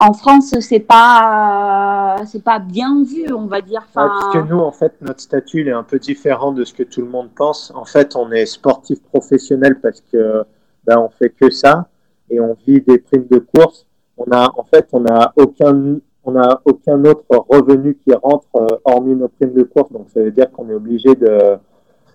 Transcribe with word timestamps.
en 0.00 0.12
France, 0.12 0.54
c'est 0.60 0.80
pas 0.80 2.18
c'est 2.26 2.42
pas 2.42 2.60
bien 2.60 3.02
vu, 3.02 3.32
on 3.32 3.46
va 3.46 3.60
dire. 3.60 3.86
parce 3.92 4.32
que 4.32 4.38
nous, 4.38 4.58
en 4.58 4.70
fait, 4.70 4.94
notre 5.00 5.20
statut 5.20 5.66
est 5.66 5.72
un 5.72 5.82
peu 5.82 5.98
différent 5.98 6.52
de 6.52 6.64
ce 6.64 6.72
que 6.72 6.84
tout 6.84 7.00
le 7.00 7.08
monde 7.08 7.30
pense. 7.34 7.72
En 7.74 7.84
fait, 7.84 8.14
on 8.14 8.30
est 8.30 8.46
sportif 8.46 9.02
professionnel 9.02 9.80
parce 9.80 10.00
que 10.12 10.44
ben, 10.84 10.98
on 10.98 11.08
fait 11.08 11.30
que 11.30 11.50
ça 11.50 11.88
et 12.30 12.38
on 12.38 12.56
vit 12.66 12.80
des 12.80 12.98
primes 12.98 13.26
de 13.28 13.38
course. 13.38 13.86
On 14.16 14.30
a, 14.30 14.52
en 14.56 14.64
fait, 14.64 14.88
on 14.92 15.04
a 15.06 15.32
aucun 15.36 15.96
on 16.24 16.36
a 16.36 16.60
aucun 16.64 17.04
autre 17.04 17.24
revenu 17.48 17.96
qui 17.96 18.12
rentre 18.12 18.46
euh, 18.56 18.66
hormis 18.84 19.14
nos 19.14 19.28
primes 19.28 19.54
de 19.54 19.62
course. 19.62 19.90
Donc, 19.92 20.10
ça 20.10 20.20
veut 20.20 20.30
dire 20.30 20.50
qu'on 20.52 20.68
est 20.68 20.74
obligé 20.74 21.14
de 21.14 21.56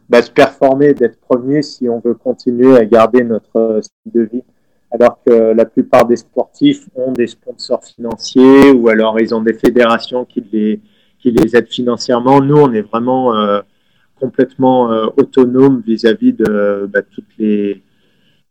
ben, 0.08 0.22
se 0.22 0.30
performer, 0.32 0.94
d'être 0.94 1.20
premier 1.20 1.64
si 1.64 1.90
on 1.90 2.00
veut 2.00 2.14
continuer 2.14 2.78
à 2.78 2.86
garder 2.86 3.24
notre 3.24 3.82
style 3.82 4.12
de 4.12 4.22
vie 4.22 4.44
alors 4.94 5.20
que 5.26 5.54
la 5.54 5.66
plupart 5.66 6.06
des 6.06 6.16
sportifs 6.16 6.88
ont 6.96 7.12
des 7.12 7.26
sponsors 7.26 7.84
financiers 7.84 8.72
ou 8.72 8.90
alors 8.90 9.20
ils 9.20 9.34
ont 9.34 9.42
des 9.42 9.56
fédérations 9.56 10.24
qui 10.24 10.46
les, 10.52 10.82
qui 11.18 11.32
les 11.32 11.56
aident 11.56 11.68
financièrement. 11.68 12.40
Nous, 12.42 12.56
on 12.56 12.72
est 12.72 12.84
vraiment 12.84 13.36
euh, 13.36 13.62
complètement 14.22 14.92
euh, 14.92 15.08
autonome 15.18 15.82
vis-à-vis 15.86 16.34
de 16.34 16.88
bah, 16.94 17.02
toutes, 17.02 17.38
les, 17.40 17.82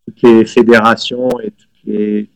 toutes 0.04 0.22
les 0.22 0.44
fédérations 0.44 1.28
et 1.40 1.52
toutes 1.52 1.84
les, 1.84 2.28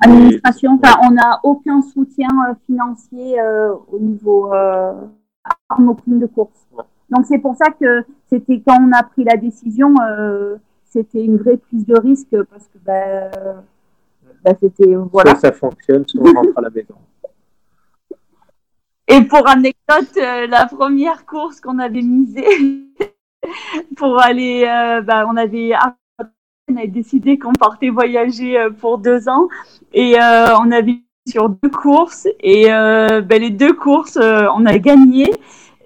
administrations. 0.00 0.80
on 1.04 1.10
n'a 1.10 1.40
aucun 1.42 1.82
soutien 1.82 2.28
euh, 2.48 2.54
financier 2.66 3.36
au 3.90 3.98
niveau 3.98 4.52
nos 5.80 5.94
primes 5.94 6.20
de 6.20 6.26
course. 6.26 6.68
Donc 7.10 7.26
c'est 7.26 7.38
pour 7.38 7.56
ça 7.56 7.70
que 7.70 8.04
c'était 8.30 8.62
quand 8.64 8.78
on 8.80 8.92
a 8.92 9.02
pris 9.02 9.24
la 9.24 9.36
décision 9.36 9.94
c'était 10.92 11.24
une 11.24 11.38
vraie 11.38 11.56
prise 11.56 11.86
de 11.86 11.98
risque 11.98 12.36
parce 12.50 12.64
que 12.64 12.78
bah, 12.84 13.30
bah, 14.44 14.52
c'était 14.60 14.94
voilà. 15.10 15.34
ça 15.36 15.52
fonctionne, 15.52 16.06
soit 16.06 16.20
on 16.22 16.32
rentre 16.32 16.58
à 16.58 16.60
la 16.60 16.70
maison. 16.70 16.94
Et 19.08 19.20
pour 19.22 19.46
anecdote, 19.46 20.16
euh, 20.16 20.46
la 20.46 20.66
première 20.66 21.26
course 21.26 21.60
qu'on 21.60 21.78
avait 21.78 22.02
misée 22.02 22.46
pour 23.96 24.20
aller, 24.20 24.64
euh, 24.66 25.02
bah, 25.02 25.26
on 25.28 25.36
avait 25.36 25.72
on 26.70 26.76
avait 26.76 26.86
décidé 26.86 27.38
qu'on 27.38 27.52
partait 27.52 27.90
voyager 27.90 28.58
euh, 28.58 28.70
pour 28.70 28.98
deux 28.98 29.28
ans 29.28 29.48
et 29.92 30.14
on 30.18 30.70
avait 30.70 31.02
sur 31.28 31.48
deux 31.50 31.68
courses 31.68 32.26
et 32.40 32.66
ben, 32.66 33.40
les 33.40 33.50
deux 33.50 33.74
courses 33.74 34.16
on 34.16 34.66
a 34.66 34.78
gagné 34.78 35.30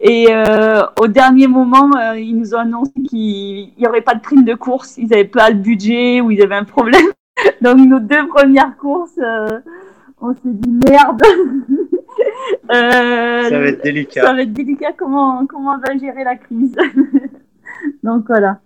et 0.08 0.28
euh, 0.30 0.82
au 1.00 1.08
dernier 1.08 1.48
moment, 1.48 1.90
euh, 1.96 2.16
ils 2.16 2.38
nous 2.38 2.54
ont 2.54 2.58
annoncé 2.58 2.92
qu'il 3.08 3.72
n'y 3.76 3.86
aurait 3.88 4.02
pas 4.02 4.14
de 4.14 4.20
prime 4.20 4.44
de 4.44 4.54
course. 4.54 4.98
Ils 4.98 5.08
n'avaient 5.08 5.24
pas 5.24 5.50
le 5.50 5.56
budget 5.56 6.20
ou 6.20 6.30
ils 6.30 6.40
avaient 6.42 6.54
un 6.54 6.64
problème. 6.64 7.06
Donc 7.60 7.78
nos 7.78 7.98
deux 7.98 8.28
premières 8.28 8.76
courses, 8.76 9.18
euh, 9.18 9.58
on 10.20 10.32
s'est 10.32 10.38
dit 10.44 10.70
merde. 10.88 11.20
ça 12.70 13.58
va 13.58 13.66
être 13.66 13.82
délicat. 13.82 14.22
Ça 14.22 14.32
va 14.32 14.42
être 14.42 14.52
délicat 14.52 14.92
comment, 14.96 15.44
comment 15.44 15.74
on 15.74 15.78
va 15.78 15.98
gérer 15.98 16.22
la 16.22 16.36
crise. 16.36 16.76
Donc 18.04 18.26
voilà, 18.28 18.60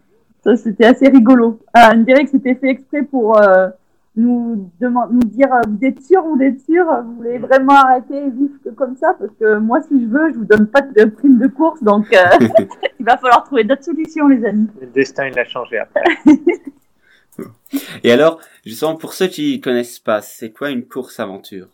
ça 0.44 0.56
c'était 0.56 0.84
assez 0.84 1.08
rigolo. 1.08 1.58
on 1.74 1.96
dirait 2.02 2.24
que 2.24 2.33
c'était 2.33 2.55
fait 2.55 2.68
exprès 2.68 3.02
pour 3.02 3.41
nous, 4.16 4.70
demande, 4.80 5.12
nous 5.12 5.28
dire 5.28 5.53
euh, 5.53 5.61
vous 5.69 5.84
êtes 5.84 6.03
sûr, 6.03 6.22
vous 6.22 6.42
êtes 6.42 6.61
sûr, 6.61 6.84
vous 7.05 7.14
voulez 7.16 7.39
vraiment 7.39 7.75
arrêter 7.75 8.17
et 8.17 8.30
vivre 8.30 8.55
comme 8.77 8.97
ça 8.97 9.14
parce 9.19 9.30
que 9.39 9.58
moi 9.58 9.80
si 9.83 10.00
je 10.00 10.06
veux, 10.06 10.33
je 10.33 10.39
vous 10.39 10.44
donne 10.44 10.67
pas 10.67 10.83
de 10.83 11.05
prime 11.05 11.39
de 11.39 11.47
course 11.47 11.83
donc 11.83 12.12
euh, 12.12 12.25
il 12.98 13.06
va 13.06 13.17
falloir 13.17 13.44
trouver 13.44 13.64
d'autres 13.64 13.84
solutions 13.84 14.28
les 14.28 14.44
amis. 14.44 14.69
Le 14.80 14.89
destin 14.89 15.28
il 15.28 15.39
a 15.39 15.44
changé 15.44 15.78
après. 15.78 16.02
et 18.05 18.11
alors, 18.12 18.41
justement 18.67 18.97
pour 18.97 19.12
ceux 19.14 19.28
qui 19.28 19.61
connaissent 19.61 20.00
pas, 20.00 20.20
c'est 20.22 20.50
quoi 20.50 20.70
une 20.70 20.86
course 20.86 21.20
aventure? 21.20 21.69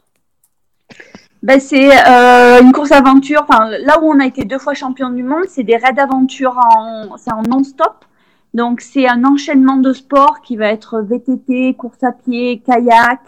Ben, 1.43 1.61
c'est 1.61 1.91
euh, 1.91 2.61
une 2.61 2.73
course 2.73 2.93
aventure. 2.93 3.47
Enfin, 3.48 3.69
là 3.84 4.00
où 4.00 4.11
on 4.11 4.19
a 4.19 4.27
été 4.27 4.45
deux 4.45 4.59
fois 4.59 4.75
champion 4.75 5.11
du 5.11 5.23
monde, 5.23 5.45
c'est 5.48 5.62
des 5.62 5.77
raids 5.77 5.93
d'aventure 5.93 6.56
en, 6.56 7.17
c'est 7.19 7.33
en 7.33 7.43
non-stop. 7.43 8.05
Donc 8.55 8.81
c'est 8.81 9.09
un 9.09 9.25
enchaînement 9.25 9.77
de 9.77 9.93
sports 9.93 10.41
qui 10.43 10.57
va 10.57 10.69
être 10.73 11.01
VTT, 11.01 11.75
course 11.75 12.03
à 12.03 12.12
pied, 12.12 12.62
kayak. 12.65 13.21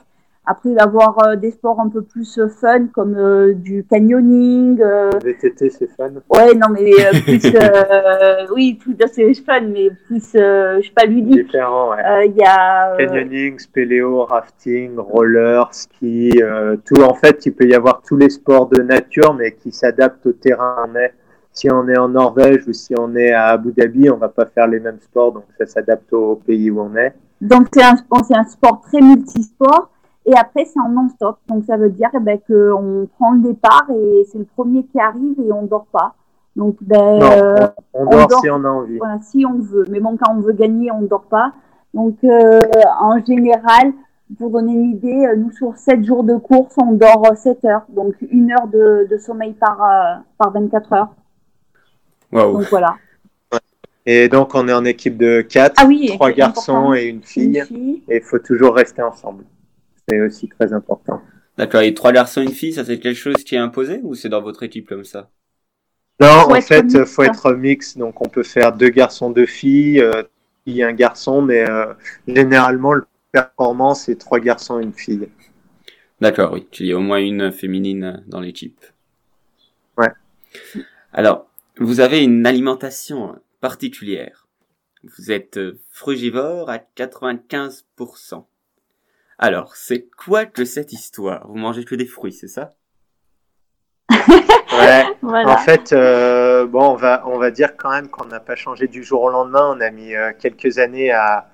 Après, 0.51 0.71
il 0.71 0.77
va 0.77 0.81
y 0.81 0.85
avoir 0.85 1.19
euh, 1.27 1.37
des 1.37 1.51
sports 1.51 1.79
un 1.79 1.91
peu 1.91 2.01
plus 2.01 2.39
euh, 2.39 2.49
fun 2.49 2.87
comme 2.87 3.15
euh, 3.19 3.53
du 3.53 3.85
canyoning. 3.85 4.81
VTT, 5.23 5.69
c'est 5.69 5.91
fun. 5.95 6.09
Ouais, 6.31 6.55
non, 6.55 6.69
mais 6.71 6.91
plus, 7.23 7.43
oui, 8.55 8.79
tout 8.83 8.97
c'est 9.13 9.35
fun, 9.35 9.61
mais 9.61 9.91
plus, 10.07 10.31
je 10.33 10.81
sais 10.83 10.93
pas, 10.95 11.05
ludique. 11.05 11.45
Différent, 11.45 11.91
ouais. 11.91 12.29
Il 12.29 12.37
y 12.37 12.45
a 12.45 12.97
canyoning, 12.97 13.59
spéléo, 13.59 14.25
rafting, 14.25 14.97
roller, 14.97 15.69
ski, 15.75 16.33
tout. 16.87 17.03
En 17.03 17.15
fait, 17.15 17.45
il 17.45 17.53
peut 17.53 17.67
y 17.67 17.75
avoir 17.75 18.01
tous 18.01 18.17
les 18.17 18.31
sports 18.31 18.71
de 18.71 18.81
nature, 18.81 19.35
mais 19.35 19.53
qui 19.53 19.71
s'adaptent 19.71 20.25
au 20.25 20.33
terrain 20.33 20.87
si 21.59 21.69
on 21.73 21.89
est 21.89 21.99
en 21.99 22.09
Norvège 22.09 22.69
ou 22.69 22.73
si 22.73 22.95
on 22.97 23.17
est 23.17 23.33
à 23.33 23.47
Abu 23.47 23.73
Dhabi, 23.73 24.09
on 24.11 24.17
va 24.17 24.29
pas 24.29 24.47
faire 24.47 24.69
les 24.69 24.79
mêmes 24.79 25.01
sports, 25.01 25.33
donc 25.33 25.45
ça 25.59 25.67
s'adapte 25.67 26.13
au 26.13 26.37
pays 26.37 26.71
où 26.71 26.81
on 26.81 26.95
est. 26.95 27.13
Donc 27.41 27.67
c'est 27.73 27.83
un, 27.83 27.97
un 28.13 28.45
sport 28.45 28.81
très 28.83 29.01
multisport. 29.01 29.91
Et 30.27 30.35
après, 30.37 30.67
c'est 30.67 30.79
en 30.79 30.91
non-stop. 30.91 31.39
Donc, 31.49 31.65
ça 31.65 31.79
veut 31.79 31.89
dire 31.89 32.11
eh 32.15 32.19
ben, 32.19 32.39
qu'on 32.47 33.09
prend 33.19 33.33
le 33.33 33.41
départ 33.41 33.87
et 33.89 34.27
c'est 34.31 34.37
le 34.37 34.45
premier 34.45 34.85
qui 34.85 35.01
arrive 35.01 35.41
et 35.41 35.51
on 35.53 35.63
dort 35.63 35.87
pas. 35.91 36.13
Donc, 36.55 36.77
ben, 36.83 37.23
euh, 37.23 37.67
on, 37.95 38.05
dort 38.05 38.41
si 38.43 38.51
on 38.51 38.63
a 38.63 38.69
envie. 38.69 38.99
Voilà, 38.99 39.19
si 39.23 39.47
on 39.47 39.59
veut. 39.59 39.87
Mais 39.91 40.01
bon, 40.01 40.19
quand 40.19 40.35
on 40.35 40.41
veut 40.41 40.53
gagner, 40.53 40.93
on 40.93 41.01
ne 41.01 41.07
dort 41.09 41.25
pas. 41.31 41.53
Donc, 41.95 42.17
euh, 42.25 42.61
en 43.01 43.25
général, 43.25 43.95
pour 44.39 44.51
donner 44.51 44.75
une 44.75 44.91
idée, 44.91 45.27
euh, 45.27 45.37
nous, 45.37 45.51
sur 45.53 45.75
7 45.79 46.05
jours 46.05 46.25
de 46.25 46.37
course, 46.37 46.75
on 46.77 46.93
dort 46.93 47.25
7 47.35 47.65
heures. 47.65 47.87
Donc, 47.89 48.15
une 48.31 48.53
heure 48.53 48.69
de, 48.69 49.09
de 49.11 49.17
sommeil 49.17 49.55
par, 49.55 49.79
par 50.37 50.53
24 50.53 50.93
heures. 50.93 51.09
Donc 52.33 52.63
voilà. 52.69 52.97
Et 54.07 54.29
donc 54.29 54.55
on 54.55 54.67
est 54.69 54.73
en 54.73 54.85
équipe 54.85 55.19
de 55.19 55.43
4, 55.43 55.75
ah 55.77 55.85
oui, 55.87 56.11
3 56.15 56.33
garçons 56.33 56.95
et 56.95 57.05
une 57.05 57.23
fille, 57.23 57.63
Et 58.09 58.17
il 58.17 58.23
faut 58.23 58.39
toujours 58.39 58.75
rester 58.75 59.03
ensemble. 59.03 59.45
C'est 60.09 60.21
aussi 60.21 60.49
très 60.49 60.73
important. 60.73 61.21
D'accord, 61.59 61.83
et 61.83 61.93
3 61.93 62.13
garçons 62.13 62.41
et 62.41 62.45
une 62.45 62.53
fille, 62.53 62.73
ça 62.73 62.85
c'est 62.85 62.99
quelque 62.99 63.17
chose 63.17 63.45
qui 63.45 63.55
est 63.55 63.59
imposé 63.59 64.01
ou 64.03 64.15
c'est 64.15 64.31
dans 64.31 64.41
votre 64.41 64.63
équipe 64.63 64.89
comme 64.89 65.05
ça? 65.05 65.29
Non, 66.21 66.51
en 66.51 66.61
fait, 66.61 66.87
il 66.89 67.05
faut 67.05 67.23
être 67.23 67.53
mix. 67.53 67.97
Donc 67.97 68.21
on 68.25 68.29
peut 68.29 68.43
faire 68.43 68.73
deux 68.73 68.89
garçons, 68.89 69.31
deux 69.31 69.47
filles, 69.47 70.01
euh, 70.01 70.23
et 70.67 70.83
un 70.83 70.93
garçon, 70.93 71.43
mais 71.43 71.69
euh, 71.69 71.93
généralement 72.27 72.93
le 72.93 73.07
performance 73.33 74.05
c'est 74.05 74.17
trois 74.17 74.41
garçons 74.41 74.81
et 74.81 74.83
une 74.83 74.93
fille. 74.93 75.29
D'accord, 76.21 76.53
oui. 76.53 76.67
Il 76.81 76.87
y 76.87 76.93
a 76.93 76.97
au 76.97 77.01
moins 77.01 77.19
une 77.19 77.53
féminine 77.53 78.23
dans 78.27 78.41
l'équipe. 78.41 78.81
Ouais. 79.97 80.09
Alors, 81.13 81.47
vous 81.81 82.01
avez 82.01 82.23
une 82.23 82.47
alimentation 82.47 83.39
particulière. 83.61 84.47
Vous 85.17 85.31
êtes 85.31 85.59
frugivore 85.91 86.71
à 86.71 86.79
95%. 86.97 88.45
Alors, 89.39 89.77
c'est 89.77 90.09
quoi 90.17 90.47
que 90.47 90.65
cette 90.65 90.93
histoire? 90.93 91.47
Vous 91.47 91.57
mangez 91.57 91.85
que 91.85 91.95
des 91.95 92.07
fruits, 92.07 92.33
c'est 92.33 92.49
ça? 92.49 92.75
Ouais. 94.79 95.05
En 95.23 95.57
fait, 95.59 95.93
euh, 95.93 96.67
bon, 96.67 96.93
on 96.93 96.95
va, 96.95 97.23
on 97.27 97.39
va 97.39 97.51
dire 97.51 97.77
quand 97.77 97.91
même 97.91 98.09
qu'on 98.09 98.25
n'a 98.27 98.41
pas 98.41 98.55
changé 98.55 98.87
du 98.87 99.03
jour 99.03 99.23
au 99.23 99.29
lendemain. 99.29 99.75
On 99.77 99.81
a 99.81 99.91
mis 99.91 100.15
euh, 100.15 100.33
quelques 100.39 100.79
années 100.79 101.11
à, 101.11 101.49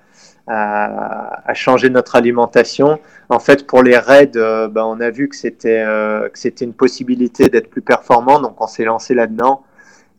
à, 0.47 1.53
changer 1.53 1.89
notre 1.89 2.15
alimentation. 2.15 2.99
En 3.29 3.39
fait, 3.39 3.67
pour 3.67 3.83
les 3.83 3.97
raids, 3.97 4.31
euh, 4.35 4.69
ben, 4.69 4.83
on 4.83 5.01
a 5.01 5.09
vu 5.09 5.27
que 5.27 5.35
c'était 5.35 5.83
que 5.83 6.39
c'était 6.39 6.63
une 6.63 6.73
possibilité 6.73 7.49
d'être 7.49 7.69
plus 7.69 7.81
performant, 7.81 8.39
donc 8.39 8.61
on 8.61 8.67
s'est 8.67 8.85
lancé 8.85 9.13
là-dedans. 9.13 9.64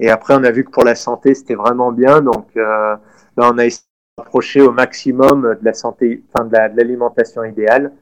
Et 0.01 0.11
après, 0.11 0.34
on 0.34 0.45
a 0.45 0.51
vu 0.51 0.65
que 0.65 0.71
pour 0.71 0.84
la 0.84 0.95
santé, 0.95 1.34
c'était 1.34 1.55
vraiment 1.55 1.93
bien. 1.93 2.21
Donc, 2.21 2.49
euh, 2.57 2.97
ben, 3.37 3.51
on 3.53 3.59
a 3.59 3.65
essayé 3.65 3.87
de 4.19 4.23
s'approcher 4.23 4.62
au 4.62 4.73
maximum 4.73 5.57
de 5.61 5.65
la 5.65 5.73
santé, 5.73 6.23
enfin 6.33 6.45
de 6.45 6.57
l'alimentation 6.77 7.45
idéale. 7.45 7.93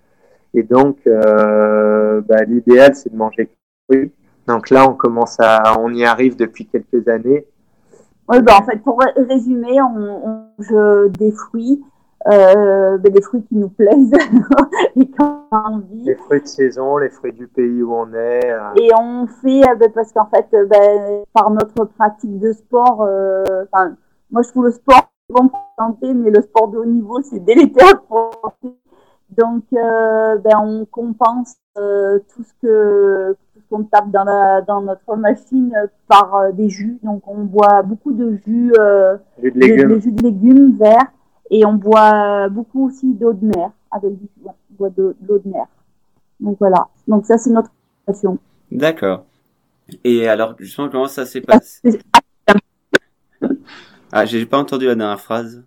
Et 0.55 0.63
donc, 0.63 0.99
euh, 1.07 2.21
ben, 2.23 2.45
l'idéal, 2.49 2.95
c'est 2.95 3.13
de 3.13 3.17
manger 3.17 3.51
fruits. 3.89 4.13
Donc 4.47 4.71
là, 4.71 4.89
on 4.89 4.95
commence 4.95 5.37
à, 5.41 5.79
on 5.81 5.93
y 5.93 6.05
arrive 6.05 6.37
depuis 6.37 6.67
quelques 6.67 7.09
années. 7.09 7.47
Oui, 8.29 8.41
ben, 8.41 8.55
en 8.55 8.65
fait, 8.65 8.79
pour 8.83 9.01
résumer, 9.17 9.81
on, 9.83 9.97
on 9.97 10.47
mange 10.59 11.11
des 11.13 11.33
fruits 11.33 11.83
euh, 12.27 12.97
ben, 12.99 13.13
des 13.13 13.21
fruits 13.21 13.43
qui 13.43 13.57
nous 13.57 13.69
plaisent 13.69 14.13
et 14.97 15.11
qu'on 15.11 15.43
a 15.51 15.69
envie. 15.69 16.05
Les 16.05 16.15
fruits 16.15 16.41
de 16.41 16.47
saison, 16.47 16.97
les 16.97 17.11
fruits 17.11 17.33
du 17.33 17.47
pays 17.47 17.83
où 17.83 17.93
on 17.95 18.13
est. 18.15 18.51
Euh. 18.51 18.75
Et 18.77 18.91
on 18.99 19.27
fait, 19.27 19.69
euh, 19.69 19.75
ben, 19.75 19.91
parce 19.95 20.13
qu'en 20.13 20.27
fait, 20.27 20.47
euh, 20.55 20.67
ben, 20.67 21.25
par 21.33 21.51
notre 21.51 21.85
pratique 21.85 22.39
de 22.39 22.53
sport, 22.53 23.01
enfin, 23.01 23.97
moi 24.31 24.43
je 24.43 24.49
trouve 24.49 24.65
le 24.65 24.71
sport 24.71 25.11
bon 25.31 25.49
pour 25.49 25.59
la 25.79 25.85
santé, 25.85 26.13
mais 26.15 26.31
le 26.31 26.43
sport 26.43 26.69
de 26.69 26.79
haut 26.79 26.85
niveau, 26.87 27.21
c'est 27.23 27.41
délétère 27.41 28.03
pour 28.09 28.31
Donc, 29.37 29.65
ben, 29.73 30.59
on 30.63 30.87
compense 30.87 31.57
tout 31.75 32.43
ce 32.43 32.53
que 32.63 33.37
qu'on 33.71 33.85
tape 33.85 34.11
dans, 34.11 34.25
la, 34.25 34.61
dans 34.61 34.83
notre 34.83 35.17
machine 35.17 35.75
par 36.07 36.53
des 36.53 36.69
jus. 36.69 36.99
Donc, 37.03 37.23
on 37.27 37.45
boit 37.45 37.83
beaucoup 37.83 38.13
de 38.13 38.33
jus, 38.47 38.73
jus 39.43 39.51
de 39.51 39.59
légumes, 39.59 39.89
de, 39.89 39.99
jus 39.99 40.13
de 40.13 40.23
légumes 40.23 40.77
verts 40.79 41.11
et 41.51 41.65
on 41.65 41.75
boit 41.75 42.49
beaucoup 42.49 42.89
aussi 42.89 43.13
d'eau 43.15 43.33
de 43.33 43.47
mer, 43.47 43.71
avec 43.91 44.19
du, 44.19 44.29
boit 44.71 44.91
de, 44.91 45.15
l'eau 45.27 45.39
de 45.39 45.49
mer. 45.49 45.67
Donc 46.41 46.59
voilà. 46.59 46.89
Donc 47.07 47.27
ça, 47.27 47.39
c'est 47.39 47.51
notre 47.51 47.71
alimentation. 48.07 48.39
D'accord. 48.71 49.25
Et 50.03 50.27
alors, 50.29 50.57
justement, 50.59 50.89
comment 50.89 51.07
ça 51.07 51.27
s'est 51.27 51.41
passé? 51.41 51.81
Ah, 54.17 54.27
j'ai 54.27 54.47
pas 54.47 54.59
entendu 54.59 54.87
la 54.87 54.95
dernière 54.95 55.21
phrase. 55.21 55.65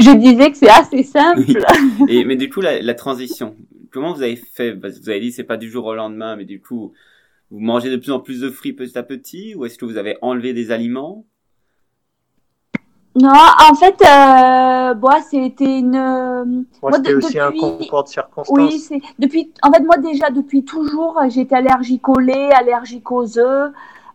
Je 0.00 0.10
disais 0.16 0.50
que 0.50 0.56
c'est 0.56 0.68
assez 0.68 1.04
simple. 1.04 1.44
Oui. 1.46 1.56
Et 2.08 2.24
mais 2.24 2.34
du 2.34 2.50
coup, 2.50 2.60
la, 2.60 2.82
la 2.82 2.94
transition, 2.94 3.54
comment 3.92 4.12
vous 4.12 4.22
avez 4.22 4.34
fait? 4.34 4.74
Parce 4.74 4.98
que 4.98 5.04
Vous 5.04 5.10
avez 5.10 5.20
dit 5.20 5.30
c'est 5.30 5.44
pas 5.44 5.56
du 5.56 5.70
jour 5.70 5.84
au 5.86 5.94
lendemain, 5.94 6.34
mais 6.34 6.44
du 6.44 6.60
coup, 6.60 6.92
vous 7.52 7.60
mangez 7.60 7.88
de 7.88 7.96
plus 7.96 8.10
en 8.10 8.18
plus 8.18 8.40
de 8.40 8.50
fruits 8.50 8.72
petit 8.72 8.98
à 8.98 9.04
petit, 9.04 9.54
ou 9.54 9.64
est-ce 9.64 9.78
que 9.78 9.84
vous 9.84 9.96
avez 9.96 10.16
enlevé 10.22 10.52
des 10.52 10.72
aliments? 10.72 11.24
Non, 13.16 13.30
en 13.70 13.74
fait, 13.74 14.02
euh, 14.02 14.94
moi, 14.96 15.20
c'était 15.22 15.78
une. 15.78 15.92
Moi, 15.92 16.64
Moi, 16.82 16.92
c'était 16.94 17.12
de- 17.12 17.16
aussi 17.18 17.38
un 17.38 17.52
concours 17.52 18.02
de 18.04 18.08
circonstances. 18.08 18.58
Oui, 18.58 18.78
c'est 18.80 19.00
depuis. 19.20 19.52
En 19.62 19.70
fait, 19.70 19.82
moi 19.84 19.98
déjà 19.98 20.30
depuis 20.30 20.64
toujours, 20.64 21.20
j'étais 21.28 21.54
allergique 21.54 22.08
au 22.08 22.18
lait, 22.18 22.50
allergique 22.52 23.10
aux 23.12 23.38
œufs. 23.38 23.72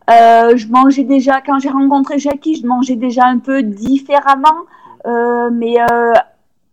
Euh, 0.09 0.57
je 0.57 0.67
mangeais 0.67 1.03
déjà 1.05 1.39
quand 1.39 1.59
j'ai 1.59 1.69
rencontré 1.69 2.19
Jackie, 2.19 2.55
je 2.55 2.67
mangeais 2.67 2.95
déjà 2.95 3.25
un 3.25 3.37
peu 3.37 3.61
différemment, 3.63 4.65
euh, 5.05 5.49
mais 5.53 5.75
euh, 5.91 6.13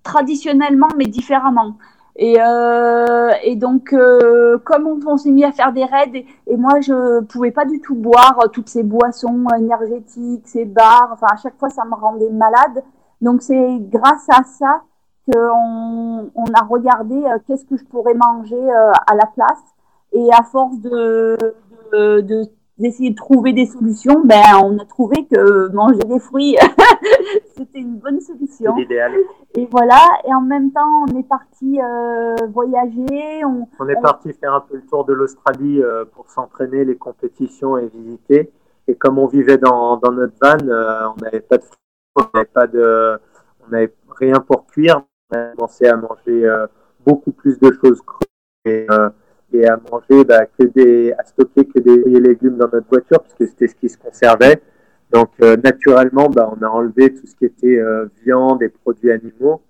traditionnellement, 0.02 0.88
mais 0.96 1.04
différemment. 1.06 1.76
Et, 2.18 2.36
euh, 2.40 3.30
et 3.42 3.56
donc, 3.56 3.92
euh, 3.92 4.56
comme 4.64 4.86
on, 5.06 5.16
s'est 5.18 5.30
mis 5.30 5.44
à 5.44 5.52
faire 5.52 5.72
des 5.72 5.84
raids, 5.84 6.24
et, 6.46 6.56
moi, 6.56 6.80
je 6.80 7.20
pouvais 7.20 7.50
pas 7.50 7.66
du 7.66 7.80
tout 7.80 7.94
boire 7.94 8.38
euh, 8.42 8.48
toutes 8.48 8.68
ces 8.70 8.82
boissons 8.82 9.44
énergétiques, 9.58 10.48
ces 10.48 10.64
bars. 10.64 11.10
Enfin, 11.12 11.26
à 11.30 11.36
chaque 11.36 11.58
fois, 11.58 11.68
ça 11.68 11.84
me 11.84 11.94
rendait 11.94 12.30
malade. 12.30 12.82
Donc, 13.20 13.42
c'est 13.42 13.78
grâce 13.80 14.26
à 14.30 14.44
ça 14.44 14.82
qu'on 15.30 16.30
on 16.34 16.44
a 16.54 16.64
regardé 16.64 17.16
euh, 17.16 17.38
qu'est-ce 17.46 17.66
que 17.66 17.76
je 17.76 17.84
pourrais 17.84 18.14
manger 18.14 18.56
euh, 18.56 18.92
à 19.06 19.14
la 19.14 19.26
place. 19.26 19.62
Et 20.12 20.30
à 20.32 20.42
force 20.42 20.80
de, 20.80 21.36
de, 21.92 22.20
de- 22.22 22.44
d'essayer 22.78 23.10
de 23.10 23.16
trouver 23.16 23.52
des 23.52 23.66
solutions, 23.66 24.20
ben 24.24 24.42
on 24.62 24.78
a 24.78 24.84
trouvé 24.84 25.26
que 25.26 25.68
manger 25.72 25.98
des 26.06 26.18
fruits 26.18 26.56
c'était 27.56 27.78
une 27.78 27.96
bonne 27.96 28.20
solution. 28.20 28.76
l'idéal. 28.76 29.12
Et 29.56 29.66
voilà. 29.70 30.00
Et 30.28 30.34
en 30.34 30.42
même 30.42 30.70
temps, 30.70 31.04
on 31.08 31.18
est 31.18 31.26
parti 31.28 31.80
euh, 31.80 32.34
voyager. 32.52 33.44
On, 33.44 33.66
On 33.80 33.88
est 33.88 33.96
On- 33.96 34.02
parti 34.02 34.32
faire 34.34 34.54
un 34.54 34.60
peu 34.60 34.76
le 34.76 34.82
tour 34.82 35.04
de 35.04 35.14
l'Australie 35.14 35.82
euh, 35.82 36.04
pour 36.04 36.30
s'entraîner, 36.30 36.84
les 36.84 36.96
compétitions 36.96 37.78
et 37.78 37.86
visiter. 37.88 38.52
Et 38.86 38.94
comme 38.94 39.18
on 39.18 39.26
vivait 39.26 39.58
dans, 39.58 39.96
dans 39.96 40.12
notre 40.12 40.34
van, 40.40 40.56
euh, 40.68 41.08
on 41.16 41.20
n'avait 41.24 41.40
pas 41.40 41.58
de 41.58 41.64
on 42.18 42.22
n'avait 42.34 42.46
pas 42.46 42.66
de, 42.66 43.18
on 43.66 43.70
n'avait 43.70 43.94
rien 44.16 44.40
pour 44.40 44.66
cuire. 44.66 45.02
On 45.32 45.36
a 45.38 45.46
commencé 45.56 45.86
à 45.86 45.96
manger 45.96 46.48
beaucoup 47.04 47.32
plus 47.32 47.58
de 47.58 47.72
choses 47.82 48.00
crues 48.02 48.26
et, 48.64 48.86
et 49.52 49.66
à 49.66 49.76
manger 49.90 50.24
bah, 50.24 50.46
que 50.46 50.64
des, 50.64 51.12
à 51.18 51.24
stocker 51.24 51.66
que 51.66 51.78
des 51.80 52.00
fruits 52.00 52.16
et 52.16 52.20
légumes 52.20 52.56
dans 52.56 52.68
notre 52.72 52.88
voiture 52.88 53.20
parce 53.20 53.34
que 53.34 53.44
c'était 53.46 53.66
ce 53.68 53.74
qui 53.74 53.88
se 53.88 53.98
conservait. 53.98 54.62
Donc 55.12 55.30
euh, 55.42 55.56
naturellement, 55.56 56.28
bah, 56.28 56.52
on 56.56 56.62
a 56.62 56.68
enlevé 56.68 57.14
tout 57.14 57.26
ce 57.26 57.34
qui 57.36 57.44
était 57.44 57.78
euh, 57.78 58.06
viande 58.24 58.62
et 58.62 58.68
produits 58.68 59.12
animaux. 59.12 59.62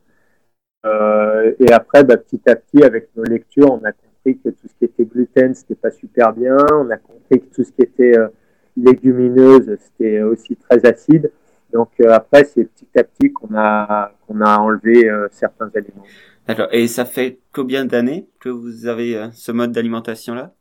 Euh, 0.84 1.52
et 1.58 1.72
après, 1.72 2.04
bah, 2.04 2.16
petit 2.16 2.40
à 2.48 2.56
petit, 2.56 2.82
avec 2.82 3.10
nos 3.16 3.24
lectures, 3.24 3.72
on 3.72 3.84
a 3.84 3.92
compris 3.92 4.38
que 4.38 4.48
tout 4.50 4.68
ce 4.68 4.74
qui 4.78 4.84
était 4.84 5.04
gluten, 5.04 5.54
c'était 5.54 5.74
pas 5.74 5.90
super 5.90 6.32
bien. 6.32 6.56
On 6.72 6.90
a 6.90 6.96
compris 6.96 7.40
que 7.40 7.54
tout 7.54 7.64
ce 7.64 7.72
qui 7.72 7.82
était 7.82 8.16
euh, 8.16 8.28
légumineuse, 8.76 9.76
c'était 9.80 10.22
aussi 10.22 10.56
très 10.56 10.84
acide. 10.86 11.30
Donc 11.72 11.90
euh, 12.00 12.10
après, 12.12 12.44
c'est 12.44 12.64
petit 12.64 12.98
à 12.98 13.04
petit 13.04 13.32
qu'on 13.32 13.54
a 13.54 14.12
qu'on 14.26 14.40
a 14.40 14.58
enlevé 14.58 15.08
euh, 15.08 15.28
certains 15.30 15.70
aliments. 15.74 16.04
D'accord. 16.46 16.68
Et 16.70 16.86
ça 16.86 17.04
fait 17.04 17.40
combien 17.52 17.84
d'années 17.84 18.28
que 18.38 18.48
vous 18.48 18.86
avez 18.86 19.16
euh, 19.16 19.28
ce 19.32 19.52
mode 19.52 19.72
d'alimentation-là? 19.72 20.54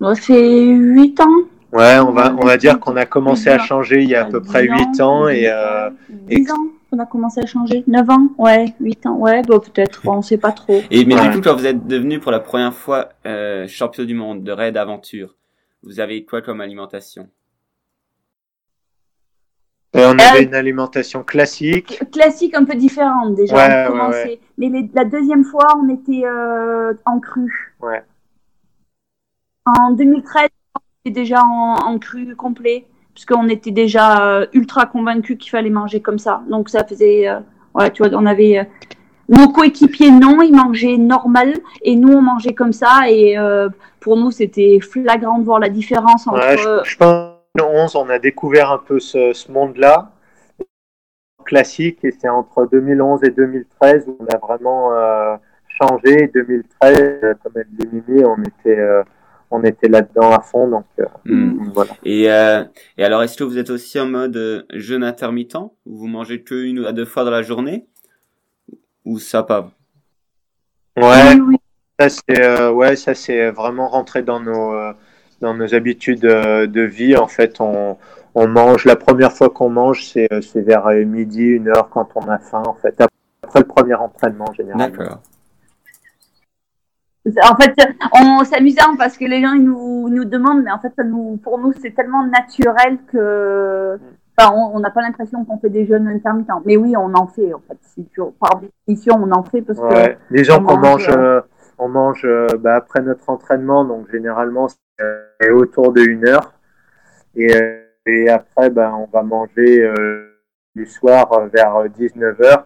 Ça 0.00 0.14
fait 0.14 0.66
huit 0.66 1.18
ans. 1.20 1.48
Ouais, 1.72 1.98
on 1.98 2.12
va 2.12 2.32
on 2.34 2.44
va 2.46 2.56
dire 2.56 2.78
qu'on 2.80 2.96
a 2.96 3.06
commencé 3.06 3.48
à 3.48 3.58
changer 3.58 4.02
il 4.02 4.08
y 4.08 4.14
a 4.14 4.22
à 4.22 4.24
peu 4.30 4.40
près 4.40 4.64
huit 4.66 5.00
ans 5.00 5.28
et 5.28 5.48
euh, 5.48 5.90
10 6.08 6.50
ans 6.52 6.66
qu'on 6.90 6.98
a 7.00 7.06
commencé 7.06 7.40
à 7.40 7.46
changer. 7.46 7.82
9 7.86 8.08
ans, 8.08 8.28
ouais, 8.38 8.74
8 8.80 9.04
ans, 9.06 9.16
ouais, 9.16 9.42
bon, 9.42 9.58
peut-être, 9.58 10.00
on 10.06 10.22
sait 10.22 10.38
pas 10.38 10.52
trop. 10.52 10.80
Et 10.90 11.04
mais 11.04 11.16
Ouais. 11.16 11.28
du 11.28 11.36
coup, 11.36 11.40
quand 11.42 11.56
vous 11.56 11.66
êtes 11.66 11.86
devenu 11.86 12.20
pour 12.20 12.30
la 12.30 12.40
première 12.40 12.72
fois 12.72 13.08
euh, 13.26 13.66
champion 13.68 14.04
du 14.04 14.14
monde 14.14 14.44
de 14.44 14.52
raid 14.52 14.76
aventure, 14.76 15.34
vous 15.82 15.98
avez 16.00 16.24
quoi 16.24 16.40
comme 16.40 16.60
alimentation? 16.60 17.28
Et 19.94 20.04
on 20.04 20.10
avait 20.18 20.40
Euh, 20.40 20.42
une 20.48 20.54
alimentation 20.54 21.22
classique. 21.24 22.00
Classique 22.12 22.54
un 22.54 22.64
peu 22.64 22.74
différente 22.76 23.34
déjà. 23.34 23.56
Ouais, 23.56 23.86
on 23.90 24.10
ouais. 24.10 24.38
Mais 24.58 24.68
les- 24.68 24.90
la 24.94 25.04
deuxième 25.04 25.44
fois, 25.44 25.66
on 25.82 25.88
était 25.88 26.22
euh, 26.26 26.92
en 27.06 27.18
cru. 27.18 27.74
Ouais. 27.80 28.04
En 29.64 29.92
2013, 29.92 30.42
on 30.44 30.44
était 30.46 30.55
déjà 31.10 31.42
en, 31.42 31.76
en 31.76 31.98
cru 31.98 32.34
complet, 32.36 32.86
puisqu'on 33.14 33.48
était 33.48 33.70
déjà 33.70 34.26
euh, 34.26 34.46
ultra 34.52 34.86
convaincus 34.86 35.38
qu'il 35.38 35.50
fallait 35.50 35.70
manger 35.70 36.00
comme 36.00 36.18
ça. 36.18 36.42
Donc 36.50 36.68
ça 36.68 36.84
faisait, 36.84 37.28
euh, 37.28 37.40
ouais, 37.74 37.90
tu 37.90 38.02
vois, 38.02 38.12
on 38.18 38.26
avait 38.26 38.58
euh, 38.58 38.64
nos 39.28 39.48
coéquipiers 39.48 40.10
non, 40.10 40.42
ils 40.42 40.54
mangeaient 40.54 40.98
normal, 40.98 41.54
et 41.82 41.96
nous 41.96 42.12
on 42.12 42.22
mangeait 42.22 42.54
comme 42.54 42.72
ça. 42.72 43.08
Et 43.08 43.38
euh, 43.38 43.68
pour 44.00 44.16
nous, 44.16 44.30
c'était 44.30 44.78
flagrant 44.80 45.38
de 45.38 45.44
voir 45.44 45.58
la 45.58 45.68
différence 45.68 46.26
entre. 46.26 46.38
Ouais, 46.38 46.56
je, 46.56 46.88
je 46.88 46.96
pense 46.96 47.32
qu'en 47.58 47.64
2011, 47.66 47.96
on 47.96 48.08
a 48.10 48.18
découvert 48.18 48.70
un 48.70 48.78
peu 48.78 49.00
ce, 49.00 49.32
ce 49.32 49.50
monde-là 49.50 50.10
classique 51.46 52.04
et 52.04 52.10
c'est 52.10 52.28
entre 52.28 52.68
2011 52.70 53.24
et 53.24 53.30
2013 53.30 54.08
où 54.08 54.18
on 54.20 54.26
a 54.26 54.36
vraiment 54.38 54.92
euh, 54.92 55.36
changé. 55.80 56.28
2013, 56.34 56.98
euh, 57.22 57.34
comme 57.42 57.52
elle 57.54 57.68
dit 57.70 57.88
Mimi, 57.90 58.24
on 58.24 58.36
était, 58.42 58.78
on 59.50 59.62
était 59.64 59.88
là-dedans 59.88 60.32
à 60.32 60.40
fond. 60.40 60.68
Donc 60.68 60.86
euh, 61.00 61.04
Hmm. 61.24 61.70
voilà. 61.74 61.92
Et, 62.04 62.30
euh, 62.30 62.64
et 62.98 63.04
alors, 63.04 63.22
est-ce 63.22 63.36
que 63.36 63.44
vous 63.44 63.58
êtes 63.58 63.70
aussi 63.70 63.98
en 64.00 64.06
mode 64.06 64.36
euh, 64.36 64.62
jeûne 64.72 65.02
intermittent 65.04 65.56
où 65.56 65.96
vous 65.98 66.06
mangez 66.06 66.42
que 66.42 66.54
une 66.54 66.84
à 66.86 66.92
deux 66.92 67.04
fois 67.04 67.24
dans 67.24 67.30
la 67.32 67.42
journée 67.42 67.86
Ou 69.04 69.18
ça 69.18 69.42
pas? 69.42 69.72
Ouais, 70.96 71.34
Oui, 71.34 71.40
oui. 71.40 71.56
ça 72.00 72.08
c'est 72.08 72.42
euh, 72.42 72.70
ouais, 72.72 72.96
ça 72.96 73.14
c'est 73.14 73.50
vraiment 73.50 73.88
rentré 73.88 74.22
dans 74.22 74.40
nos 74.40 74.74
euh, 74.74 74.92
dans 75.40 75.54
nos 75.54 75.74
habitudes 75.74 76.24
euh, 76.24 76.66
de 76.66 76.80
vie. 76.82 77.16
En 77.16 77.28
fait, 77.28 77.60
on 77.60 77.98
on 78.34 78.48
mange 78.48 78.84
la 78.84 78.96
première 78.96 79.32
fois 79.32 79.50
qu'on 79.50 79.68
mange, 79.70 80.04
c'est 80.06 80.28
c'est 80.42 80.62
vers 80.62 80.86
midi, 81.06 81.42
une 81.42 81.68
heure 81.68 81.88
quand 81.90 82.08
on 82.14 82.28
a 82.28 82.38
faim. 82.38 82.62
En 82.66 82.74
fait, 82.74 83.00
après 83.42 83.60
le 83.60 83.66
premier 83.66 83.94
entraînement 83.94 84.52
généralement. 84.54 84.86
D'accord. 84.86 85.20
En 87.26 87.56
fait, 87.56 87.74
on 88.12 88.44
s'amusait 88.44 88.80
parce 88.98 89.16
que 89.16 89.24
les 89.24 89.42
gens 89.42 89.52
ils 89.52 89.64
nous, 89.64 90.08
nous 90.08 90.24
demandent, 90.24 90.62
mais 90.62 90.70
en 90.70 90.78
fait, 90.78 90.92
ça 90.96 91.04
nous, 91.04 91.38
pour 91.42 91.58
nous, 91.58 91.72
c'est 91.80 91.90
tellement 91.90 92.24
naturel 92.24 92.98
que, 93.10 93.98
enfin, 94.38 94.52
on 94.54 94.78
n'a 94.78 94.90
pas 94.90 95.02
l'impression 95.02 95.44
qu'on 95.44 95.58
fait 95.58 95.70
des 95.70 95.86
jeûnes 95.86 96.06
intermittents. 96.06 96.62
Mais 96.64 96.76
oui, 96.76 96.96
on 96.96 97.14
en 97.14 97.26
fait, 97.26 97.52
en 97.52 97.60
fait. 97.66 97.78
Si 97.82 98.06
tu, 98.14 98.20
par 98.40 98.60
définition, 98.60 99.16
on 99.20 99.30
en 99.32 99.42
fait 99.42 99.62
parce 99.62 99.80
que. 99.80 100.16
Disons 100.30 100.58
on 100.60 100.64
qu'on 100.64 100.78
mange, 100.78 101.08
mange, 101.08 101.16
euh, 101.16 101.40
on 101.78 101.88
mange 101.88 102.24
euh, 102.24 102.46
bah, 102.58 102.76
après 102.76 103.02
notre 103.02 103.28
entraînement, 103.28 103.84
donc 103.84 104.10
généralement 104.10 104.68
c'est 104.68 105.04
euh, 105.48 105.54
autour 105.54 105.92
de 105.92 106.02
une 106.02 106.28
heure. 106.28 106.52
Et, 107.34 107.54
euh, 107.54 107.82
et 108.06 108.28
après, 108.28 108.70
bah, 108.70 108.94
on 108.96 109.06
va 109.06 109.22
manger 109.22 109.82
euh, 109.82 110.42
du 110.74 110.86
soir 110.86 111.32
euh, 111.32 111.48
vers 111.48 111.86
19h. 111.88 112.64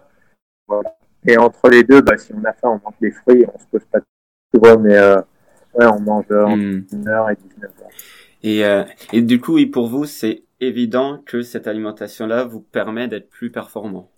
Voilà. 0.69 0.95
Et 1.27 1.37
entre 1.39 1.69
les 1.69 1.83
deux, 1.83 2.03
bah, 2.03 2.17
si 2.17 2.33
on 2.35 2.45
a 2.45 2.53
faim, 2.53 2.69
on 2.69 2.81
mange 2.85 2.99
des 3.01 3.11
fruits, 3.11 3.45
on 3.53 3.59
se 3.59 3.67
pose 3.67 3.85
pas 3.87 3.99
de 3.99 4.05
tu 4.53 4.61
vois, 4.61 4.77
mais 4.79 4.97
euh, 4.97 5.17
ouais, 5.75 5.87
on 5.87 6.01
mange 6.01 6.27
euh, 6.31 6.45
entre 6.45 6.57
Hmm. 6.57 6.85
1h 6.93 7.33
et 7.33 7.35
19h. 7.37 7.71
Et, 8.43 8.65
euh, 8.65 8.85
et 9.13 9.23
du 9.23 9.41
coup, 9.41 9.55
oui, 9.55 9.67
pour 9.67 9.89
vous, 9.89 10.07
c'est 10.07 10.45
évident 10.61 11.23
que 11.27 11.43
cette 11.43 11.67
alimentation-là 11.67 12.45
vous 12.45 12.61
permet 12.61 13.09
d'être 13.09 13.31
plus 13.31 13.51
performant. 13.53 14.11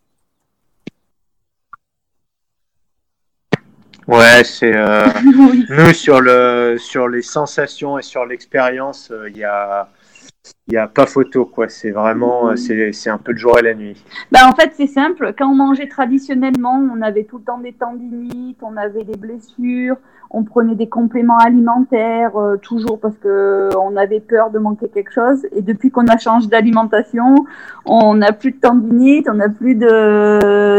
Ouais, 4.08 4.42
c'est 4.44 4.74
euh, 4.76 5.06
nous 5.68 5.92
sur 5.92 6.20
le 6.20 6.76
sur 6.78 7.08
les 7.08 7.22
sensations 7.22 7.98
et 7.98 8.02
sur 8.02 8.26
l'expérience, 8.26 9.10
euh, 9.12 9.30
il 9.30 9.36
y 9.36 9.44
a 9.44 9.88
il 10.66 10.74
y 10.74 10.76
a 10.76 10.88
pas 10.88 11.06
photo 11.06 11.46
quoi. 11.46 11.68
C'est 11.68 11.92
vraiment 11.92 12.50
euh, 12.50 12.56
c'est 12.56 12.92
c'est 12.92 13.10
un 13.10 13.18
peu 13.18 13.32
le 13.32 13.38
jour 13.38 13.58
et 13.58 13.62
la 13.62 13.74
nuit. 13.74 14.04
Ben, 14.32 14.40
en 14.48 14.54
fait, 14.54 14.72
c'est 14.76 14.88
simple. 14.88 15.34
Quand 15.38 15.48
on 15.50 15.54
mangeait 15.54 15.88
traditionnellement, 15.88 16.76
on 16.92 17.00
avait 17.00 17.24
tout 17.24 17.38
le 17.38 17.44
temps 17.44 17.58
des 17.58 17.72
tendinites, 17.74 18.58
on 18.62 18.76
avait 18.76 19.04
des 19.04 19.16
blessures, 19.16 19.96
on 20.34 20.44
prenait 20.44 20.74
des 20.74 20.88
compléments 20.88 21.36
alimentaires, 21.38 22.36
euh, 22.36 22.56
toujours 22.56 22.98
parce 22.98 23.16
que 23.18 23.68
on 23.76 23.96
avait 23.96 24.20
peur 24.20 24.50
de 24.50 24.58
manquer 24.58 24.88
quelque 24.88 25.12
chose. 25.12 25.44
Et 25.52 25.60
depuis 25.62 25.90
qu'on 25.90 26.06
a 26.06 26.16
changé 26.16 26.48
d'alimentation, 26.48 27.34
on 27.84 28.14
n'a 28.14 28.32
plus 28.32 28.52
de 28.52 28.60
tendinites, 28.60 29.28
on 29.28 29.34
n'a 29.34 29.48
plus 29.50 29.74
de, 29.74 29.86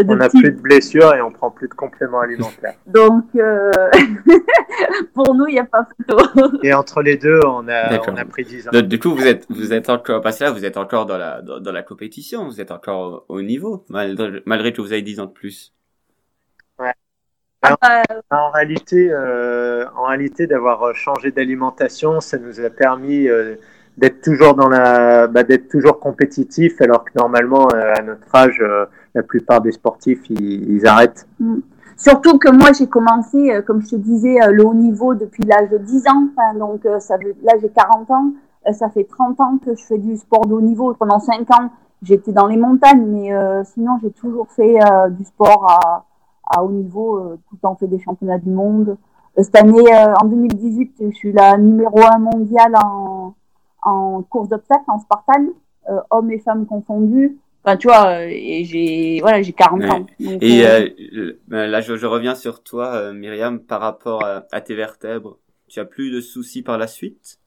de 0.03 0.11
On 0.11 0.15
n'a 0.15 0.27
petits- 0.27 0.41
plus 0.41 0.51
de 0.51 0.61
blessures 0.61 1.13
et 1.13 1.21
on 1.21 1.31
prend 1.31 1.51
plus 1.51 1.67
de 1.67 1.73
compléments 1.75 2.21
alimentaires. 2.21 2.73
Donc, 2.87 3.25
euh, 3.35 3.71
pour 5.13 5.35
nous, 5.35 5.45
il 5.47 5.53
n'y 5.53 5.59
a 5.59 5.65
pas 5.65 5.87
photo. 6.07 6.57
Et 6.63 6.73
entre 6.73 7.01
les 7.01 7.17
deux, 7.17 7.39
on 7.45 7.67
a 7.67 7.99
on 8.07 8.15
a 8.17 8.25
pris 8.25 8.43
10 8.43 8.67
ans. 8.67 8.71
Donc, 8.71 8.85
du 8.85 8.99
coup, 8.99 9.11
vous 9.15 9.25
êtes, 9.27 9.45
vous 9.49 9.73
êtes 9.73 9.89
encore, 9.89 10.21
parce 10.21 10.39
que 10.39 10.45
là, 10.45 10.51
vous 10.51 10.65
êtes 10.65 10.77
encore 10.77 11.05
dans 11.05 11.17
la, 11.17 11.41
dans, 11.41 11.59
dans 11.59 11.71
la 11.71 11.83
compétition, 11.83 12.45
vous 12.45 12.59
êtes 12.59 12.71
encore 12.71 13.25
au 13.29 13.33
au 13.33 13.41
niveau, 13.41 13.83
malgré, 13.89 14.41
malgré 14.45 14.71
que 14.71 14.79
vous 14.81 14.93
avez 14.93 15.01
10 15.01 15.19
ans 15.19 15.25
de 15.25 15.31
plus. 15.31 15.73
Ah, 17.63 17.77
bah, 18.29 18.37
en 18.41 18.51
réalité, 18.51 19.07
euh, 19.09 19.85
en 19.95 20.03
réalité, 20.03 20.47
d'avoir 20.47 20.93
changé 20.93 21.31
d'alimentation, 21.31 22.19
ça 22.19 22.37
nous 22.37 22.59
a 22.59 22.69
permis 22.69 23.27
euh, 23.29 23.55
d'être 23.97 24.21
toujours 24.21 24.53
dans 24.53 24.67
la, 24.67 25.27
bah, 25.27 25.43
d'être 25.43 25.69
toujours 25.69 25.99
compétitif, 25.99 26.81
alors 26.81 27.05
que 27.05 27.11
normalement, 27.15 27.69
euh, 27.73 27.93
à 27.97 28.01
notre 28.01 28.35
âge, 28.35 28.61
la 29.15 29.23
plupart 29.23 29.61
des 29.61 29.71
sportifs, 29.71 30.29
ils, 30.29 30.85
arrêtent. 30.85 31.25
Mm. 31.39 31.59
Surtout 31.95 32.37
que 32.37 32.51
moi, 32.51 32.73
j'ai 32.77 32.87
commencé, 32.87 33.61
comme 33.65 33.81
je 33.81 33.91
te 33.91 33.95
disais, 33.95 34.35
le 34.51 34.65
haut 34.65 34.73
niveau 34.73 35.13
depuis 35.13 35.43
l'âge 35.43 35.69
de 35.69 35.77
10 35.77 36.03
ans. 36.09 36.27
donc, 36.59 36.81
ça, 36.99 37.17
là, 37.17 37.53
j'ai 37.61 37.69
40 37.69 38.11
ans. 38.11 38.33
ça 38.73 38.89
fait 38.89 39.05
30 39.05 39.39
ans 39.39 39.57
que 39.63 39.75
je 39.75 39.83
fais 39.85 39.99
du 39.99 40.17
sport 40.17 40.45
de 40.47 40.53
haut 40.53 40.61
niveau. 40.61 40.93
Pendant 40.95 41.19
5 41.19 41.49
ans, 41.51 41.71
j'étais 42.01 42.31
dans 42.33 42.47
les 42.47 42.57
montagnes, 42.57 43.05
mais 43.05 43.31
sinon, 43.63 43.99
j'ai 44.01 44.09
toujours 44.09 44.47
fait 44.51 44.79
du 45.11 45.23
sport 45.23 45.69
à 45.69 46.03
à 46.45 46.63
haut 46.63 46.71
niveau, 46.71 47.17
euh, 47.17 47.39
tout 47.49 47.57
en 47.63 47.75
fait 47.75 47.87
des 47.87 47.99
championnats 47.99 48.37
du 48.37 48.49
monde. 48.49 48.97
Euh, 49.37 49.43
cette 49.43 49.55
année, 49.55 49.93
euh, 49.93 50.13
en 50.21 50.25
2018, 50.25 50.95
je 50.99 51.15
suis 51.15 51.31
la 51.31 51.57
numéro 51.57 51.99
un 52.01 52.19
mondiale 52.19 52.75
en, 52.83 53.35
en 53.81 54.21
course 54.23 54.49
d'obstacles, 54.49 54.83
en 54.87 54.99
Spartan, 54.99 55.47
hommes 56.09 56.31
et 56.31 56.39
femmes 56.39 56.65
confondus. 56.65 57.37
Enfin, 57.65 57.77
tu 57.77 57.87
vois, 57.87 58.25
et 58.25 58.65
j'ai 58.65 59.19
voilà, 59.21 59.41
j'ai 59.41 59.53
40 59.53 59.83
ans. 59.83 60.05
et 60.19 60.63
ben 61.47 61.67
là, 61.67 61.81
je, 61.81 61.95
je, 61.95 62.05
reviens 62.05 62.35
sur 62.35 62.61
toi, 62.61 63.13
Myriam, 63.13 63.59
par 63.59 63.79
rapport 63.79 64.23
à, 64.23 64.43
à, 64.51 64.61
tes 64.61 64.75
vertèbres. 64.75 65.37
Tu 65.69 65.79
as 65.79 65.85
plus 65.85 66.11
de 66.11 66.19
soucis 66.19 66.61
par 66.61 66.77
la 66.77 66.87
suite? 66.87 67.39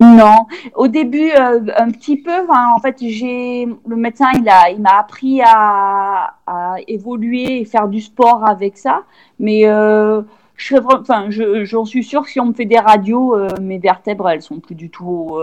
Non, 0.00 0.46
au 0.76 0.86
début 0.86 1.32
euh, 1.32 1.60
un 1.76 1.90
petit 1.90 2.16
peu. 2.16 2.46
en 2.48 2.78
fait, 2.78 2.96
j'ai 3.00 3.66
le 3.86 3.96
médecin, 3.96 4.26
il 4.38 4.48
a, 4.48 4.70
il 4.70 4.80
m'a 4.80 4.96
appris 4.96 5.40
à, 5.42 6.34
à, 6.46 6.76
évoluer 6.86 7.60
et 7.60 7.64
faire 7.64 7.88
du 7.88 8.00
sport 8.00 8.46
avec 8.46 8.78
ça. 8.78 9.02
Mais 9.40 9.66
euh, 9.66 10.22
je 10.54 10.76
enfin, 10.76 11.26
j'en 11.30 11.84
suis 11.84 12.04
sûre 12.04 12.22
que 12.22 12.30
si 12.30 12.38
on 12.38 12.46
me 12.46 12.52
fait 12.52 12.64
des 12.64 12.78
radios, 12.78 13.34
euh, 13.34 13.48
mes 13.60 13.78
vertèbres, 13.78 14.28
elles 14.28 14.42
sont 14.42 14.60
plus 14.60 14.76
du 14.76 14.88
tout 14.88 15.36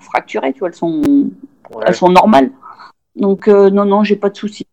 fracturées. 0.00 0.52
Tu 0.52 0.60
vois, 0.60 0.68
elles 0.68 0.74
sont, 0.74 1.30
elles 1.86 1.94
sont 1.94 2.08
normales. 2.08 2.50
Donc 3.14 3.46
non, 3.46 3.84
non, 3.84 4.02
j'ai 4.02 4.16
pas 4.16 4.30
de 4.30 4.36
soucis. 4.36 4.66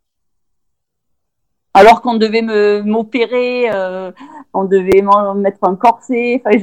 Alors 1.76 2.02
qu'on 2.02 2.16
devait 2.16 2.42
me 2.42 2.82
m'opérer, 2.82 3.70
on 4.54 4.64
devait 4.64 5.04
me 5.04 5.34
mettre 5.36 5.60
un 5.64 5.76
corset. 5.76 6.42
Enfin, 6.44 6.58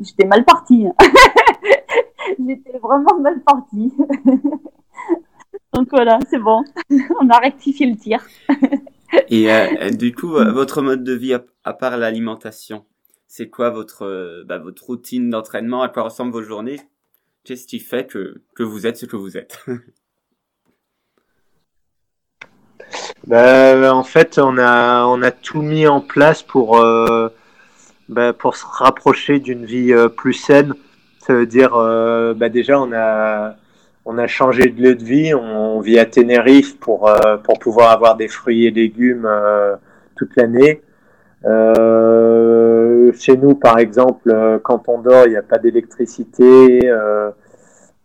j'étais 0.00 0.26
mal 0.26 0.44
partie. 0.46 0.86
J'étais 2.46 2.78
vraiment 2.78 3.18
mal 3.20 3.42
partie. 3.42 3.92
Donc 5.74 5.88
voilà, 5.90 6.18
c'est 6.28 6.38
bon. 6.38 6.64
On 7.20 7.28
a 7.28 7.38
rectifié 7.38 7.86
le 7.86 7.96
tir. 7.96 8.24
Et 9.28 9.52
euh, 9.52 9.90
du 9.90 10.14
coup, 10.14 10.36
euh, 10.36 10.52
votre 10.52 10.82
mode 10.82 11.04
de 11.04 11.12
vie 11.12 11.34
à, 11.64 11.72
part 11.72 11.96
l'alimentation, 11.96 12.84
c'est 13.26 13.48
quoi 13.48 13.70
votre 13.70 14.04
euh, 14.04 14.44
bah, 14.46 14.58
votre 14.58 14.84
routine 14.84 15.30
d'entraînement? 15.30 15.82
À 15.82 15.88
quoi 15.88 16.04
ressemblent 16.04 16.32
vos 16.32 16.42
journées? 16.42 16.80
Qu'est-ce 17.44 17.66
qui 17.66 17.80
fait 17.80 18.06
que, 18.06 18.42
que 18.54 18.62
vous 18.62 18.86
êtes 18.86 18.96
ce 18.96 19.06
que 19.06 19.16
vous 19.16 19.36
êtes? 19.36 19.64
Bah, 23.26 23.94
En 23.94 24.02
fait, 24.02 24.38
on 24.38 24.58
a, 24.58 25.04
on 25.06 25.22
a 25.22 25.30
tout 25.30 25.62
mis 25.62 25.86
en 25.86 26.00
place 26.00 26.42
pour, 26.42 26.82
bah, 28.08 28.32
pour 28.32 28.56
se 28.56 28.64
rapprocher 28.66 29.38
d'une 29.38 29.64
vie 29.64 29.94
plus 30.16 30.34
saine. 30.34 30.74
Dire, 31.30 31.76
euh, 31.76 32.34
bah 32.34 32.48
déjà, 32.48 32.80
on 32.80 32.92
a, 32.92 33.54
on 34.04 34.18
a 34.18 34.26
changé 34.26 34.68
de 34.68 34.82
lieu 34.82 34.94
de 34.96 35.04
vie. 35.04 35.32
On, 35.34 35.80
vit 35.80 35.98
à 35.98 36.04
Tenerife 36.04 36.78
pour, 36.78 37.08
euh, 37.08 37.36
pour 37.38 37.58
pouvoir 37.58 37.90
avoir 37.92 38.16
des 38.16 38.28
fruits 38.28 38.66
et 38.66 38.70
légumes 38.70 39.26
euh, 39.26 39.76
toute 40.16 40.36
l'année. 40.36 40.82
chez 43.14 43.36
nous, 43.36 43.54
par 43.54 43.78
exemple, 43.78 44.60
quand 44.64 44.88
on 44.88 44.98
dort, 44.98 45.26
il 45.26 45.30
n'y 45.30 45.36
a 45.36 45.42
pas 45.42 45.58
d'électricité. 45.58 46.90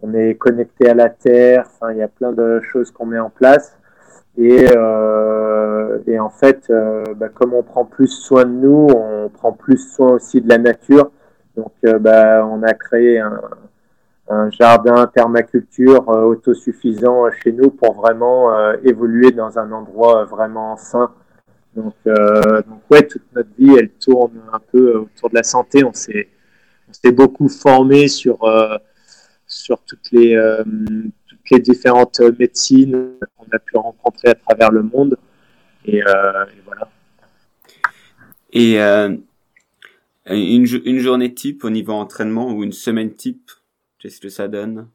on 0.02 0.14
est 0.14 0.36
connecté 0.36 0.90
à 0.90 0.94
la 0.94 1.10
terre. 1.10 1.66
Il 1.92 1.98
y 1.98 2.04
a 2.04 2.08
plein 2.08 2.32
de 2.32 2.62
choses 2.62 2.92
qu'on 2.92 3.08
met 3.08 3.20
en 3.20 3.30
place. 3.30 3.78
Et, 4.38 4.66
et 6.08 6.20
en 6.20 6.30
fait, 6.30 6.72
bah, 7.18 7.30
comme 7.34 7.54
on 7.54 7.64
prend 7.64 7.86
plus 7.86 8.08
soin 8.08 8.46
de 8.46 8.52
nous, 8.52 8.88
on 8.96 9.30
prend 9.30 9.52
plus 9.52 9.78
soin 9.78 10.12
aussi 10.12 10.42
de 10.42 10.48
la 10.48 10.60
nature. 10.60 11.10
Donc, 11.56 11.74
euh, 11.86 12.00
bah, 12.00 12.46
on 12.46 12.64
a 12.64 12.74
créé 12.74 13.20
un, 13.20 14.50
jardin 14.50 15.06
permaculture 15.08 16.10
euh, 16.10 16.24
autosuffisant 16.24 17.30
chez 17.44 17.52
nous 17.52 17.70
pour 17.70 17.94
vraiment 17.94 18.58
euh, 18.58 18.76
évoluer 18.84 19.32
dans 19.32 19.60
un 19.60 19.72
endroit 19.72 20.26
vraiment 20.26 20.76
sain. 20.78 21.12
Donc, 21.76 21.94
donc, 22.06 22.80
ouais, 22.90 23.06
toute 23.06 23.26
notre 23.34 23.50
vie, 23.58 23.76
elle 23.78 23.90
tourne 23.90 24.40
un 24.54 24.60
peu 24.60 24.96
autour 24.96 25.30
de 25.30 25.36
la 25.36 25.44
santé. 25.44 25.84
On 25.84 25.92
s'est, 25.92 26.30
on 26.90 26.94
s'est 26.94 27.12
beaucoup 27.12 27.50
formé 27.50 28.08
sur, 28.08 28.40
sur 29.46 29.82
toutes 29.82 30.10
les, 30.14 30.42
toutes 31.28 31.50
les 31.52 31.60
différentes 31.60 32.22
médecines 32.40 33.10
qu'on 33.36 33.46
a 33.52 33.60
pu 33.60 33.76
rencontrer 33.76 34.30
à 34.30 34.36
travers 34.36 34.72
le 34.72 34.84
monde. 34.84 35.18
Et 35.84 36.02
voilà. 36.66 36.88
Et 38.54 38.80
une, 40.28 40.66
une 40.86 41.00
journée 41.00 41.34
type 41.34 41.64
au 41.64 41.70
niveau 41.70 41.94
entraînement 41.94 42.52
ou 42.52 42.64
une 42.64 42.72
semaine 42.72 43.16
type, 43.16 43.52
qu'est-ce 44.00 44.20
que 44.20 44.30
ça 44.30 44.48
donne? 44.48 44.90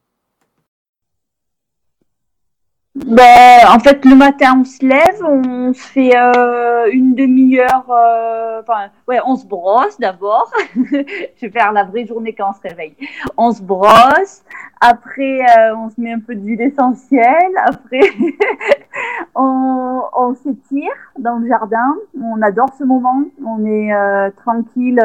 Ben, 2.93 3.59
en 3.69 3.79
fait, 3.79 4.03
le 4.03 4.15
matin, 4.15 4.59
on 4.59 4.65
se 4.65 4.85
lève, 4.85 5.23
on 5.23 5.73
fait 5.73 6.11
euh, 6.13 6.89
une 6.91 7.15
demi-heure, 7.15 7.89
euh, 7.89 8.59
enfin, 8.61 8.89
ouais, 9.07 9.19
on 9.25 9.37
se 9.37 9.45
brosse 9.45 9.97
d'abord. 9.97 10.51
Je 10.75 11.41
vais 11.41 11.49
faire 11.49 11.71
la 11.71 11.85
vraie 11.85 12.05
journée 12.05 12.33
quand 12.33 12.49
on 12.49 12.53
se 12.53 12.61
réveille. 12.61 12.95
On 13.37 13.53
se 13.53 13.61
brosse, 13.61 14.43
après, 14.81 15.39
euh, 15.39 15.75
on 15.77 15.89
se 15.89 16.01
met 16.01 16.11
un 16.11 16.19
peu 16.19 16.35
d'huile 16.35 16.59
essentielle, 16.59 17.53
après, 17.63 18.01
on, 19.35 20.01
on 20.13 20.35
s'étire 20.35 20.91
dans 21.17 21.37
le 21.37 21.47
jardin. 21.47 21.95
On 22.21 22.41
adore 22.41 22.73
ce 22.77 22.83
moment, 22.83 23.23
on 23.45 23.65
est 23.65 23.93
euh, 23.93 24.31
tranquille 24.31 24.99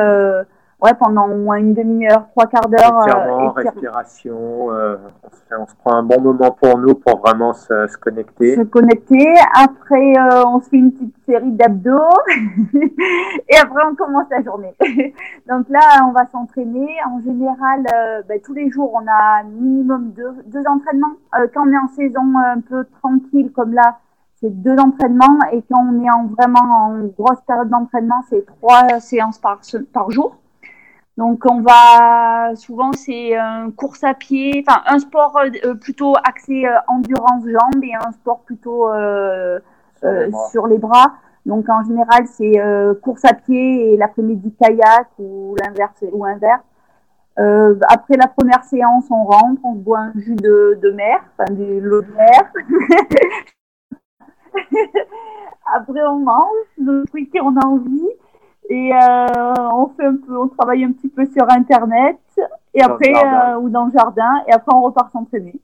ouais, 0.83 0.95
pendant 0.95 1.29
au 1.29 1.37
moins 1.37 1.57
une 1.57 1.75
demi-heure, 1.75 2.29
trois 2.31 2.47
quarts 2.47 2.69
d'heure. 2.69 3.01
Euh, 3.09 3.49
respiration. 3.51 4.73
Euh, 4.73 4.97
on, 5.59 5.67
se 5.67 5.75
prend 5.77 5.95
un 5.97 6.03
bon 6.03 6.21
moment 6.21 6.51
pour 6.51 6.79
nous 6.79 6.95
pour 6.95 7.21
vraiment 7.21 7.53
se, 7.53 7.87
se 7.87 7.97
connecter. 7.97 8.57
Se 8.57 8.63
connecter. 8.63 9.35
Après, 9.55 10.13
euh, 10.19 10.45
on 10.47 10.61
se 10.61 10.69
fait 10.69 10.77
une 10.77 10.93
petite 10.93 11.15
série 11.27 11.53
d'abdos. 11.53 11.93
et 12.75 13.57
après, 13.57 13.83
on 13.91 13.95
commence 13.95 14.27
la 14.31 14.43
journée. 14.43 14.75
Donc 15.49 15.69
là, 15.69 16.05
on 16.07 16.13
va 16.13 16.27
s'entraîner. 16.31 16.89
En 17.11 17.21
général, 17.21 17.85
ben, 18.29 18.41
tous 18.45 18.55
les 18.55 18.71
jours, 18.71 18.93
on 18.95 19.07
a 19.09 19.43
minimum 19.45 20.13
deux, 20.17 20.33
deux 20.47 20.63
entraînements. 20.67 21.15
quand 21.55 21.67
on 21.67 21.73
est 21.73 21.79
en 21.79 21.89
saison 21.89 22.37
un 22.37 22.61
peu 22.61 22.85
tranquille 23.01 23.51
comme 23.53 23.73
là, 23.73 23.99
c'est 24.41 24.51
deux 24.51 24.77
entraînements. 24.77 25.39
Et 25.53 25.63
quand 25.71 25.81
on 25.81 26.05
est 26.05 26.11
en, 26.11 26.27
vraiment 26.27 26.87
en 26.87 26.99
grosse 27.19 27.41
période 27.47 27.71
d'entraînement, 27.71 28.23
c'est 28.29 28.45
trois 28.45 29.01
séances 29.01 29.39
par, 29.39 29.61
par 29.93 30.11
jour. 30.11 30.37
Donc 31.17 31.45
on 31.51 31.63
va 31.63 32.55
souvent 32.57 32.93
c'est 32.93 33.35
une 33.35 33.73
course 33.73 34.05
à 34.05 34.13
pied, 34.13 34.63
enfin 34.67 34.83
un 34.87 34.99
sport 34.99 35.39
euh, 35.39 35.75
plutôt 35.75 36.15
axé 36.23 36.67
euh, 36.67 36.77
endurance 36.89 37.43
jambes 37.45 37.83
et 37.83 37.95
un 37.95 38.13
sport 38.13 38.41
plutôt 38.41 38.91
euh, 38.91 39.59
sur, 40.51 40.67
les 40.67 40.77
bras. 40.77 41.15
Donc 41.47 41.71
en 41.71 41.83
général 41.85 42.27
c'est 42.27 42.61
course 43.03 43.25
à 43.25 43.33
pied 43.33 43.95
et 43.95 43.97
l'après-midi 43.97 44.55
kayak 44.61 45.09
ou 45.19 45.57
l'inverse 45.59 46.05
ou 46.13 46.27
inverse. 46.27 46.65
après 47.89 48.17
la 48.17 48.27
première 48.27 48.65
séance, 48.65 49.07
on 49.11 49.25
rentre, 49.25 49.63
on 49.65 49.73
boit 49.73 50.01
un 50.01 50.13
jus 50.17 50.37
de, 50.37 50.79
de 50.83 50.91
mer, 50.91 51.25
enfin 51.39 51.51
de 51.51 51.79
l'eau 51.79 52.03
de 52.03 52.13
mer. 52.13 52.53
après 55.75 56.03
on 56.07 56.19
mange 56.19 56.67
le 56.77 57.05
truc 57.07 57.31
qu'on 57.33 57.57
a 57.57 57.67
envie. 57.67 58.11
Et 58.69 58.91
euh, 58.93 59.55
on 59.73 59.89
fait 59.97 60.07
un 60.07 60.17
peu, 60.17 60.37
on 60.37 60.49
travaille 60.49 60.85
un 60.85 60.93
petit 60.93 61.09
peu 61.09 61.25
sur 61.27 61.49
Internet, 61.51 62.19
et 62.75 62.83
après 62.83 63.13
euh, 63.13 63.59
ou 63.59 63.69
dans 63.69 63.87
le 63.87 63.93
jardin, 63.93 64.43
et 64.49 64.53
après 64.53 64.75
on 64.75 64.83
repart 64.83 65.11
s'entraîner. 65.13 65.55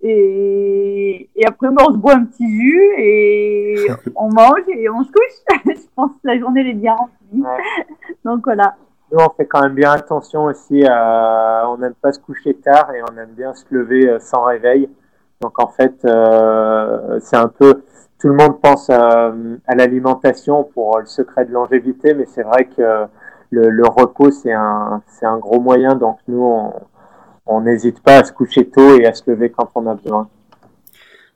Et, 0.00 1.30
et 1.34 1.46
après 1.46 1.68
on 1.68 1.92
se 1.92 1.96
boit 1.96 2.14
un 2.14 2.24
petit 2.24 2.46
jus 2.46 2.92
et 2.98 3.86
on 4.16 4.30
mange 4.30 4.68
et 4.68 4.88
on 4.90 5.02
se 5.02 5.10
couche. 5.10 5.62
Je 5.66 5.86
pense 5.94 6.12
que 6.12 6.28
la 6.28 6.38
journée 6.38 6.68
est 6.68 6.74
bien 6.74 6.94
remplie. 6.94 7.42
Donc 8.24 8.40
voilà. 8.44 8.74
Nous 9.12 9.18
on 9.18 9.30
fait 9.30 9.46
quand 9.46 9.62
même 9.62 9.74
bien 9.74 9.92
attention 9.92 10.44
aussi 10.44 10.84
à, 10.86 11.64
on 11.68 11.78
n'aime 11.78 11.94
pas 11.94 12.12
se 12.12 12.18
coucher 12.20 12.54
tard 12.54 12.92
et 12.94 13.02
on 13.02 13.16
aime 13.16 13.32
bien 13.36 13.54
se 13.54 13.64
lever 13.70 14.08
euh, 14.08 14.18
sans 14.18 14.44
réveil. 14.44 14.90
Donc 15.40 15.58
en 15.62 15.68
fait, 15.68 15.94
euh, 16.04 17.18
c'est 17.20 17.36
un 17.36 17.48
peu, 17.48 17.84
tout 18.18 18.28
le 18.28 18.34
monde 18.34 18.60
pense 18.60 18.90
à, 18.90 19.32
l'alimentation 19.68 20.64
pour 20.64 20.98
le 20.98 21.06
secret 21.06 21.44
de 21.44 21.52
longévité, 21.52 22.14
mais 22.14 22.26
c'est 22.26 22.42
vrai 22.42 22.66
que 22.66 23.06
le, 23.50 23.88
repos, 23.88 24.30
c'est 24.30 24.52
un, 24.52 25.02
c'est 25.06 25.26
un 25.26 25.38
gros 25.38 25.60
moyen. 25.60 25.94
Donc 25.94 26.18
nous, 26.28 26.72
on 27.46 27.60
n'hésite 27.60 28.00
pas 28.00 28.18
à 28.18 28.24
se 28.24 28.32
coucher 28.32 28.68
tôt 28.68 28.98
et 28.98 29.06
à 29.06 29.14
se 29.14 29.30
lever 29.30 29.50
quand 29.50 29.70
on 29.74 29.86
a 29.86 29.94
besoin. 29.94 30.28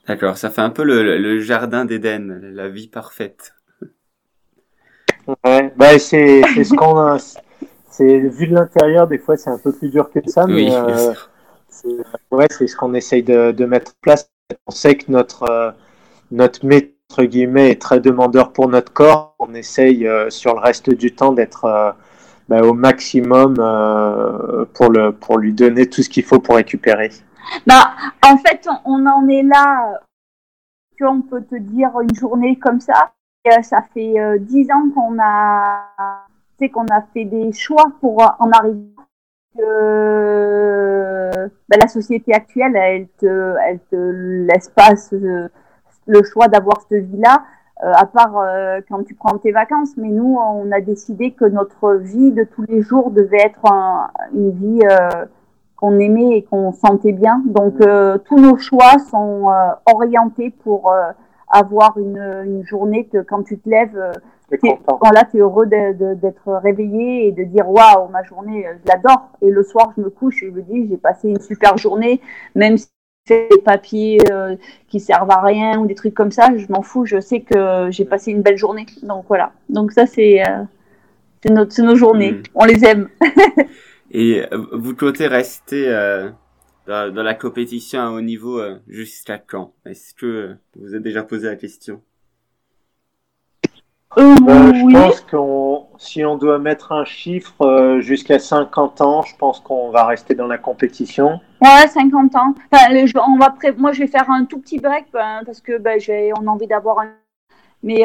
D'accord, 0.07 0.39
ça 0.39 0.49
fait 0.49 0.63
un 0.63 0.71
peu 0.71 0.85
le, 0.85 1.39
jardin 1.41 1.85
d'Éden, 1.85 2.41
la 2.55 2.69
vie 2.71 2.89
parfaite. 2.89 3.53
bah, 5.45 5.99
c'est 5.99 6.43
ce 6.43 6.75
qu'on 6.75 6.97
a. 6.99 7.19
C'est 7.91 8.21
vu 8.21 8.47
de 8.47 8.55
l'intérieur, 8.55 9.09
des 9.09 9.19
fois 9.19 9.37
c'est 9.37 9.51
un 9.51 9.59
peu 9.59 9.73
plus 9.73 9.91
dur 9.91 10.09
que 10.11 10.21
ça, 10.27 10.47
mais 10.47 10.73
euh, 10.73 11.13
ouais, 12.31 12.47
c'est 12.49 12.69
ce 12.69 12.77
qu'on 12.77 12.95
essaye 12.95 13.23
de, 13.23 13.51
de, 13.51 13.65
mettre 13.67 13.91
en 13.91 14.01
place. 14.01 14.31
On 14.67 14.71
sait 14.71 14.95
que 14.95 15.11
notre 15.11 15.43
euh, 15.43 15.73
notre 16.31 16.65
maître 16.67 17.23
guillemets 17.23 17.71
est 17.71 17.81
très 17.81 18.01
demandeur 18.01 18.53
pour 18.53 18.69
notre 18.69 18.93
corps. 18.93 19.35
On 19.39 19.55
essaye 19.55 20.07
euh, 20.07 20.31
sur 20.31 20.55
le 20.55 20.61
reste 20.61 20.91
du 20.91 21.15
temps 21.15 21.33
d'être 21.33 21.65
euh, 21.65 21.93
bah, 22.49 22.63
au 22.63 22.75
maximum 22.75 23.55
pour 24.75 24.91
le 24.91 25.13
pour 25.13 25.39
lui 25.39 25.53
donner 25.53 25.89
tout 25.89 26.03
ce 26.03 26.09
qu'il 26.09 26.25
faut 26.25 26.39
pour 26.39 26.57
récupérer. 26.57 27.11
Bah, 27.67 27.93
en 28.25 28.37
fait, 28.39 28.69
on 28.85 29.07
en 29.07 29.29
est 29.29 29.43
là. 29.43 30.01
On 31.01 31.23
peut 31.23 31.43
te 31.43 31.57
dire 31.57 31.91
une 32.01 32.15
journée 32.15 32.59
comme 32.59 32.81
ça. 32.81 33.13
ça 33.63 33.83
fait 33.95 34.17
dix 34.41 34.67
ans 34.73 34.91
qu'on 34.95 35.17
a 35.21 36.25
qu'on 36.67 36.87
a 36.87 37.03
fait 37.15 37.25
des 37.25 37.53
choix 37.53 37.93
pour 38.01 38.21
en 38.21 38.51
arriver 38.51 38.89
que 39.57 41.51
ben, 41.69 41.79
la 41.81 41.89
société 41.89 42.33
actuelle, 42.35 42.75
elle 42.77 43.09
te, 43.19 43.55
elle 43.67 43.81
te 43.91 43.97
laisse 43.97 44.69
pas 44.69 44.97
le 46.09 46.23
choix 46.25 46.49
d'avoir 46.49 46.81
cette 46.89 47.05
vie-là, 47.05 47.45
euh, 47.85 47.93
à 47.95 48.07
part 48.07 48.37
euh, 48.37 48.81
quand 48.89 49.05
tu 49.05 49.15
prends 49.15 49.39
tes 49.39 49.53
vacances. 49.53 49.97
Mais 49.97 50.09
nous, 50.09 50.37
on 50.37 50.73
a 50.73 50.81
décidé 50.81 51.31
que 51.33 51.45
notre 51.45 51.95
vie 51.95 52.33
de 52.33 52.45
tous 52.45 52.65
les 52.69 52.83
jours 52.83 53.11
devait 53.11 53.43
être 53.43 53.65
une 54.35 54.51
vie 54.51 54.81
euh, 54.85 55.27
qu'on 55.77 55.99
aimait 56.01 56.39
et 56.39 56.43
qu'on 56.43 56.73
sentait 56.73 57.13
bien. 57.13 57.43
Donc, 57.47 57.77
tous 58.25 58.37
nos 58.37 58.57
choix 58.57 58.99
sont 59.11 59.47
orientés 59.87 60.51
pour 60.51 60.93
avoir 61.49 61.97
une, 61.99 62.19
une, 62.45 62.65
journée 62.65 63.07
que 63.07 63.19
quand 63.19 63.45
tu 63.45 63.59
te 63.59 63.69
lèves, 63.69 63.97
quand 64.57 65.11
là, 65.13 65.25
tu 65.31 65.37
es 65.37 65.41
heureux 65.41 65.67
d'être 65.67 66.53
réveillé 66.63 67.29
et 67.29 67.33
de 67.33 67.45
dire 67.45 67.69
waouh, 67.69 68.09
ma 68.09 68.23
journée, 68.23 68.67
euh, 68.67 68.75
je 68.83 68.89
l'adore. 68.89 69.29
Et 69.43 69.51
le 69.51 69.63
soir, 69.63 69.93
je 69.97 70.03
me 70.03 70.11
couche 70.11 70.43
et 70.43 70.47
je 70.47 70.53
me 70.53 70.63
dis 70.63 70.89
j'ai 70.89 70.97
passé 70.97 71.29
une 71.29 71.41
super 71.41 71.77
journée, 71.77 72.21
même 72.55 72.79
si 72.79 72.89
des 73.29 73.59
papiers 73.65 74.19
euh, 74.31 74.57
qui 74.89 75.01
servent 75.01 75.31
à 75.31 75.41
rien 75.41 75.79
ou 75.79 75.87
des 75.87 75.95
trucs 75.95 76.15
comme 76.15 76.31
ça, 76.31 76.51
je 76.57 76.67
m'en 76.69 76.83
fous. 76.83 77.05
Je 77.05 77.21
sais 77.21 77.41
que 77.41 77.89
j'ai 77.91 78.05
passé 78.05 78.31
une 78.31 78.43
belle 78.43 78.57
journée. 78.57 78.87
Donc 79.03 79.27
voilà. 79.29 79.53
Donc 79.69 79.93
ça, 79.93 80.07
c'est 80.07 80.43
euh, 80.43 80.65
c'est 81.43 81.83
nos 81.83 81.95
journées. 81.95 82.33
Mm. 82.33 82.43
On 82.55 82.65
les 82.65 82.85
aime. 82.85 83.09
et 84.11 84.43
vous 84.73 84.95
comptez 84.95 85.27
rester 85.27 85.87
dans, 86.87 87.13
dans, 87.15 87.23
la 87.23 87.35
compétition 87.35 88.01
à 88.01 88.11
haut 88.11 88.21
niveau 88.21 88.61
jusqu'à 88.89 89.39
quand? 89.39 89.73
Est-ce 89.85 90.15
que 90.15 90.57
vous 90.77 90.95
avez 90.95 91.03
déjà 91.03 91.23
posé 91.23 91.47
la 91.47 91.57
question? 91.57 92.01
Euh, 94.17 94.23
euh, 94.23 94.73
je 94.75 94.93
pense 94.93 95.21
qu'on, 95.21 95.87
si 95.99 96.25
on 96.25 96.37
doit 96.37 96.59
mettre 96.59 96.93
un 96.93 97.05
chiffre 97.05 97.63
euh, 97.63 98.01
jusqu'à 98.01 98.39
50 98.39 99.01
ans, 99.01 99.23
je 99.23 99.37
pense 99.37 99.61
qu'on 99.61 99.91
va 99.91 100.07
rester 100.07 100.35
dans 100.35 100.47
la 100.47 100.59
compétition. 100.59 101.41
Ouais, 101.61 101.89
50 101.89 102.35
ans. 102.37 102.55
on 102.73 103.39
va 103.39 103.55
Moi, 103.77 103.93
je 103.93 104.01
vais 104.01 104.07
faire 104.07 104.31
un 104.31 104.45
tout 104.45 104.59
petit 104.59 104.79
break 104.79 105.07
ben, 105.13 105.43
parce 105.45 105.61
que 105.61 105.79
ben, 105.79 105.99
j'ai, 105.99 106.33
on 106.39 106.47
a 106.47 106.51
envie 106.51 106.67
d'avoir 106.67 107.01
un. 107.01 107.09
Mais 107.83 108.03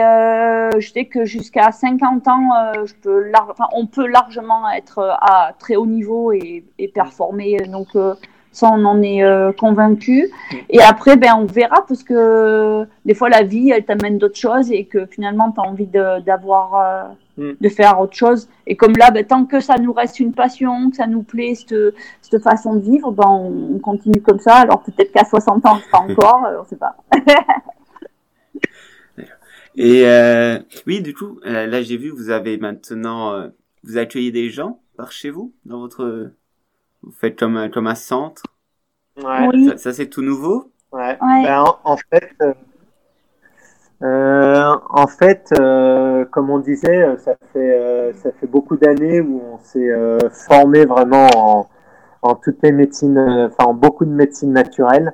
je 0.80 0.92
sais 0.94 1.06
que 1.06 1.26
jusqu'à 1.26 1.72
50 1.72 2.28
ans, 2.28 2.50
je 2.86 2.94
peux 3.02 3.32
enfin, 3.50 3.68
on 3.74 3.88
peut 3.88 4.06
largement 4.06 4.70
être 4.70 5.00
à 5.20 5.54
très 5.58 5.76
haut 5.76 5.88
niveau 5.88 6.32
et, 6.32 6.64
et 6.78 6.88
performer. 6.88 7.58
Donc, 7.62 7.88
ça, 8.54 8.70
on 8.72 8.86
en 8.86 9.02
est 9.02 9.24
euh, 9.24 9.52
convaincu. 9.52 10.32
Et 10.70 10.80
après, 10.80 11.18
ben, 11.18 11.34
on 11.38 11.46
verra 11.46 11.84
parce 11.88 12.04
que 12.04 12.88
des 13.04 13.16
fois, 13.16 13.28
la 13.30 13.44
vie, 13.44 13.72
elle 13.72 13.84
t'amène 13.84 14.20
d'autres 14.20 14.38
choses 14.38 14.72
et 14.72 14.86
que 14.86 15.06
finalement, 15.08 15.52
tu 15.52 15.60
as 15.60 15.64
envie 15.64 15.88
d'avoir, 15.88 16.76
euh, 16.76 17.04
mm. 17.38 17.52
de, 17.60 17.70
faire 17.70 18.00
autre 18.00 18.16
chose. 18.16 18.50
Et 18.68 18.76
comme 18.76 18.94
là, 18.98 19.12
ben, 19.12 19.26
tant 19.26 19.46
que 19.46 19.60
ça 19.60 19.78
nous 19.78 19.94
reste 19.94 20.20
une 20.20 20.34
passion, 20.34 20.90
que 20.90 20.98
ça 20.98 21.08
nous 21.08 21.24
plaît, 21.24 21.56
cette, 21.56 21.76
cette 22.22 22.42
façon 22.42 22.76
de 22.76 22.82
vivre, 22.82 23.12
ben, 23.12 23.28
on, 23.28 23.80
continue 23.80 24.22
comme 24.22 24.40
ça. 24.40 24.58
Alors 24.58 24.84
peut-être 24.84 25.12
qu'à 25.12 25.26
60 25.26 25.66
ans, 25.66 25.80
pas 25.92 26.00
encore, 26.00 26.46
euh, 26.46 26.62
on 26.62 26.66
sait 26.66 26.78
pas. 26.78 26.96
et 29.76 30.08
euh, 30.08 30.60
oui, 30.88 31.02
du 31.02 31.14
coup, 31.14 31.40
là, 31.44 31.82
j'ai 31.82 31.98
vu, 31.98 32.10
vous 32.10 32.30
avez 32.30 32.58
maintenant, 32.58 33.50
vous 33.84 33.98
accueillez 33.98 34.32
des 34.32 34.50
gens 34.50 34.80
par 34.98 35.12
chez 35.12 35.30
vous 35.30 35.54
dans 35.66 35.80
votre 35.80 36.32
vous 37.04 37.12
faites 37.12 37.38
comme 37.38 37.58
un, 37.58 37.70
comme 37.70 37.88
un 37.88 37.96
centre. 37.96 38.44
Ouais. 39.18 39.78
Ça, 39.78 39.94
c'est 39.94 40.08
tout 40.08 40.22
nouveau? 40.22 40.72
Ouais. 40.92 41.18
Ben, 41.20 41.66
en, 41.84 41.98
fait, 41.98 42.34
euh, 44.04 44.54
euh, 44.64 44.76
en 44.90 45.08
fait, 45.08 45.54
euh, 45.60 46.26
comme 46.26 46.50
on 46.50 46.60
disait, 46.60 47.18
ça 47.18 47.34
fait 47.52 48.14
ça 48.16 48.32
fait 48.40 48.48
beaucoup 48.48 48.78
d'années 48.78 49.22
où 49.22 49.42
on 49.54 49.60
s'est 49.60 49.92
formé 50.32 50.86
vraiment 50.86 51.28
en, 51.36 51.68
en 52.22 52.36
toutes 52.36 52.62
les 52.64 52.72
médecines, 52.72 53.20
enfin 53.20 53.70
en 53.70 53.74
beaucoup 53.74 54.06
de 54.06 54.12
médecine 54.12 54.52
naturelle. 54.54 55.14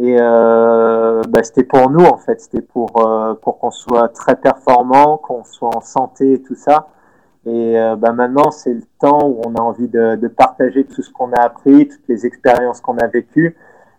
Et 0.00 0.16
bah, 0.16 1.42
c'était 1.42 1.64
pour 1.64 1.90
nous 1.90 2.04
en 2.04 2.16
fait, 2.16 2.40
c'était 2.40 2.62
pour 2.62 2.92
pour 3.42 3.58
qu'on 3.58 3.70
soit 3.70 4.08
très 4.08 4.36
performant, 4.36 5.18
qu'on 5.18 5.44
soit 5.44 5.74
en 5.76 5.80
santé 5.80 6.34
et 6.34 6.42
tout 6.42 6.56
ça. 6.56 6.88
Et 7.46 7.78
euh, 7.78 7.94
bah 7.96 8.12
maintenant, 8.12 8.50
c'est 8.50 8.72
le 8.72 8.82
temps 8.98 9.28
où 9.28 9.42
on 9.46 9.54
a 9.54 9.60
envie 9.60 9.88
de, 9.88 10.16
de 10.16 10.28
partager 10.28 10.84
tout 10.84 11.02
ce 11.02 11.12
qu'on 11.12 11.30
a 11.32 11.40
appris, 11.42 11.88
toutes 11.88 12.08
les 12.08 12.24
expériences 12.24 12.80
qu'on 12.80 12.96
a 12.96 13.06
vécues. 13.06 13.54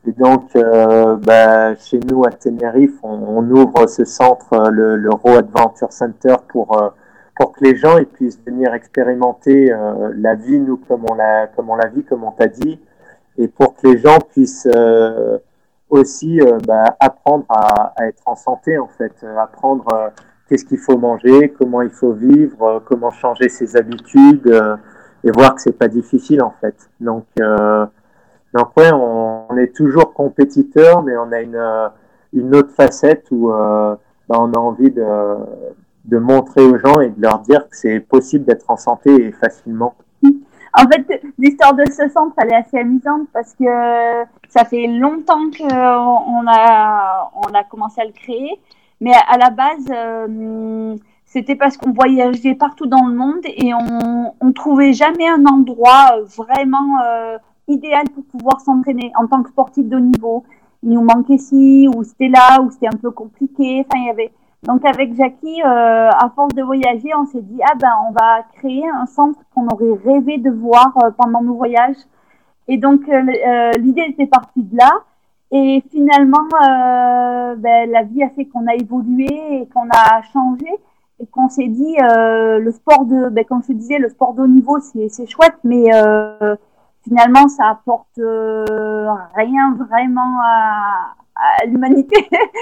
Et 0.07 0.11
donc, 0.11 0.55
euh, 0.55 1.15
bah, 1.17 1.75
chez 1.75 1.99
nous 1.99 2.25
à 2.25 2.29
Tenerife, 2.29 2.93
on, 3.01 3.49
ouvre 3.49 3.87
ce 3.87 4.05
centre, 4.05 4.53
euh, 4.53 4.69
le, 4.69 4.95
le 4.97 5.09
Raw 5.09 5.37
Adventure 5.37 5.91
Center, 5.91 6.35
pour 6.49 6.79
euh, 6.79 6.89
pour 7.35 7.53
que 7.53 7.63
les 7.63 7.75
gens 7.75 7.97
puissent 8.13 8.39
venir 8.45 8.73
expérimenter 8.73 9.69
la 10.15 10.35
vie, 10.35 10.57
nous 10.57 10.77
comme 10.77 11.03
on 11.09 11.15
la 11.15 11.47
comme 11.47 11.69
on 11.69 11.75
la 11.75 11.89
vit, 11.89 12.05
comme 12.05 12.23
on 12.23 12.31
t'a 12.31 12.47
dit, 12.47 12.79
et 13.37 13.49
pour 13.49 13.75
que 13.75 13.87
les 13.87 13.97
gens 13.97 14.19
puissent 14.19 14.69
aussi 15.89 16.39
bah, 16.65 16.95
apprendre 16.97 17.43
à, 17.49 17.93
à, 17.97 18.07
être 18.07 18.23
en 18.25 18.37
santé 18.37 18.77
en 18.77 18.87
fait, 18.87 19.11
apprendre 19.37 20.13
qu'est-ce 20.47 20.63
qu'il 20.63 20.77
faut 20.77 20.97
manger, 20.97 21.53
comment 21.59 21.81
il 21.81 21.89
faut 21.89 22.13
vivre, 22.13 22.81
comment 22.85 23.11
changer 23.11 23.49
ses 23.49 23.75
habitudes 23.75 24.47
et 25.25 25.31
voir 25.31 25.55
que 25.55 25.61
c'est 25.61 25.77
pas 25.77 25.89
difficile 25.89 26.41
en 26.41 26.53
fait. 26.61 26.89
Donc, 27.01 27.25
donc 28.55 28.75
ouais, 28.77 28.91
on, 28.91 29.57
est 29.57 29.75
toujours 29.75 30.13
compétiteur, 30.13 31.03
mais 31.03 31.17
on 31.17 31.31
a 31.31 31.41
une, 31.41 31.91
une 32.33 32.55
autre 32.55 32.71
facette 32.71 33.27
où 33.31 33.47
bah, 33.49 33.97
on 34.29 34.53
a 34.53 34.57
envie 34.57 34.91
de, 34.91 35.05
de 36.05 36.17
montrer 36.17 36.63
aux 36.63 36.77
gens 36.77 36.99
et 37.01 37.09
de 37.09 37.21
leur 37.21 37.39
dire 37.39 37.67
que 37.69 37.75
c'est 37.75 37.99
possible 37.99 38.45
d'être 38.45 38.69
en 38.69 38.77
santé 38.77 39.31
facilement. 39.33 39.95
En 40.77 40.89
fait, 40.89 41.21
l'histoire 41.37 41.73
de 41.73 41.85
ce 41.85 42.09
centre, 42.09 42.33
elle 42.37 42.51
est 42.51 42.55
assez 42.55 42.79
amusante 42.79 43.27
parce 43.33 43.53
que 43.53 43.65
ça 44.49 44.65
fait 44.65 44.87
longtemps 44.87 45.49
qu'on 45.57 46.47
a, 46.47 47.31
on 47.33 47.53
a 47.53 47.63
commencé 47.63 48.01
à 48.01 48.05
le 48.05 48.11
créer 48.11 48.59
mais 49.01 49.13
à 49.27 49.37
la 49.37 49.49
base, 49.49 49.85
euh, 49.91 50.95
c'était 51.25 51.55
parce 51.55 51.77
qu'on 51.77 51.91
voyageait 51.91 52.55
partout 52.55 52.85
dans 52.85 53.05
le 53.05 53.13
monde 53.13 53.43
et 53.43 53.73
on, 53.73 54.33
on 54.39 54.51
trouvait 54.53 54.93
jamais 54.93 55.27
un 55.27 55.45
endroit 55.45 56.17
vraiment 56.37 56.99
euh, 57.03 57.37
idéal 57.67 58.05
pour 58.13 58.23
pouvoir 58.25 58.61
s'entraîner 58.61 59.11
en 59.17 59.27
tant 59.27 59.43
que 59.43 59.49
sportif 59.49 59.87
de 59.87 59.97
haut 59.97 59.99
niveau. 59.99 60.43
Il 60.83 60.91
nous 60.91 61.01
manquait 61.01 61.35
ici, 61.35 61.87
ou 61.95 62.03
c'était 62.03 62.27
là, 62.27 62.61
ou 62.61 62.69
c'était 62.71 62.87
un 62.87 62.97
peu 63.01 63.11
compliqué. 63.11 63.85
Enfin, 63.85 64.01
il 64.01 64.07
y 64.07 64.09
avait. 64.09 64.31
Donc 64.63 64.83
avec 64.85 65.13
Jackie, 65.15 65.61
euh, 65.61 66.09
à 66.09 66.31
force 66.35 66.53
de 66.55 66.63
voyager, 66.63 67.09
on 67.15 67.25
s'est 67.25 67.41
dit 67.41 67.59
ah 67.63 67.75
ben 67.79 67.91
on 68.09 68.11
va 68.13 68.43
créer 68.53 68.87
un 68.87 69.05
centre 69.05 69.39
qu'on 69.53 69.67
aurait 69.67 69.99
rêvé 70.03 70.39
de 70.39 70.49
voir 70.49 70.91
pendant 71.17 71.41
nos 71.41 71.53
voyages. 71.53 71.97
Et 72.67 72.77
donc 72.77 73.01
l'idée 73.77 74.05
était 74.09 74.25
partie 74.25 74.63
de 74.63 74.75
là. 74.75 74.89
Et 75.51 75.83
finalement, 75.91 76.47
euh, 76.67 77.55
ben, 77.55 77.89
la 77.91 78.03
vie 78.03 78.23
a 78.23 78.29
fait 78.29 78.45
qu'on 78.45 78.67
a 78.67 78.75
évolué 78.75 79.25
et 79.25 79.67
qu'on 79.73 79.87
a 79.89 80.21
changé 80.33 80.67
et 81.19 81.25
qu'on 81.27 81.47
s'est 81.49 81.67
dit 81.67 81.95
euh, 82.01 82.59
le 82.59 82.71
sport 82.71 83.05
de, 83.05 83.29
ben, 83.29 83.45
comme 83.45 83.61
je 83.65 83.73
disais, 83.73 83.99
le 83.99 84.09
sport 84.09 84.33
de 84.33 84.41
haut 84.41 84.47
niveau, 84.47 84.79
c'est 84.79 85.27
chouette, 85.27 85.55
mais 85.63 85.85
euh, 85.93 86.55
finalement, 87.07 87.47
ça 87.47 87.69
apporte 87.69 88.17
euh, 88.19 89.07
rien 89.35 89.73
vraiment 89.73 90.39
à, 90.41 91.15
l'humanité. 91.67 92.15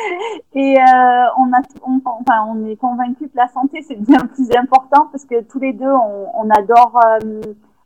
et 0.54 0.78
euh, 0.80 1.26
on 1.38 2.66
est 2.66 2.76
convaincu 2.76 3.28
que 3.28 3.38
la 3.38 3.48
santé 3.48 3.84
c'est 3.88 4.00
bien 4.00 4.20
plus 4.34 4.50
important 4.56 5.10
parce 5.12 5.26
que 5.26 5.42
tous 5.44 5.60
les 5.60 5.74
deux, 5.74 5.92
on, 5.92 6.50
adore 6.50 7.00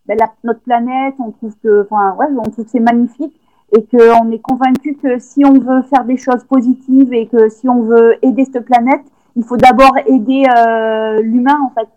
ben, 0.05 0.17
la, 0.17 0.31
notre 0.45 0.61
planète, 0.61 1.15
on 1.19 1.31
trouve 1.31 1.53
que, 1.61 1.83
enfin, 1.83 2.15
ouais, 2.15 2.27
on 2.37 2.49
trouve 2.49 2.65
c'est 2.67 2.79
magnifique 2.79 3.37
et 3.75 3.85
qu'on 3.85 4.31
est 4.31 4.39
convaincu 4.39 4.95
que 4.95 5.19
si 5.19 5.43
on 5.45 5.53
veut 5.53 5.81
faire 5.83 6.05
des 6.05 6.17
choses 6.17 6.43
positives 6.45 7.13
et 7.13 7.27
que 7.27 7.49
si 7.49 7.67
on 7.67 7.81
veut 7.81 8.15
aider 8.21 8.45
cette 8.45 8.65
planète, 8.65 9.03
il 9.35 9.43
faut 9.43 9.57
d'abord 9.57 9.95
aider 10.05 10.45
euh, 10.55 11.21
l'humain 11.21 11.59
en 11.63 11.71
fait. 11.71 11.89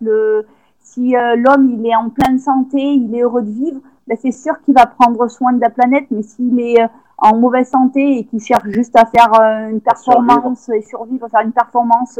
Si 0.79 1.15
euh, 1.15 1.35
l'homme 1.37 1.69
il 1.69 1.85
est 1.87 1.95
en 1.95 2.09
pleine 2.09 2.39
santé, 2.39 2.79
il 2.79 3.15
est 3.15 3.21
heureux 3.21 3.41
de 3.41 3.51
vivre, 3.51 3.79
ben, 4.11 4.17
c'est 4.21 4.31
sûr 4.31 4.59
qu'il 4.61 4.73
va 4.73 4.85
prendre 4.85 5.27
soin 5.29 5.53
de 5.53 5.61
la 5.61 5.69
planète, 5.69 6.05
mais 6.11 6.21
s'il 6.21 6.59
est 6.59 6.85
en 7.17 7.37
mauvaise 7.37 7.69
santé 7.69 8.17
et 8.17 8.25
qu'il 8.25 8.41
cherche 8.41 8.67
juste 8.69 8.95
à 8.97 9.05
faire 9.05 9.31
une 9.69 9.79
performance 9.79 10.67
et 10.69 10.81
survivre, 10.81 11.29
faire 11.29 11.41
une 11.41 11.53
performance 11.53 12.19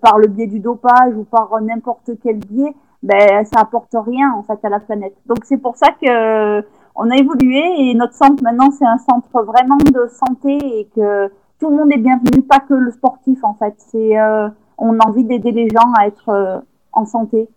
par 0.00 0.18
le 0.18 0.28
biais 0.28 0.46
du 0.46 0.60
dopage 0.60 1.14
ou 1.14 1.24
par 1.24 1.60
n'importe 1.60 2.12
quel 2.22 2.38
biais, 2.38 2.74
ben 3.02 3.44
ça 3.44 3.60
apporte 3.60 3.94
rien 3.94 4.42
à 4.48 4.68
la 4.68 4.80
planète. 4.80 5.14
Donc 5.26 5.38
c'est 5.44 5.58
pour 5.58 5.76
ça 5.76 5.88
que 6.00 6.64
on 6.94 7.10
a 7.10 7.16
évolué 7.16 7.62
et 7.78 7.94
notre 7.94 8.14
centre 8.14 8.42
maintenant 8.42 8.70
c'est 8.70 8.86
un 8.86 8.98
centre 8.98 9.42
vraiment 9.42 9.76
de 9.76 10.06
santé 10.08 10.56
et 10.62 10.88
que 10.96 11.30
tout 11.58 11.70
le 11.70 11.76
monde 11.76 11.92
est 11.92 11.98
bienvenu, 11.98 12.42
pas 12.42 12.60
que 12.60 12.74
le 12.74 12.90
sportif 12.90 13.42
en 13.42 13.54
fait. 13.54 13.76
Euh, 13.94 14.48
on 14.78 14.98
a 14.98 15.06
envie 15.06 15.24
d'aider 15.24 15.52
les 15.52 15.68
gens 15.68 15.92
à 15.98 16.06
être 16.06 16.28
euh, 16.28 16.58
en 16.92 17.06
santé. 17.06 17.48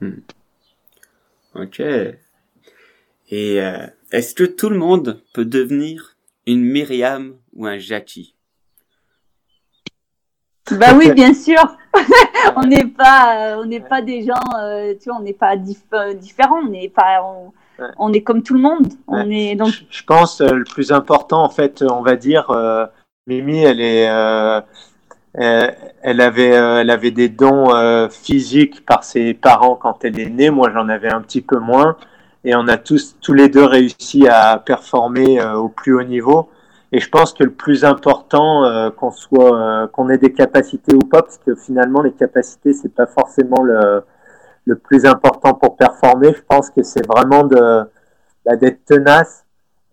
Hmm. 0.00 0.20
Ok. 1.54 1.82
Et 3.36 3.60
euh, 3.60 3.84
est-ce 4.12 4.32
que 4.32 4.44
tout 4.44 4.68
le 4.68 4.78
monde 4.78 5.20
peut 5.32 5.44
devenir 5.44 6.14
une 6.46 6.62
Myriam 6.62 7.34
ou 7.52 7.66
un 7.66 7.78
Jackie? 7.78 8.36
Bah 10.70 10.94
oui, 10.96 11.10
bien 11.16 11.34
sûr. 11.34 11.58
on 12.54 12.62
n'est 12.62 12.86
pas, 12.86 13.58
on 13.58 13.64
n'est 13.64 13.80
pas 13.80 14.02
des 14.02 14.22
gens, 14.22 14.34
tu 15.00 15.08
vois, 15.08 15.18
on 15.18 15.22
n'est 15.22 15.32
pas 15.32 15.56
différents, 15.56 16.60
on 16.60 16.68
n'est 16.68 16.88
pas, 16.88 17.20
on 17.98 18.12
est 18.12 18.22
comme 18.22 18.44
tout 18.44 18.54
le 18.54 18.60
monde. 18.60 18.86
On 19.08 19.28
est 19.28 19.56
donc. 19.56 19.72
Je 19.90 20.04
pense 20.04 20.40
euh, 20.40 20.52
le 20.52 20.64
plus 20.64 20.92
important, 20.92 21.42
en 21.42 21.48
fait, 21.48 21.82
on 21.82 22.02
va 22.02 22.14
dire, 22.14 22.50
euh, 22.50 22.86
Mimi, 23.26 23.64
elle 23.64 23.80
est, 23.80 24.08
euh, 24.08 24.60
elle 25.34 26.20
avait, 26.20 26.50
elle 26.50 26.90
avait 26.90 27.10
des 27.10 27.28
dons 27.28 28.08
physiques 28.10 28.86
par 28.86 29.02
ses 29.02 29.34
parents 29.34 29.74
quand 29.74 30.04
elle 30.04 30.20
est 30.20 30.30
née. 30.30 30.50
Moi, 30.50 30.70
j'en 30.72 30.88
avais 30.88 31.08
un 31.08 31.20
petit 31.20 31.42
peu 31.42 31.58
moins, 31.58 31.96
et 32.44 32.54
on 32.54 32.68
a 32.68 32.76
tous, 32.76 33.16
tous 33.20 33.32
les 33.32 33.48
deux 33.48 33.64
réussi 33.64 34.28
à 34.28 34.58
performer 34.58 35.42
au 35.42 35.68
plus 35.68 35.94
haut 35.94 36.02
niveau. 36.02 36.48
Et 36.92 37.00
je 37.00 37.08
pense 37.08 37.32
que 37.32 37.42
le 37.42 37.52
plus 37.52 37.84
important, 37.84 38.90
qu'on 38.96 39.10
soit, 39.10 39.88
qu'on 39.92 40.10
ait 40.10 40.18
des 40.18 40.32
capacités 40.32 40.94
ou 40.94 41.00
pas, 41.00 41.22
parce 41.22 41.38
que 41.38 41.54
finalement, 41.54 42.02
les 42.02 42.12
capacités, 42.12 42.72
c'est 42.72 42.94
pas 42.94 43.06
forcément 43.06 43.62
le 43.62 44.02
le 44.64 44.76
plus 44.76 45.04
important 45.04 45.54
pour 45.54 45.76
performer, 45.76 46.32
je 46.34 46.42
pense 46.42 46.70
que 46.70 46.82
c'est 46.82 47.06
vraiment 47.06 47.44
de 47.44 47.84
bah, 48.44 48.56
d'être 48.56 48.84
tenace, 48.84 49.44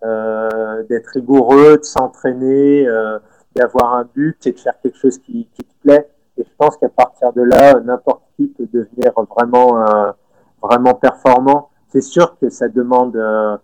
euh, 0.03 0.83
d'être 0.83 1.07
rigoureux, 1.07 1.77
de 1.77 1.83
s'entraîner, 1.83 2.87
euh, 2.87 3.19
d'avoir 3.55 3.95
un 3.95 4.05
but 4.15 4.45
et 4.47 4.51
de 4.51 4.59
faire 4.59 4.73
quelque 4.81 4.97
chose 4.97 5.17
qui, 5.19 5.47
qui 5.53 5.63
te 5.63 5.73
plaît. 5.83 6.09
Et 6.37 6.43
je 6.43 6.49
pense 6.57 6.77
qu'à 6.77 6.89
partir 6.89 7.33
de 7.33 7.41
là, 7.41 7.79
n'importe 7.81 8.23
qui 8.35 8.47
peut 8.47 8.67
devenir 8.71 9.11
vraiment 9.35 9.85
euh, 9.85 10.11
vraiment 10.61 10.93
performant. 10.93 11.69
C'est 11.91 12.01
sûr 12.01 12.37
que 12.39 12.49
ça 12.49 12.69
demande 12.69 13.15
euh, 13.15 13.57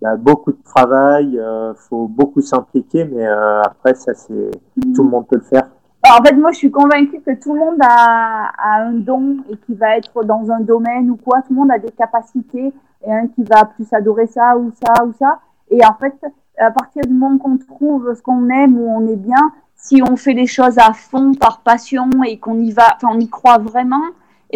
bah, 0.00 0.16
beaucoup 0.16 0.52
de 0.52 0.62
travail, 0.64 1.38
euh, 1.38 1.74
faut 1.74 2.08
beaucoup 2.08 2.40
s'impliquer, 2.40 3.04
mais 3.04 3.26
euh, 3.26 3.62
après 3.62 3.94
ça 3.94 4.14
c'est 4.14 4.50
tout 4.94 5.02
le 5.02 5.10
monde 5.10 5.26
peut 5.26 5.36
le 5.36 5.42
faire. 5.42 5.68
En 6.06 6.22
fait, 6.22 6.34
moi, 6.34 6.52
je 6.52 6.58
suis 6.58 6.70
convaincue 6.70 7.22
que 7.22 7.34
tout 7.42 7.54
le 7.54 7.60
monde 7.60 7.78
a, 7.80 8.52
un 8.62 8.92
don 8.92 9.38
et 9.48 9.56
qui 9.56 9.74
va 9.74 9.96
être 9.96 10.22
dans 10.22 10.50
un 10.50 10.60
domaine 10.60 11.10
ou 11.10 11.16
quoi. 11.16 11.40
Tout 11.40 11.54
le 11.54 11.56
monde 11.56 11.70
a 11.70 11.78
des 11.78 11.92
capacités 11.92 12.74
et 13.06 13.12
un 13.12 13.26
qui 13.28 13.42
va 13.42 13.64
plus 13.64 13.90
adorer 13.90 14.26
ça 14.26 14.56
ou 14.58 14.70
ça 14.84 15.02
ou 15.06 15.14
ça. 15.14 15.40
Et 15.70 15.82
en 15.82 15.94
fait, 15.94 16.14
à 16.58 16.70
partir 16.70 17.04
du 17.06 17.14
moment 17.14 17.38
qu'on 17.38 17.56
trouve 17.56 18.14
ce 18.14 18.20
qu'on 18.20 18.50
aime 18.50 18.78
ou 18.78 18.86
on 18.86 19.06
est 19.08 19.16
bien, 19.16 19.52
si 19.76 20.02
on 20.02 20.16
fait 20.16 20.34
les 20.34 20.46
choses 20.46 20.78
à 20.78 20.92
fond 20.92 21.32
par 21.32 21.60
passion 21.60 22.10
et 22.26 22.38
qu'on 22.38 22.60
y 22.60 22.72
va, 22.72 22.98
on 23.02 23.18
y 23.18 23.28
croit 23.28 23.58
vraiment, 23.58 24.04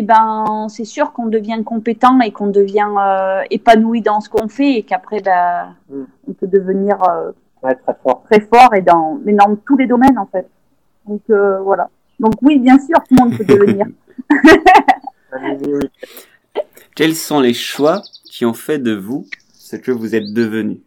eh 0.01 0.03
ben, 0.03 0.69
c'est 0.69 0.85
sûr 0.85 1.13
qu'on 1.13 1.27
devient 1.27 1.61
compétent 1.65 2.21
et 2.21 2.31
qu'on 2.31 2.47
devient 2.47 2.87
euh, 3.01 3.43
épanoui 3.51 4.01
dans 4.01 4.21
ce 4.21 4.29
qu'on 4.29 4.47
fait 4.47 4.75
et 4.75 4.83
qu'après, 4.85 5.21
ben, 5.21 5.75
on 5.91 6.33
peut 6.35 6.47
devenir 6.47 7.03
euh, 7.03 7.33
ouais, 7.65 7.75
très 7.75 7.97
fort, 8.01 8.23
très 8.31 8.39
fort 8.39 8.77
et 8.77 8.81
dans, 8.81 9.19
mais 9.25 9.33
dans 9.33 9.57
tous 9.57 9.77
les 9.77 9.89
domaines 9.89 10.17
en 10.17 10.27
fait. 10.27 10.49
Donc 11.05 11.23
euh, 11.31 11.59
voilà. 11.63 11.91
Donc 12.21 12.35
oui, 12.43 12.61
bien 12.61 12.79
sûr, 12.79 12.97
tout 13.09 13.17
le 13.17 13.25
monde 13.25 13.37
peut 13.37 13.45
devenir. 13.57 13.87
Quels 16.95 17.17
sont 17.17 17.41
les 17.41 17.55
choix 17.55 18.01
qui 18.31 18.47
ont 18.47 18.55
fait 18.55 18.79
de 18.79 18.95
vous 18.95 19.27
ce 19.53 19.75
que 19.75 19.91
vous 19.91 20.15
êtes 20.15 20.33
devenu? 20.33 20.81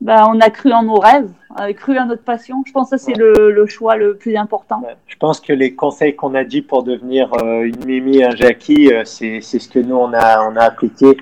Ben, 0.00 0.26
on 0.28 0.40
a 0.40 0.48
cru 0.48 0.72
en 0.72 0.84
nos 0.84 0.98
rêves, 0.98 1.30
on 1.50 1.56
a 1.56 1.72
cru 1.74 1.98
en 1.98 2.06
notre 2.06 2.22
passion. 2.22 2.62
Je 2.66 2.72
pense 2.72 2.90
que 2.90 2.96
c'est 2.96 3.16
le, 3.16 3.50
le, 3.50 3.66
choix 3.66 3.96
le 3.96 4.16
plus 4.16 4.36
important. 4.36 4.82
Je 5.06 5.16
pense 5.16 5.40
que 5.40 5.52
les 5.52 5.74
conseils 5.74 6.16
qu'on 6.16 6.34
a 6.34 6.44
dit 6.44 6.62
pour 6.62 6.82
devenir 6.82 7.30
euh, 7.42 7.64
une 7.64 7.84
Mimi, 7.84 8.24
un 8.24 8.34
Jackie, 8.34 8.92
euh, 8.92 9.04
c'est 9.04 9.40
ce 9.40 9.68
que 9.68 9.78
nous 9.78 9.96
on 9.96 10.12
a 10.14 10.42
on 10.48 10.56
a 10.56 10.62
appliqué. 10.62 11.18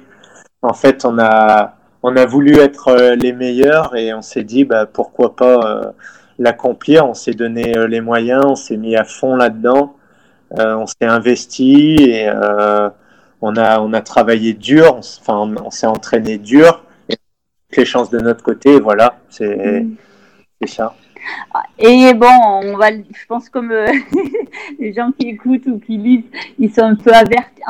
En 0.62 0.74
fait, 0.74 1.04
on 1.04 1.18
a 1.18 1.74
on 2.04 2.14
a 2.16 2.24
voulu 2.24 2.58
être 2.58 2.88
euh, 2.88 3.16
les 3.16 3.32
meilleurs 3.32 3.96
et 3.96 4.14
on 4.14 4.22
s'est 4.22 4.44
dit 4.44 4.64
bah, 4.64 4.86
pourquoi 4.86 5.34
pas 5.34 5.58
euh, 5.66 5.90
l'accomplir. 6.38 7.04
On 7.04 7.14
s'est 7.14 7.34
donné 7.34 7.74
les 7.88 8.00
moyens, 8.00 8.44
on 8.46 8.54
s'est 8.54 8.76
mis 8.76 8.94
à 8.94 9.02
fond 9.02 9.34
là-dedans, 9.34 9.96
on 10.52 10.86
s'est 10.86 11.04
investi 11.04 11.96
et 11.96 12.30
on 13.40 13.56
a 13.56 13.80
on 13.80 13.92
a 13.92 14.00
travaillé 14.02 14.54
dur. 14.54 14.94
Enfin, 14.94 15.52
on, 15.64 15.70
s'est 15.70 15.88
entraîné 15.88 16.38
dur. 16.38 16.84
Les 17.76 17.84
chances 17.84 18.10
de 18.10 18.18
notre 18.18 18.42
côté, 18.42 18.80
voilà, 18.80 19.20
c'est 19.28 19.82
mm. 19.82 19.96
ça. 20.66 20.94
Et 21.78 22.14
bon, 22.14 22.26
on 22.62 22.76
va, 22.76 22.90
je 22.92 23.26
pense 23.28 23.48
comme 23.48 23.72
les 24.78 24.92
gens 24.92 25.12
qui 25.12 25.28
écoutent 25.28 25.66
ou 25.66 25.78
qui 25.78 25.98
lisent, 25.98 26.30
ils 26.58 26.72
sont 26.72 26.82
un 26.82 26.94
peu 26.94 27.12
avertis. 27.12 27.62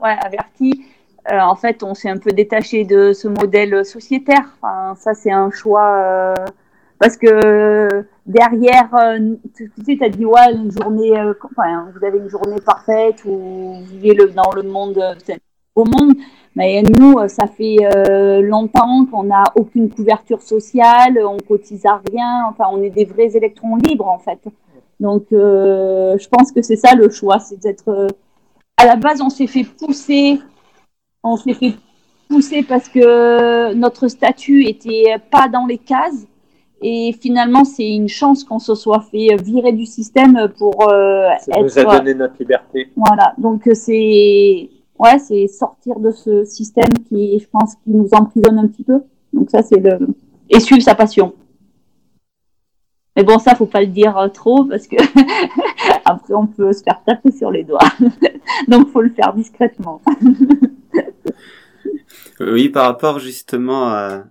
ouais, 0.00 0.16
avertis 0.22 0.84
euh, 1.30 1.40
en 1.40 1.56
fait, 1.56 1.82
on 1.82 1.94
s'est 1.94 2.08
un 2.08 2.16
peu 2.16 2.30
détaché 2.30 2.84
de 2.84 3.12
ce 3.12 3.28
modèle 3.28 3.84
sociétaire. 3.84 4.44
Enfin, 4.62 4.94
ça, 4.96 5.14
c'est 5.14 5.30
un 5.30 5.50
choix 5.50 5.96
euh, 5.96 6.34
parce 6.98 7.16
que 7.16 8.06
derrière, 8.24 8.94
euh, 8.94 9.34
tu 9.54 9.70
sais, 9.84 9.98
as 10.02 10.08
dit 10.08 10.24
ouais, 10.24 10.54
une 10.54 10.70
journée, 10.70 11.12
enfin, 11.44 11.90
vous 11.94 12.04
avez 12.06 12.18
une 12.18 12.30
journée 12.30 12.60
parfaite 12.64 13.24
ou 13.26 13.74
vous 13.80 13.84
vivez 13.84 14.14
le, 14.14 14.28
dans 14.28 14.52
le 14.52 14.62
monde, 14.62 15.02
au 15.74 15.84
monde. 15.84 16.14
Mais 16.58 16.82
nous, 16.82 17.16
ça 17.28 17.46
fait 17.46 17.78
longtemps 18.42 19.06
qu'on 19.06 19.22
n'a 19.22 19.44
aucune 19.54 19.88
couverture 19.88 20.42
sociale, 20.42 21.18
on 21.24 21.38
cotise 21.38 21.86
à 21.86 22.02
rien. 22.12 22.44
Enfin, 22.50 22.64
on 22.70 22.82
est 22.82 22.90
des 22.90 23.06
vrais 23.06 23.36
électrons 23.36 23.76
libres 23.76 24.08
en 24.08 24.18
fait. 24.18 24.40
Donc, 25.00 25.26
je 25.30 26.28
pense 26.28 26.52
que 26.52 26.60
c'est 26.60 26.76
ça 26.76 26.94
le 26.94 27.08
choix, 27.08 27.38
c'est 27.38 27.62
d'être. 27.62 28.08
à 28.76 28.84
la 28.84 28.96
base, 28.96 29.22
on 29.22 29.30
s'est 29.30 29.46
fait 29.46 29.64
pousser 29.64 30.40
on 31.22 31.36
s'est 31.36 31.54
fait 31.54 31.74
pousser 32.28 32.62
parce 32.62 32.88
que 32.88 33.74
notre 33.74 34.08
statut 34.08 34.64
était 34.64 35.16
pas 35.30 35.48
dans 35.48 35.66
les 35.66 35.78
cases. 35.78 36.26
Et 36.80 37.12
finalement, 37.20 37.64
c'est 37.64 37.88
une 37.88 38.08
chance 38.08 38.44
qu'on 38.44 38.60
se 38.60 38.76
soit 38.76 39.00
fait 39.10 39.34
virer 39.42 39.72
du 39.72 39.84
système 39.84 40.48
pour 40.58 40.88
euh, 40.88 41.28
Ça 41.40 41.60
nous 41.60 41.76
a 41.76 41.98
donné 41.98 42.14
notre 42.14 42.34
liberté. 42.38 42.88
Voilà. 42.94 43.34
Donc 43.36 43.68
c'est 43.72 44.70
ouais, 44.98 45.18
c'est 45.18 45.46
sortir 45.46 46.00
de 46.00 46.10
ce 46.10 46.44
système 46.44 46.92
qui, 47.08 47.38
je 47.38 47.46
pense, 47.48 47.74
qui 47.76 47.90
nous 47.90 48.08
emprisonne 48.12 48.58
un 48.58 48.66
petit 48.66 48.84
peu. 48.84 49.02
Donc 49.32 49.50
ça, 49.50 49.62
c'est 49.62 49.80
et 50.50 50.60
suivre 50.60 50.82
sa 50.82 50.94
passion. 50.94 51.34
Mais 53.16 53.24
bon, 53.24 53.38
ça, 53.38 53.54
faut 53.54 53.66
pas 53.66 53.80
le 53.80 53.88
dire 53.88 54.30
trop 54.32 54.64
parce 54.64 54.86
que 54.86 54.96
après, 56.04 56.34
on 56.34 56.46
peut 56.46 56.72
se 56.72 56.82
faire 56.82 57.02
taper 57.04 57.32
sur 57.32 57.50
les 57.50 57.64
doigts. 57.64 57.80
Donc, 58.68 58.90
faut 58.90 59.02
le 59.02 59.10
faire 59.10 59.34
discrètement. 59.34 60.00
oui, 62.40 62.68
par 62.68 62.86
rapport 62.86 63.18
justement 63.18 63.88
à, 63.88 64.24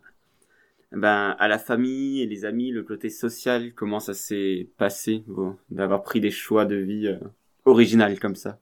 ben, 0.92 1.36
à 1.38 1.48
la 1.48 1.60
famille 1.60 2.22
et 2.22 2.28
les 2.28 2.46
amis, 2.46 2.72
le 2.72 2.84
côté 2.84 3.10
social, 3.10 3.74
comment 3.74 4.00
ça 4.00 4.14
s'est 4.14 4.70
passé 4.78 5.24
d'avoir 5.70 6.02
pris 6.02 6.22
des 6.22 6.32
choix 6.32 6.66
de 6.66 6.76
vie 6.76 7.08
euh, 7.08 8.16
comme 8.22 8.36
ça? 8.36 8.60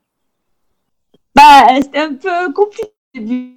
Bah, 1.35 1.67
c'était 1.81 1.99
un 1.99 2.13
peu 2.13 2.53
compliqué. 2.53 2.91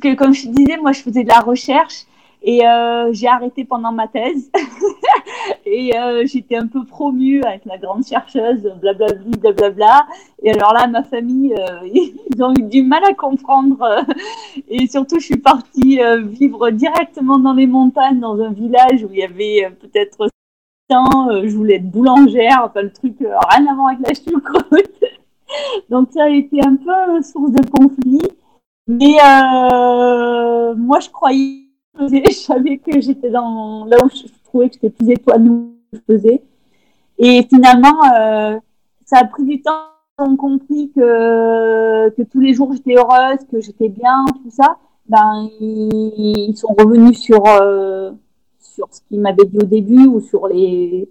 Que, 0.00 0.14
comme 0.14 0.34
je 0.34 0.48
disais, 0.48 0.76
moi, 0.76 0.92
je 0.92 1.00
faisais 1.00 1.24
de 1.24 1.28
la 1.28 1.40
recherche 1.40 2.04
et 2.42 2.66
euh, 2.66 3.12
j'ai 3.12 3.26
arrêté 3.26 3.64
pendant 3.64 3.92
ma 3.92 4.06
thèse. 4.06 4.50
et 5.66 5.98
euh, 5.98 6.24
j'étais 6.26 6.56
un 6.56 6.66
peu 6.66 6.84
promue 6.84 7.42
avec 7.42 7.64
la 7.64 7.78
grande 7.78 8.06
chercheuse, 8.06 8.72
blablabla, 8.80 9.38
blablabla. 9.38 10.06
Et 10.42 10.52
alors 10.52 10.72
là, 10.72 10.86
ma 10.86 11.02
famille, 11.02 11.54
euh, 11.54 11.80
ils 11.92 12.42
ont 12.42 12.52
eu 12.54 12.62
du 12.62 12.82
mal 12.82 13.02
à 13.04 13.14
comprendre. 13.14 14.04
et 14.68 14.86
surtout, 14.86 15.18
je 15.18 15.26
suis 15.26 15.36
partie 15.38 16.00
euh, 16.00 16.22
vivre 16.22 16.70
directement 16.70 17.38
dans 17.38 17.54
les 17.54 17.66
montagnes, 17.66 18.20
dans 18.20 18.40
un 18.40 18.52
village 18.52 19.02
où 19.02 19.08
il 19.12 19.18
y 19.18 19.24
avait 19.24 19.64
euh, 19.64 19.70
peut-être 19.70 20.28
je 20.90 21.54
voulais 21.54 21.74
être 21.74 21.90
boulangère, 21.90 22.62
enfin 22.64 22.80
le 22.80 22.90
truc 22.90 23.16
rien 23.18 23.66
à 23.66 23.88
avec 23.90 23.98
la 24.00 24.14
choucroute. 24.14 25.04
Donc 25.90 26.08
ça 26.12 26.24
a 26.24 26.28
été 26.28 26.60
un 26.64 26.76
peu 26.76 27.22
source 27.22 27.52
de 27.52 27.70
conflit. 27.70 28.22
Mais 28.86 29.16
moi, 30.76 31.00
je 31.00 31.10
croyais 31.10 31.68
je 32.00 32.30
savais 32.32 32.78
que 32.78 33.00
j'étais 33.00 33.30
dans 33.30 33.84
là 33.86 33.96
où 34.04 34.08
je 34.08 34.26
trouvais 34.44 34.68
que 34.68 34.74
j'étais 34.74 34.90
plus 34.90 35.10
étoilée 35.10 35.48
où 35.48 35.74
je 35.92 35.98
faisais. 36.06 36.42
Et 37.18 37.42
finalement, 37.48 38.00
euh, 38.16 38.58
ça 39.04 39.18
a 39.18 39.24
pris 39.24 39.44
du 39.44 39.60
temps 39.60 39.72
ont 40.20 40.36
compris 40.36 40.90
que, 40.96 42.08
que 42.10 42.22
tous 42.22 42.40
les 42.40 42.52
jours 42.52 42.72
j'étais 42.72 42.96
heureuse, 42.96 43.38
que 43.50 43.60
j'étais 43.60 43.88
bien, 43.88 44.24
tout 44.26 44.50
ça, 44.50 44.76
ben 45.08 45.48
ils, 45.60 46.56
sont 46.56 46.74
revenus 46.76 47.18
sur 47.18 47.46
euh, 47.46 48.10
sur 48.58 48.88
ce 48.90 49.00
qu'ils 49.08 49.20
m'avaient 49.20 49.44
dit 49.44 49.58
au 49.58 49.66
début 49.66 50.06
ou 50.06 50.20
sur 50.20 50.48
les 50.48 51.08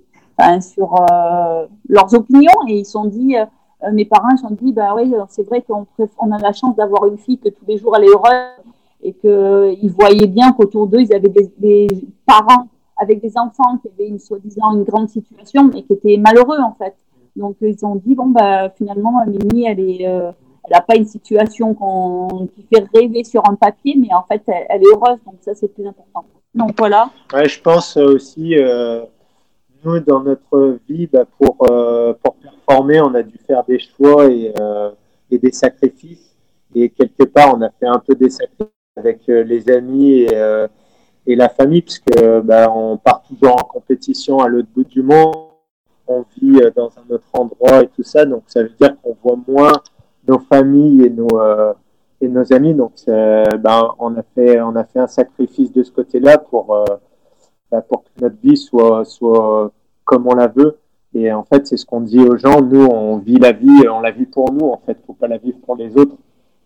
sur 0.61 1.01
euh, 1.09 1.67
leurs 1.87 2.13
opinions 2.13 2.67
et 2.67 2.79
ils 2.79 2.85
sont 2.85 3.05
dit 3.05 3.35
euh, 3.83 3.91
mes 3.91 4.05
parents 4.05 4.35
se 4.35 4.43
sont 4.43 4.53
dit 4.59 4.71
ben 4.71 4.93
oui 4.95 5.13
c'est 5.29 5.43
vrai 5.43 5.61
qu'on 5.61 5.85
on 6.19 6.31
a 6.31 6.39
la 6.39 6.53
chance 6.53 6.75
d'avoir 6.75 7.05
une 7.05 7.17
fille 7.17 7.37
que 7.37 7.49
tous 7.49 7.65
les 7.67 7.77
jours 7.77 7.95
elle 7.95 8.05
est 8.05 8.09
heureuse 8.09 8.63
et 9.03 9.13
que 9.13 9.73
ils 9.81 9.91
voyaient 9.91 10.27
bien 10.27 10.51
qu'autour 10.53 10.87
d'eux 10.87 11.01
ils 11.01 11.13
avaient 11.13 11.33
des, 11.57 11.87
parents 12.25 12.67
avec 12.97 13.21
des 13.21 13.37
enfants 13.37 13.77
qui 13.77 13.89
avaient 13.89 14.09
une 14.09 14.19
soi-disant 14.19 14.75
une 14.75 14.83
grande 14.83 15.09
situation 15.09 15.69
mais 15.71 15.83
qui 15.83 15.93
étaient 15.93 16.17
malheureux 16.17 16.59
en 16.59 16.73
fait 16.73 16.95
donc 17.35 17.57
ils 17.61 17.85
ont 17.85 17.95
dit 17.95 18.15
bon 18.15 18.27
bah 18.27 18.69
finalement 18.71 19.23
Mimi 19.27 19.65
elle 19.65 19.79
est 19.79 20.33
elle 20.69 20.75
n'a 20.75 20.81
pas 20.81 20.97
une 20.97 21.05
situation 21.05 21.73
qui 22.53 22.67
fait 22.73 22.85
rêver 22.93 23.23
sur 23.23 23.41
un 23.49 23.55
papier, 23.55 23.95
mais 23.97 24.13
en 24.13 24.23
fait, 24.23 24.43
elle, 24.47 24.81
est 24.81 24.85
heureuse, 24.85 25.17
donc 25.25 25.35
ça, 25.39 25.55
c'est 25.55 25.69
plus 25.69 25.87
important. 25.87 26.25
Donc 26.53 26.71
voilà. 26.77 27.09
Ouais, 27.33 27.47
je 27.47 27.61
pense 27.61 27.95
aussi, 27.95 28.57
euh, 28.57 29.05
nous, 29.85 29.99
dans 30.01 30.19
notre 30.21 30.79
vie, 30.89 31.07
bah, 31.07 31.23
pour, 31.39 31.55
euh, 31.71 32.13
pour 32.21 32.35
performer, 32.67 33.01
on 33.01 33.13
a 33.15 33.23
dû 33.23 33.37
faire 33.45 33.63
des 33.63 33.79
choix 33.79 34.25
et, 34.27 34.53
euh, 34.59 34.91
et, 35.31 35.37
des 35.37 35.51
sacrifices. 35.51 36.35
Et 36.75 36.89
quelque 36.89 37.23
part, 37.23 37.55
on 37.57 37.61
a 37.61 37.69
fait 37.69 37.87
un 37.87 37.99
peu 37.99 38.13
des 38.15 38.29
sacrifices 38.29 38.73
avec 38.95 39.21
les 39.27 39.69
amis 39.69 40.21
et, 40.21 40.67
et 41.27 41.35
la 41.35 41.49
famille, 41.49 41.81
puisque 41.81 42.19
bah, 42.43 42.71
on 42.71 42.97
part 42.97 43.21
toujours 43.27 43.53
en 43.53 43.63
compétition 43.63 44.39
à 44.39 44.47
l'autre 44.47 44.69
bout 44.75 44.83
du 44.83 45.01
monde. 45.01 45.35
On 46.07 46.25
vit 46.37 46.59
dans 46.75 46.89
un 46.97 47.13
autre 47.13 47.27
endroit 47.33 47.83
et 47.83 47.87
tout 47.87 48.03
ça, 48.03 48.25
donc 48.25 48.43
ça 48.47 48.63
veut 48.63 48.71
dire 48.79 48.95
qu'on 49.01 49.15
voit 49.21 49.37
moins 49.47 49.73
nos 50.27 50.39
familles 50.39 51.05
et 51.05 51.09
nos 51.09 51.39
euh, 51.39 51.73
et 52.21 52.27
nos 52.27 52.53
amis. 52.53 52.73
Donc, 52.73 52.93
ben, 53.05 53.91
on 53.99 54.15
a 54.17 54.23
fait 54.35 54.61
on 54.61 54.75
a 54.75 54.83
fait 54.83 54.99
un 54.99 55.07
sacrifice 55.07 55.71
de 55.71 55.83
ce 55.83 55.91
côté-là 55.91 56.37
pour 56.37 56.73
euh, 56.75 56.85
ben, 57.71 57.81
pour 57.81 58.03
que 58.03 58.09
notre 58.21 58.37
vie 58.41 58.57
soit 58.57 59.05
soit 59.05 59.71
comme 60.03 60.27
on 60.27 60.35
la 60.35 60.47
veut. 60.47 60.77
Et 61.17 61.31
en 61.33 61.43
fait, 61.43 61.65
c'est 61.65 61.77
ce 61.77 61.85
qu'on 61.85 62.01
dit 62.01 62.19
aux 62.19 62.37
gens. 62.37 62.61
Nous, 62.61 62.85
on 62.85 63.17
vit 63.17 63.37
la 63.37 63.51
vie, 63.51 63.87
on 63.89 64.01
la 64.01 64.11
vit 64.11 64.25
pour 64.25 64.51
nous. 64.51 64.67
En 64.67 64.81
fait, 64.85 64.97
faut 65.05 65.13
pas 65.13 65.27
la 65.27 65.37
vivre 65.37 65.57
pour 65.65 65.75
les 65.75 65.95
autres. 65.97 66.15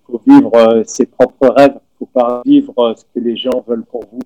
Faut 0.05 0.21
vivre 0.27 0.53
euh, 0.55 0.83
ses 0.85 1.05
propres 1.05 1.47
rêves. 1.47 1.79
Faut 1.99 2.05
pas 2.05 2.41
vivre 2.45 2.93
ce 2.97 3.03
que 3.13 3.23
les 3.23 3.37
gens 3.37 3.63
veulent 3.65 3.85
pour 3.85 4.03
vous. 4.11 4.19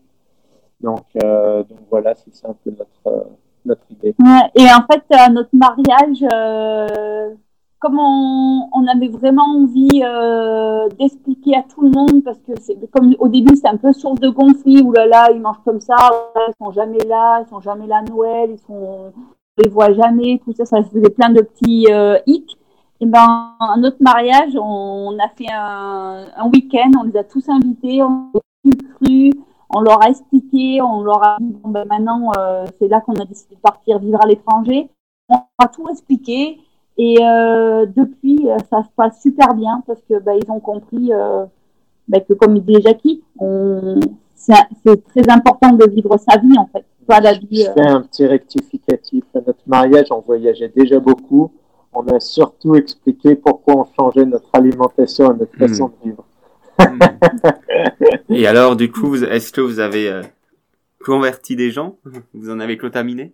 Donc, 0.81 1.05
donc 1.15 1.79
voilà, 1.89 2.13
c'est 2.15 2.47
un 2.47 2.55
peu 2.63 2.71
notre 2.71 3.27
notre 3.65 3.81
idée. 3.89 4.15
et 4.55 4.67
en 4.71 4.85
fait, 4.85 5.31
notre 5.31 5.49
mariage, 5.53 6.23
comme 7.85 7.99
on, 7.99 8.87
avait 8.87 9.09
vraiment 9.09 9.43
envie 9.43 10.01
euh, 10.03 10.87
d'expliquer 10.97 11.55
à 11.55 11.63
tout 11.63 11.81
le 11.81 11.89
monde, 11.89 12.23
parce 12.23 12.39
que 12.39 12.53
comme 12.91 13.15
au 13.19 13.27
début 13.27 13.55
c'est 13.55 13.67
un 13.67 13.77
peu 13.77 13.93
source 13.93 14.19
de 14.19 14.29
conflit, 14.29 14.81
où 14.81 14.91
là 14.91 15.05
là 15.05 15.29
ils 15.31 15.41
mangent 15.41 15.61
comme 15.63 15.81
ça, 15.81 15.95
ils 16.35 16.53
sont 16.57 16.71
jamais 16.71 17.03
là, 17.07 17.41
ils 17.41 17.49
sont 17.49 17.61
jamais 17.61 17.87
là 17.87 17.97
à 17.97 18.01
Noël, 18.01 18.51
ils 18.51 18.59
sont, 18.59 18.73
on 18.73 19.13
les 19.57 19.69
voit 19.69 19.93
jamais, 19.93 20.41
tout 20.43 20.53
ça, 20.53 20.65
ça 20.65 20.83
faisait 20.83 21.09
plein 21.09 21.29
de 21.29 21.41
petits 21.41 21.87
euh. 21.89 22.17
Et 23.01 23.05
ben 23.05 23.53
à 23.59 23.75
notre 23.77 24.01
mariage, 24.01 24.55
on, 24.55 25.17
a 25.19 25.27
fait 25.35 25.51
un, 25.51 26.49
week-end, 26.53 26.91
on 26.97 27.03
les 27.03 27.17
a 27.17 27.23
tous 27.25 27.47
invités, 27.49 28.01
on 28.01 28.31
les 28.63 28.71
a 28.71 28.93
cru, 28.95 29.31
on 29.69 29.81
leur 29.81 30.01
a 30.01 30.09
expliqué, 30.09 30.81
on 30.81 31.03
leur 31.03 31.21
a 31.21 31.37
dit 31.41 31.55
bon 31.61 31.69
ben 31.69 31.85
maintenant 31.85 32.31
euh, 32.37 32.65
c'est 32.79 32.87
là 32.87 33.01
qu'on 33.01 33.15
a 33.15 33.25
décidé 33.25 33.55
de 33.55 33.59
partir 33.59 33.99
vivre 33.99 34.19
à 34.23 34.27
l'étranger. 34.27 34.89
On 35.27 35.35
a 35.59 35.67
tout 35.67 35.89
expliqué 35.89 36.57
et 36.97 37.17
euh, 37.21 37.85
depuis, 37.85 38.49
euh, 38.49 38.57
ça 38.69 38.83
se 38.83 38.89
passe 38.95 39.21
super 39.21 39.53
bien 39.55 39.83
parce 39.85 40.01
que 40.03 40.17
bah, 40.19 40.31
ils 40.41 40.49
ont 40.49 40.61
compris 40.61 41.11
bah, 42.07 42.21
que, 42.21 42.33
comme 42.33 42.55
il 42.55 42.63
dit 42.63 42.81
Jackie, 42.81 43.23
c'est 44.35 45.03
très 45.07 45.29
important 45.29 45.71
de 45.71 45.89
vivre 45.89 46.17
sa 46.17 46.37
vie 46.37 46.57
en 46.57 46.67
fait, 46.67 46.85
pas 47.07 47.19
la 47.19 47.33
vie. 47.33 47.65
Je 47.65 47.71
fais 47.71 47.87
un 47.87 48.01
petit 48.01 48.25
rectificatif. 48.25 49.23
À 49.33 49.39
notre 49.39 49.59
mariage, 49.65 50.07
on 50.11 50.19
voyageait 50.19 50.71
déjà 50.75 50.99
beaucoup. 50.99 51.51
On 51.93 52.05
a 52.07 52.19
surtout 52.19 52.75
expliqué 52.75 53.35
pourquoi 53.35 53.75
on 53.77 53.85
changeait 53.97 54.25
notre 54.25 54.49
alimentation 54.53 55.33
et 55.33 55.37
notre 55.39 55.55
hmm. 55.55 55.67
façon 55.67 55.87
de 55.87 56.09
vivre. 56.09 56.25
et 58.29 58.45
alors, 58.47 58.75
du 58.75 58.91
coup, 58.91 59.15
est-ce 59.15 59.53
que 59.53 59.61
vous 59.61 59.79
avez 59.79 60.21
converti 61.03 61.55
des 61.55 61.71
gens? 61.71 61.97
Vous 62.33 62.49
en 62.49 62.59
avez 62.59 62.77
contaminé? 62.77 63.33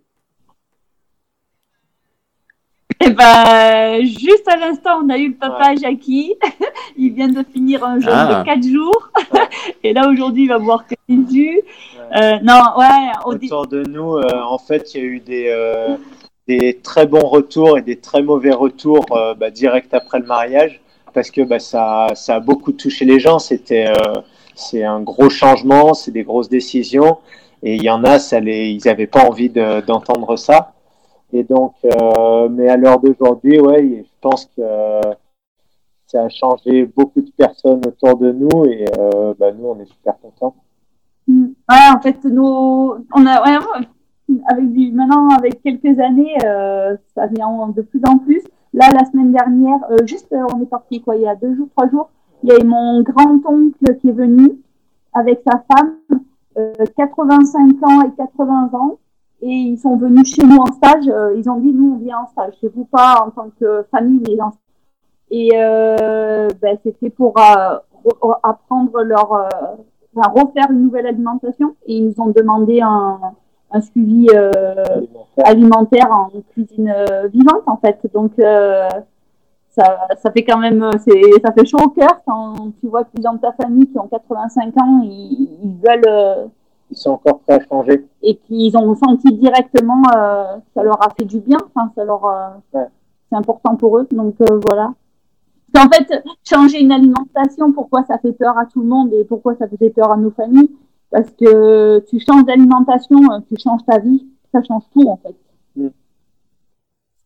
Et 3.02 3.06
eh 3.06 3.10
ben, 3.10 4.04
juste 4.04 4.46
à 4.46 4.56
l'instant, 4.56 5.00
on 5.04 5.08
a 5.08 5.18
eu 5.18 5.30
le 5.30 5.34
papa 5.34 5.74
Jackie. 5.74 6.34
il 6.96 7.12
vient 7.12 7.26
de 7.26 7.42
finir 7.52 7.84
un 7.84 7.98
jeûne 7.98 8.12
de 8.12 8.44
4 8.44 8.46
ah. 8.46 8.60
jours. 8.62 9.10
et 9.82 9.92
là, 9.92 10.08
aujourd'hui, 10.08 10.44
il 10.44 10.48
va 10.48 10.60
boire 10.60 10.86
que 10.86 10.94
Jésus. 11.08 11.62
Euh, 12.14 12.38
non, 12.44 12.62
ouais. 12.78 13.10
Autour 13.24 13.66
de 13.66 13.82
nous, 13.82 14.18
euh, 14.18 14.40
en 14.44 14.58
fait, 14.58 14.94
il 14.94 15.00
y 15.00 15.04
a 15.04 15.06
eu 15.06 15.18
des, 15.18 15.46
euh, 15.48 15.96
des 16.46 16.78
très 16.80 17.06
bons 17.08 17.26
retours 17.26 17.76
et 17.76 17.82
des 17.82 17.96
très 17.96 18.22
mauvais 18.22 18.52
retours 18.52 19.06
bah, 19.10 19.50
direct 19.50 19.92
après 19.94 20.20
le 20.20 20.26
mariage. 20.26 20.80
Parce 21.12 21.32
que 21.32 21.40
bah, 21.40 21.58
ça, 21.58 22.06
ça 22.14 22.36
a 22.36 22.40
beaucoup 22.40 22.70
touché 22.70 23.04
les 23.04 23.18
gens. 23.18 23.40
C'était 23.40 23.92
c'est 24.54 24.84
un 24.84 25.00
gros 25.00 25.28
changement, 25.28 25.94
c'est 25.94 26.12
des 26.12 26.22
grosses 26.22 26.48
décisions. 26.48 27.18
Et 27.64 27.74
il 27.74 27.82
y 27.82 27.90
en 27.90 28.04
a, 28.04 28.20
ça 28.20 28.38
les, 28.38 28.68
ils 28.68 28.82
n'avaient 28.86 29.08
pas 29.08 29.24
envie 29.24 29.50
d'entendre 29.50 30.36
ça. 30.36 30.72
Et 31.32 31.44
donc, 31.44 31.74
euh, 31.84 32.48
mais 32.50 32.68
à 32.68 32.76
l'heure 32.76 33.00
d'aujourd'hui, 33.00 33.58
ouais, 33.58 34.04
je 34.04 34.20
pense 34.20 34.46
que 34.56 34.62
ça 36.06 36.24
a 36.24 36.28
changé 36.28 36.84
beaucoup 36.84 37.22
de 37.22 37.30
personnes 37.30 37.80
autour 37.86 38.18
de 38.18 38.32
nous 38.32 38.66
et 38.66 38.84
euh, 38.98 39.32
bah, 39.38 39.50
nous, 39.52 39.66
on 39.66 39.80
est 39.80 39.86
super 39.86 40.14
contents. 40.20 40.54
Mm. 41.26 41.46
Ouais, 41.70 41.96
en 41.96 42.00
fait, 42.00 42.22
nous, 42.24 42.44
on 43.14 43.26
a, 43.26 43.42
ouais, 43.42 43.86
avec 44.46 44.72
du, 44.72 44.92
maintenant, 44.92 45.28
avec 45.30 45.62
quelques 45.62 45.98
années, 45.98 46.36
euh, 46.44 46.96
ça 47.14 47.26
vient 47.26 47.68
de 47.68 47.82
plus 47.82 48.02
en 48.06 48.18
plus. 48.18 48.42
Là, 48.74 48.90
la 48.92 49.04
semaine 49.04 49.32
dernière, 49.32 49.78
euh, 49.90 49.98
juste, 50.06 50.32
euh, 50.32 50.44
on 50.54 50.62
est 50.62 50.66
parti 50.66 51.00
quoi, 51.00 51.16
il 51.16 51.22
y 51.22 51.28
a 51.28 51.34
deux 51.34 51.54
jours, 51.54 51.68
trois 51.76 51.88
jours, 51.90 52.10
il 52.42 52.50
y 52.50 52.52
a 52.52 52.64
mon 52.64 53.02
grand-oncle 53.02 53.96
qui 54.00 54.08
est 54.08 54.12
venu 54.12 54.50
avec 55.14 55.42
sa 55.46 55.62
femme, 55.70 55.96
85 56.96 57.82
ans 57.82 58.02
et 58.02 58.10
80 58.16 58.70
ans 58.74 58.98
et 59.42 59.48
ils 59.48 59.78
sont 59.78 59.96
venus 59.96 60.34
chez 60.34 60.46
nous 60.46 60.56
en 60.56 60.66
stage. 60.66 61.08
Euh, 61.08 61.34
ils 61.36 61.50
ont 61.50 61.58
dit 61.58 61.72
nous 61.72 61.94
on 61.94 62.04
vient 62.04 62.20
en 62.20 62.26
stage 62.28 62.54
chez 62.60 62.68
vous 62.68 62.84
pas 62.84 63.24
en 63.26 63.30
tant 63.30 63.50
que 63.60 63.84
famille 63.90 64.22
mais 64.26 64.40
en 64.40 64.52
et 65.32 65.48
euh, 65.54 66.48
ben, 66.60 66.76
c'était 66.84 67.08
pour 67.08 67.38
euh, 67.38 67.78
apprendre 68.42 69.02
leur 69.02 69.32
euh, 69.32 69.48
refaire 70.14 70.70
une 70.70 70.82
nouvelle 70.82 71.06
alimentation 71.06 71.74
et 71.86 71.96
ils 71.96 72.08
nous 72.08 72.20
ont 72.20 72.28
demandé 72.28 72.82
un, 72.82 73.18
un 73.70 73.80
suivi 73.80 74.28
alimentaire. 75.42 76.12
en 76.12 76.28
cuisine 76.52 76.94
vivante 77.32 77.62
en 77.66 77.78
fait 77.78 77.98
donc 78.12 78.32
ça, 78.36 80.06
ça 80.18 80.30
fait 80.30 80.44
quand 80.44 80.58
même 80.58 80.90
c'est 80.98 81.22
ça 81.42 81.50
fait 81.52 81.64
chaud 81.64 81.78
au 81.82 81.88
cœur 81.88 82.20
quand 82.26 82.72
tu 82.78 82.88
vois 82.88 83.04
que 83.04 83.16
les 83.16 83.22
gens 83.22 83.32
de 83.32 83.40
ta 83.40 83.52
famille 83.52 83.86
qui 83.86 83.98
ont 83.98 84.08
85 84.08 84.76
ans 84.82 85.00
ils, 85.02 85.48
ils 85.64 85.78
veulent 85.82 86.50
sont 86.94 87.10
encore 87.10 87.40
prêts 87.40 87.54
à 87.54 87.66
changer. 87.66 88.06
Et 88.22 88.36
qu'ils 88.36 88.76
ont 88.76 88.94
senti 88.94 89.32
directement 89.32 90.02
euh, 90.16 90.56
ça 90.74 90.82
leur 90.82 91.02
a 91.02 91.10
fait 91.16 91.24
du 91.24 91.40
bien. 91.40 91.58
Enfin, 91.74 91.90
ça 91.94 92.04
leur, 92.04 92.24
euh, 92.24 92.48
c'est 92.72 93.36
important 93.36 93.76
pour 93.76 93.98
eux. 93.98 94.06
Donc 94.10 94.36
euh, 94.40 94.60
voilà. 94.64 94.92
En 95.76 95.88
fait, 95.88 96.22
changer 96.44 96.80
une 96.80 96.92
alimentation, 96.92 97.72
pourquoi 97.72 98.04
ça 98.04 98.18
fait 98.18 98.32
peur 98.32 98.58
à 98.58 98.66
tout 98.66 98.80
le 98.80 98.88
monde 98.88 99.12
et 99.14 99.24
pourquoi 99.24 99.54
ça 99.56 99.66
faisait 99.68 99.90
peur 99.90 100.10
à 100.10 100.16
nos 100.16 100.30
familles? 100.30 100.70
Parce 101.10 101.30
que 101.30 102.00
tu 102.10 102.20
changes 102.20 102.44
d'alimentation, 102.44 103.20
tu 103.48 103.56
changes 103.58 103.84
ta 103.86 103.98
vie, 103.98 104.26
ça 104.52 104.62
change 104.62 104.82
tout 104.92 105.08
en 105.08 105.16
fait. 105.16 105.34
Mm 105.76 105.88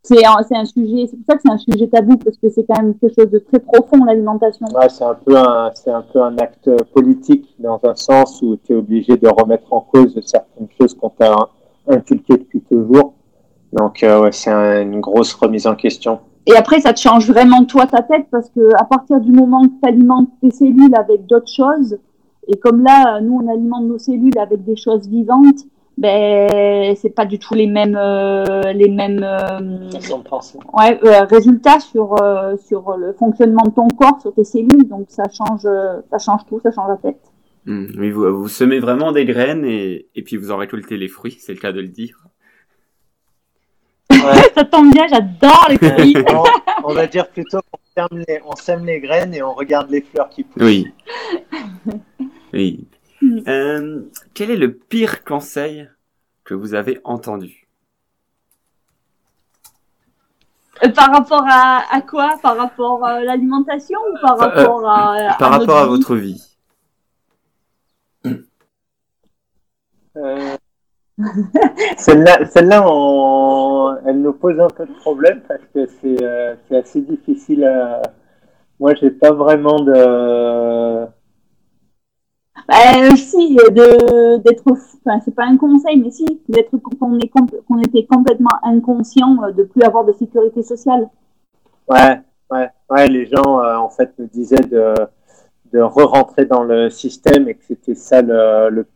c'est 0.07 0.25
un, 0.25 0.37
un, 0.61 0.64
sujet, 0.64 1.09
c'est 1.11 1.16
pour 1.16 1.27
ça 1.29 1.35
que 1.35 1.42
c'est 1.45 1.53
un 1.53 1.59
sujet 1.59 1.88
tabou 1.88 2.16
parce 2.16 2.37
que 2.37 2.49
c'est 2.49 2.64
quand 2.64 2.81
même 2.81 2.95
quelque 2.97 3.14
chose 3.21 3.31
de 3.31 3.40
très 3.40 3.59
profond 3.59 4.05
l'alimentation. 4.05 4.66
Ouais, 4.75 4.88
c'est 4.88 5.05
un 5.05 5.14
peu 5.14 5.37
un, 5.37 5.71
c'est 5.75 5.90
un 5.90 6.03
peu 6.03 6.23
un 6.23 6.38
acte 6.38 6.71
politique 6.92 7.55
dans 7.59 7.81
un 7.83 7.95
sens 7.97 8.40
où 8.40 8.57
tu 8.57 8.73
es 8.73 8.77
obligé 8.77 9.16
de 9.16 9.29
remettre 9.29 9.73
en 9.73 9.81
cause 9.81 10.19
certaines 10.25 10.69
choses 10.81 10.95
qu'on 10.95 11.11
t'a 11.11 11.35
inculquées 11.88 12.37
depuis 12.37 12.61
toujours. 12.61 13.14
Donc 13.73 14.03
euh, 14.05 14.21
ouais, 14.21 14.33
c'est 14.33 14.51
une 14.51 15.01
grosse 15.01 15.35
remise 15.35 15.66
en 15.66 15.75
question. 15.75 16.21
Et 16.47 16.55
après, 16.55 16.81
ça 16.81 16.92
te 16.92 17.01
change 17.01 17.29
vraiment 17.29 17.64
toi 17.64 17.87
ta 17.87 18.03
tête 18.03 18.27
parce 18.31 18.49
que 18.51 18.61
à 18.79 18.85
partir 18.85 19.21
du 19.21 19.33
moment 19.33 19.62
que 19.62 19.75
tu 19.83 19.88
alimentes 19.88 20.29
tes 20.40 20.53
cellules 20.53 20.95
avec 20.95 21.27
d'autres 21.27 21.53
choses, 21.53 21.99
et 22.47 22.57
comme 22.59 22.85
là, 22.85 23.21
nous 23.21 23.40
on 23.42 23.53
alimente 23.53 23.83
nos 23.83 23.99
cellules 23.99 24.38
avec 24.38 24.64
des 24.64 24.77
choses 24.77 25.09
vivantes, 25.09 25.64
ben 25.99 26.95
c'est 26.97 27.11
pas 27.11 27.25
du 27.25 27.39
tout 27.39 27.55
les 27.55 27.67
mêmes 27.67 27.97
euh, 27.97 28.73
les 28.73 28.91
mêmes 28.91 29.23
euh, 29.23 29.89
ouais, 30.75 31.01
euh, 31.05 31.25
résultats 31.25 31.81
sur 31.81 32.23
euh, 32.23 32.57
sur 32.59 32.97
le 32.97 33.15
fonctionnement 33.15 33.65
de 33.65 33.71
ton 33.71 33.89
corps 33.89 34.21
sur 34.21 34.35
tes 34.35 34.45
cellules 34.45 34.87
donc 34.89 35.07
ça 35.09 35.25
change 35.33 35.63
ça 36.11 36.19
change 36.19 36.43
tout 36.49 36.61
ça 36.61 36.71
change 36.71 36.89
la 36.89 36.97
tête 36.97 37.23
mmh, 37.65 37.87
oui 37.99 38.11
vous, 38.11 38.43
vous 38.43 38.49
semez 38.49 38.79
vraiment 38.79 39.13
des 39.13 39.25
graines 39.25 39.65
et 39.65 40.07
et 40.15 40.23
puis 40.23 40.37
vous 40.37 40.51
en 40.51 40.59
récoltez 40.59 40.99
les 40.99 41.09
fruits 41.09 41.39
c'est 41.41 41.55
le 41.55 41.61
cas 41.61 41.73
de 41.73 41.81
le 41.81 41.89
dire 41.89 42.27
ouais 44.11 44.51
ça 44.55 44.65
tombe 44.65 44.93
bien, 44.93 45.07
j'adore 45.09 45.67
les 45.69 45.79
fruits. 45.79 46.17
on, 46.85 46.93
va 46.93 47.07
dire 47.07 47.29
plutôt 47.29 47.61
qu'on 47.71 48.57
sème 48.57 48.85
les, 48.85 49.01
graines 49.01 49.35
et 49.35 49.43
on 49.43 49.53
regarde 49.53 49.91
les 49.91 50.01
fleurs 50.01 50.29
qui 50.29 50.45
poussent. 50.45 50.63
Oui. 50.63 50.87
Oui. 52.53 52.87
Euh, 53.49 54.03
quel 54.35 54.51
est 54.51 54.57
le 54.57 54.75
pire 54.75 55.25
conseil 55.25 55.89
que 56.45 56.55
vous 56.55 56.75
avez 56.75 57.01
entendu? 57.05 57.67
Euh, 60.85 60.91
Par 60.91 61.11
rapport 61.11 61.45
à, 61.49 62.01
quoi? 62.03 62.37
Par 62.43 62.57
rapport 62.57 63.05
à 63.05 63.21
l'alimentation 63.21 63.99
ou 64.12 64.19
par 64.21 64.41
euh, 64.41 64.47
rapport 64.47 64.89
à, 64.89 65.37
Par 65.39 65.51
rapport 65.51 65.79
à 65.79 65.87
votre 65.87 66.17
vie? 66.17 66.43
Celle-là, 71.97 72.39
elle 74.07 74.21
nous 74.21 74.33
pose 74.33 74.61
un 74.61 74.69
peu 74.69 74.87
de 74.87 74.93
problème 74.95 75.41
parce 75.49 75.62
que 75.73 75.87
c'est 75.87 76.77
assez 76.77 77.01
difficile 77.01 77.65
à. 77.65 78.03
Moi, 78.79 78.95
j'ai 78.95 79.11
pas 79.11 79.33
vraiment 79.33 79.81
de 79.81 81.07
bah, 82.69 83.16
si, 83.16 83.57
d'être, 83.57 84.64
enfin, 84.66 85.21
c'est 85.25 85.35
pas 85.35 85.45
un 85.45 85.57
conseil, 85.57 86.01
mais 86.01 86.11
si, 86.11 86.25
d'être 86.49 86.77
qu'on 86.79 87.19
qu'on 87.69 87.79
était 87.81 88.07
complètement 88.07 88.57
inconscient 88.62 89.37
euh, 89.45 89.53
de 89.53 89.62
plus 89.64 89.83
avoir 89.83 90.05
de 90.05 90.12
sécurité 90.12 90.62
sociale. 90.62 91.09
Ouais, 91.88 92.21
ouais, 92.51 92.69
ouais. 92.90 93.09
Les 93.09 93.27
gens, 93.27 93.61
euh, 93.61 93.77
en 93.77 93.88
fait, 93.88 94.12
nous 94.19 94.27
disaient 94.27 94.57
de 94.57 94.95
de 95.73 95.81
re-rentrer 95.81 96.45
dans 96.47 96.62
le 96.62 96.90
système 96.90 97.49
et 97.49 97.55
que 97.55 97.64
c'était 97.64 97.97
ça 97.97 98.23
le, 98.23 98.71
le 98.71 98.87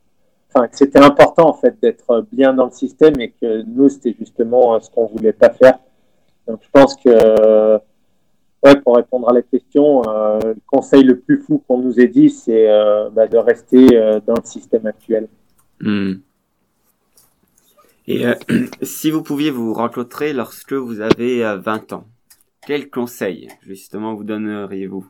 enfin, 0.48 0.68
que 0.68 0.76
c'était 0.76 1.00
important 1.00 1.48
en 1.48 1.52
fait 1.52 1.76
d'être 1.82 2.24
bien 2.30 2.54
dans 2.54 2.66
le 2.66 2.70
système 2.70 3.20
et 3.20 3.30
que 3.30 3.62
nous, 3.62 3.88
c'était 3.88 4.14
justement 4.18 4.74
euh, 4.74 4.80
ce 4.80 4.90
qu'on 4.90 5.06
voulait 5.06 5.32
pas 5.32 5.50
faire. 5.50 5.78
Donc, 6.46 6.60
je 6.62 6.68
pense 6.72 6.96
que 6.96 7.80
Ouais, 8.62 8.78
pour 8.78 8.96
répondre 8.96 9.30
à 9.30 9.32
la 9.32 9.40
question, 9.40 10.02
euh, 10.06 10.38
le 10.44 10.56
conseil 10.66 11.02
le 11.02 11.18
plus 11.18 11.38
fou 11.38 11.62
qu'on 11.66 11.78
nous 11.78 11.98
ait 11.98 12.08
dit, 12.08 12.28
c'est 12.28 12.68
euh, 12.68 13.08
bah, 13.08 13.26
de 13.26 13.38
rester 13.38 13.96
euh, 13.96 14.20
dans 14.20 14.34
le 14.34 14.44
système 14.44 14.86
actuel. 14.86 15.28
Hmm. 15.80 16.16
Et 18.06 18.24
si 18.82 19.10
vous 19.10 19.22
pouviez 19.22 19.50
vous 19.50 19.72
rencontrer 19.72 20.34
lorsque 20.34 20.74
vous 20.74 21.00
avez 21.00 21.42
20 21.56 21.94
ans, 21.94 22.04
quel 22.66 22.90
conseil 22.90 23.48
justement 23.62 24.14
vous 24.14 24.24
donneriez-vous? 24.24 25.06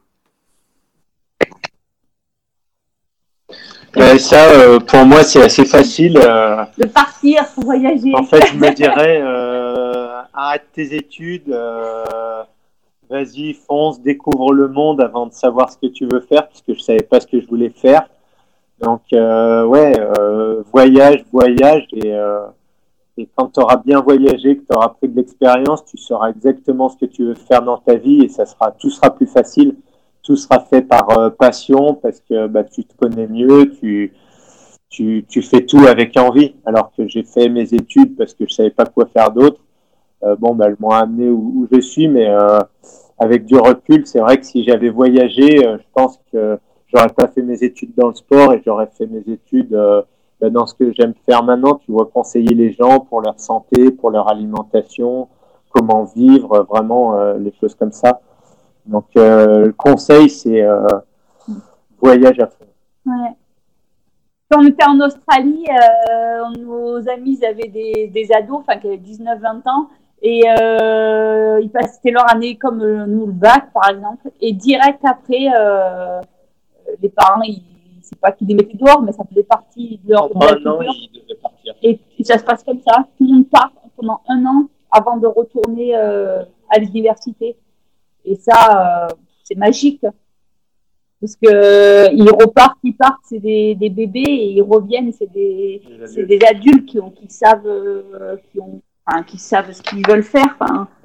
Ça, 4.18 4.78
pour 4.86 5.04
moi, 5.04 5.24
c'est 5.24 5.42
assez 5.42 5.64
facile. 5.64 6.14
de 6.14 6.86
partir 6.86 7.44
pour 7.54 7.64
voyager. 7.64 8.14
En 8.14 8.22
fait, 8.22 8.46
je 8.46 8.54
me 8.54 8.70
dirais, 8.74 9.20
arrête 10.32 10.66
tes 10.72 10.94
études 10.94 11.52
vas-y, 13.10 13.54
fonce, 13.54 14.00
découvre 14.00 14.52
le 14.54 14.68
monde 14.68 15.00
avant 15.00 15.26
de 15.26 15.32
savoir 15.32 15.70
ce 15.70 15.76
que 15.76 15.88
tu 15.88 16.06
veux 16.06 16.20
faire, 16.20 16.48
puisque 16.48 16.72
je 16.74 16.80
savais 16.80 17.02
pas 17.02 17.20
ce 17.20 17.26
que 17.26 17.40
je 17.40 17.46
voulais 17.46 17.70
faire. 17.70 18.08
Donc, 18.80 19.02
euh, 19.12 19.66
ouais, 19.66 19.94
euh, 19.98 20.62
voyage, 20.72 21.24
voyage, 21.32 21.86
et, 21.92 22.14
euh, 22.14 22.46
quand 23.36 23.48
tu 23.48 23.60
auras 23.60 23.76
bien 23.76 24.00
voyagé, 24.00 24.56
que 24.56 24.62
tu 24.62 24.74
auras 24.74 24.88
pris 24.88 25.08
de 25.08 25.16
l'expérience, 25.16 25.84
tu 25.84 25.98
sauras 25.98 26.30
exactement 26.30 26.88
ce 26.88 26.96
que 26.96 27.04
tu 27.04 27.24
veux 27.26 27.34
faire 27.34 27.62
dans 27.62 27.76
ta 27.76 27.96
vie, 27.96 28.22
et 28.22 28.28
ça 28.28 28.46
sera, 28.46 28.70
tout 28.70 28.88
sera 28.88 29.14
plus 29.14 29.26
facile, 29.26 29.76
tout 30.22 30.36
sera 30.36 30.60
fait 30.60 30.82
par 30.82 31.34
passion, 31.36 31.94
parce 31.94 32.20
que 32.20 32.46
bah, 32.46 32.64
tu 32.64 32.84
te 32.84 32.94
connais 32.96 33.26
mieux, 33.26 33.72
tu, 33.72 34.14
fais 35.42 35.66
tout 35.66 35.84
avec 35.86 36.16
envie, 36.16 36.54
alors 36.64 36.92
que 36.96 37.06
j'ai 37.08 37.24
fait 37.24 37.48
mes 37.48 37.74
études 37.74 38.16
parce 38.16 38.32
que 38.32 38.46
je 38.48 38.54
savais 38.54 38.70
pas 38.70 38.86
quoi 38.86 39.06
faire 39.06 39.30
d'autre. 39.30 39.60
Euh, 40.22 40.36
bon, 40.36 40.54
bah, 40.54 40.66
elles 40.68 40.76
m'ont 40.78 40.90
amené 40.90 41.28
où, 41.30 41.52
où, 41.56 41.68
je 41.72 41.80
suis, 41.80 42.08
mais 42.08 42.28
avec 43.20 43.44
du 43.44 43.56
recul, 43.56 44.06
c'est 44.06 44.18
vrai 44.18 44.38
que 44.38 44.46
si 44.46 44.64
j'avais 44.64 44.88
voyagé, 44.88 45.66
euh, 45.66 45.76
je 45.76 45.84
pense 45.92 46.18
que 46.32 46.58
j'aurais 46.86 47.10
pas 47.10 47.28
fait 47.28 47.42
mes 47.42 47.62
études 47.62 47.94
dans 47.94 48.08
le 48.08 48.14
sport 48.14 48.54
et 48.54 48.62
j'aurais 48.64 48.88
fait 48.96 49.06
mes 49.06 49.22
études 49.30 49.74
euh, 49.74 50.02
dans 50.40 50.66
ce 50.66 50.74
que 50.74 50.90
j'aime 50.94 51.12
faire 51.26 51.44
maintenant. 51.44 51.74
Tu 51.74 51.92
vois, 51.92 52.06
conseiller 52.06 52.54
les 52.54 52.72
gens 52.72 53.00
pour 53.00 53.20
leur 53.20 53.38
santé, 53.38 53.90
pour 53.90 54.10
leur 54.10 54.30
alimentation, 54.30 55.28
comment 55.68 56.04
vivre, 56.04 56.66
vraiment 56.70 57.14
euh, 57.14 57.36
les 57.36 57.52
choses 57.60 57.74
comme 57.74 57.92
ça. 57.92 58.22
Donc, 58.86 59.04
le 59.14 59.70
conseil, 59.72 60.30
c'est 60.30 60.66
voyage 62.00 62.40
à 62.40 62.46
fond. 62.46 62.64
Ouais. 63.04 63.36
Quand 64.50 64.62
on 64.62 64.66
était 64.66 64.86
en 64.86 64.98
Australie, 64.98 65.66
nos 66.58 67.06
amis 67.08 67.38
avaient 67.44 67.68
des, 67.68 68.08
des 68.08 68.32
ados, 68.32 68.60
enfin 68.60 68.78
qui 68.78 68.88
avaient 68.88 68.96
19-20 68.96 69.68
ans, 69.68 69.88
et 70.22 70.42
euh, 70.48 71.60
ils 71.62 71.70
passaient 71.70 72.10
leur 72.10 72.30
année 72.30 72.56
comme 72.56 72.82
euh, 72.82 73.06
nous 73.06 73.26
le 73.26 73.32
bac, 73.32 73.72
par 73.72 73.88
exemple. 73.90 74.30
Et 74.40 74.52
direct 74.52 75.00
après, 75.04 75.48
euh, 75.58 76.20
les 77.00 77.08
parents, 77.08 77.40
ils, 77.42 77.62
c'est 78.02 78.18
pas 78.20 78.32
qu'ils 78.32 78.48
les 78.48 78.54
mettaient 78.54 78.76
dehors, 78.76 79.02
mais 79.02 79.12
ça 79.12 79.24
faisait 79.24 79.44
partie 79.44 80.00
de 80.04 80.10
leur, 80.10 80.28
Et, 81.82 82.00
ça 82.24 82.38
se 82.38 82.44
passe 82.44 82.64
comme 82.64 82.80
ça. 82.80 83.06
Tout 83.16 83.26
le 83.26 83.34
monde 83.34 83.48
part 83.48 83.72
pendant 83.96 84.20
un 84.28 84.44
an 84.44 84.68
avant 84.90 85.16
de 85.16 85.26
retourner 85.26 85.96
euh, 85.96 86.42
à 86.68 86.78
l'université. 86.78 87.56
Et 88.24 88.34
ça, 88.34 89.08
euh, 89.08 89.14
c'est 89.44 89.56
magique. 89.56 90.04
Parce 91.20 91.36
que 91.36 92.14
ils 92.14 92.30
repartent, 92.30 92.78
ils 92.82 92.96
partent, 92.96 93.20
c'est 93.24 93.38
des, 93.38 93.74
des, 93.74 93.90
bébés, 93.90 94.20
et 94.20 94.52
ils 94.52 94.62
reviennent, 94.62 95.12
c'est 95.12 95.30
des, 95.30 95.82
des, 96.14 96.24
des 96.24 96.46
adultes 96.46 96.86
qui, 96.86 96.98
ont, 96.98 97.10
qui 97.10 97.28
savent, 97.28 97.66
euh, 97.66 98.36
qui 98.50 98.58
ont 98.58 98.80
qui 99.26 99.38
savent 99.38 99.72
ce 99.72 99.82
qu'ils 99.82 100.06
veulent 100.06 100.22
faire. 100.22 100.56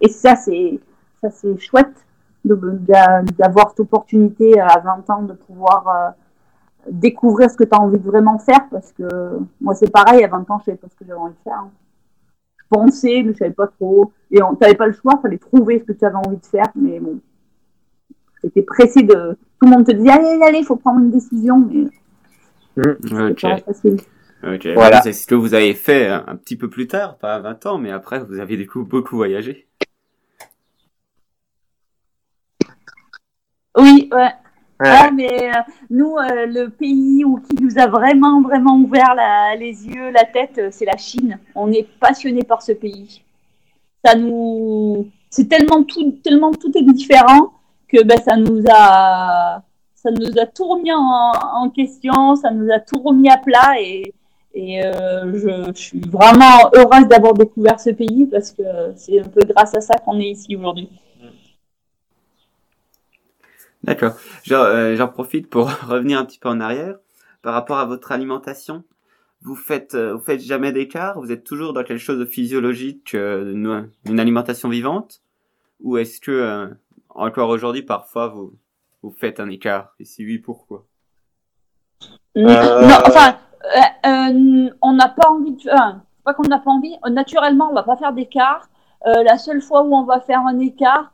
et 0.02 0.10
ça, 0.10 0.36
c'est 0.36 0.80
ça 1.22 1.30
c'est 1.30 1.58
chouette 1.60 2.06
d'avoir 2.46 3.70
cette 3.70 3.80
opportunité 3.80 4.60
à 4.60 4.80
20 4.80 5.10
ans 5.10 5.22
de 5.24 5.34
pouvoir 5.34 5.88
euh, 5.88 6.92
découvrir 6.92 7.50
ce 7.50 7.58
que 7.58 7.64
tu 7.64 7.72
as 7.72 7.82
envie 7.82 7.98
de 7.98 8.06
vraiment 8.06 8.38
faire. 8.38 8.68
Parce 8.70 8.92
que 8.92 9.40
moi, 9.60 9.74
c'est 9.74 9.92
pareil, 9.92 10.24
à 10.24 10.28
20 10.28 10.50
ans, 10.52 10.60
je 10.60 10.66
savais 10.66 10.78
pas 10.78 10.88
ce 10.90 10.96
que 10.96 11.06
j'avais 11.06 11.20
envie 11.20 11.34
de 11.34 11.44
faire. 11.44 11.60
Hein. 11.60 11.72
Je 12.58 12.64
pensais, 12.70 13.24
mais 13.24 13.34
je 13.34 13.40
savais 13.40 13.52
pas 13.52 13.68
trop. 13.68 14.12
Et 14.32 14.42
on 14.44 14.56
n'avais 14.60 14.76
pas 14.76 14.88
le 14.88 14.94
choix, 14.94 15.14
il 15.18 15.22
fallait 15.22 15.38
trouver 15.38 15.80
ce 15.80 15.86
que 15.86 15.98
tu 15.98 16.06
avais 16.06 16.16
envie 16.16 16.38
de 16.38 16.46
faire. 16.46 16.70
Mais 16.76 17.00
bon, 17.00 17.20
c'était 18.42 18.62
pressé 18.62 19.02
de. 19.04 19.38
Tout 19.60 19.68
le 19.68 19.70
monde 19.70 19.86
te 19.86 19.92
disait, 19.92 20.12
allez, 20.12 20.40
allez, 20.44 20.60
il 20.60 20.66
faut 20.66 20.76
prendre 20.76 21.00
une 21.00 21.12
décision. 21.12 21.60
Mais 21.60 21.86
mmh, 22.78 23.34
pas 23.42 23.58
facile. 23.58 23.98
Voilà. 24.42 25.02
C'est 25.02 25.14
ce 25.14 25.26
que 25.26 25.36
vous 25.36 25.54
avez 25.54 25.74
fait 25.74 26.08
un 26.08 26.36
petit 26.36 26.56
peu 26.56 26.70
plus 26.70 26.88
tard, 26.88 27.18
pas 27.18 27.36
à 27.36 27.40
20 27.40 27.66
ans, 27.66 27.78
mais 27.78 27.92
après, 27.92 28.20
vous 28.20 28.40
avez 28.40 28.58
du 28.58 28.68
coup 28.68 28.84
beaucoup 28.84 29.16
voyagé. 29.16 29.68
Oui, 33.78 34.10
ouais. 34.14 34.32
Ah, 34.80 35.10
mais 35.12 35.50
euh, 35.50 35.62
nous, 35.90 36.18
euh, 36.18 36.46
le 36.48 36.70
pays 36.70 37.24
où, 37.24 37.38
qui 37.40 37.56
nous 37.64 37.80
a 37.80 37.88
vraiment, 37.88 38.42
vraiment 38.42 38.76
ouvert 38.76 39.16
les 39.58 39.88
yeux, 39.88 40.12
la 40.12 40.26
tête, 40.26 40.58
euh, 40.58 40.70
c'est 40.72 40.86
la 40.86 40.98
Chine. 40.98 41.40
On 41.56 41.72
est 41.72 41.88
passionné 42.00 42.44
par 42.44 42.62
ce 42.62 42.74
pays. 42.74 43.24
Ça 44.04 44.16
nous, 44.16 45.10
c'est 45.30 45.48
tellement 45.48 45.84
tout, 45.84 46.20
tellement 46.24 46.52
tout 46.52 46.72
est 46.78 46.84
différent 46.84 47.54
que 47.88 48.04
ben, 48.04 48.20
ça 48.22 48.36
nous 48.36 48.64
a, 48.70 49.64
ça 49.96 50.12
nous 50.12 50.40
a 50.40 50.46
tout 50.46 50.66
remis 50.68 50.92
en, 50.92 51.32
en 51.54 51.70
question, 51.70 52.36
ça 52.36 52.52
nous 52.52 52.70
a 52.72 52.80
tout 52.80 53.00
remis 53.02 53.30
à 53.30 53.38
plat 53.38 53.80
et 53.80 54.14
et 54.56 54.84
euh, 54.86 55.34
je, 55.34 55.74
je, 55.76 55.80
suis 55.80 56.00
vraiment 56.00 56.72
heureuse 56.74 57.08
d'avoir 57.10 57.34
découvert 57.34 57.78
ce 57.78 57.90
pays 57.90 58.26
parce 58.26 58.52
que 58.52 58.64
c'est 58.96 59.20
un 59.20 59.28
peu 59.28 59.42
grâce 59.42 59.76
à 59.76 59.82
ça 59.82 59.96
qu'on 59.98 60.18
est 60.18 60.30
ici 60.30 60.56
aujourd'hui. 60.56 60.90
D'accord. 63.84 64.14
Euh, 64.50 64.96
j'en 64.96 65.10
profite 65.10 65.50
pour 65.50 65.70
revenir 65.88 66.18
un 66.20 66.26
petit 66.26 66.40
peu 66.40 66.48
en 66.48 66.62
arrière 66.62 66.96
par 67.42 67.54
rapport 67.54 67.78
à 67.78 67.86
votre 67.86 68.14
alimentation. 68.14 68.86
Vous 69.42 69.58
faites, 69.58 69.94
euh, 69.94 70.14
vous 70.14 70.22
faites 70.22 70.42
jamais 70.42 70.72
d'écart? 70.72 71.20
Vous 71.20 71.34
êtes 71.34 71.44
toujours 71.44 71.74
dans 71.74 71.84
quelque 71.84 72.00
chose 72.00 72.18
de 72.18 72.26
physiologique, 72.26 73.14
une, 73.14 73.90
une 74.06 74.20
alimentation 74.22 74.70
vivante? 74.70 75.22
Ou 75.82 75.98
est-ce 75.98 76.22
que 76.22 76.70
encore 77.10 77.50
aujourd'hui, 77.50 77.84
parfois, 77.84 78.30
vous 78.30 78.54
vous 79.04 79.12
faites 79.12 79.42
un 79.42 79.50
écart? 79.50 79.94
Et 80.00 80.06
si 80.06 80.26
oui, 80.26 80.40
pourquoi? 80.40 80.86
Non, 82.36 82.50
enfin, 83.06 83.38
euh, 83.64 84.10
euh, 84.10 84.70
on 84.82 84.94
n'a 84.94 85.10
pas 85.10 85.30
envie 85.30 85.52
de. 85.52 85.70
Euh, 85.70 85.94
pas 86.24 86.34
qu'on 86.34 86.44
n'a 86.44 86.60
pas 86.60 86.72
envie. 86.72 86.96
Naturellement, 87.12 87.70
on 87.70 87.74
va 87.74 87.84
pas 87.84 87.98
faire 87.98 88.14
d'écart. 88.14 88.68
la 89.06 89.38
seule 89.38 89.62
fois 89.62 89.84
où 89.84 89.96
on 89.96 90.04
va 90.04 90.20
faire 90.20 90.42
un 90.42 90.60
écart, 90.60 91.12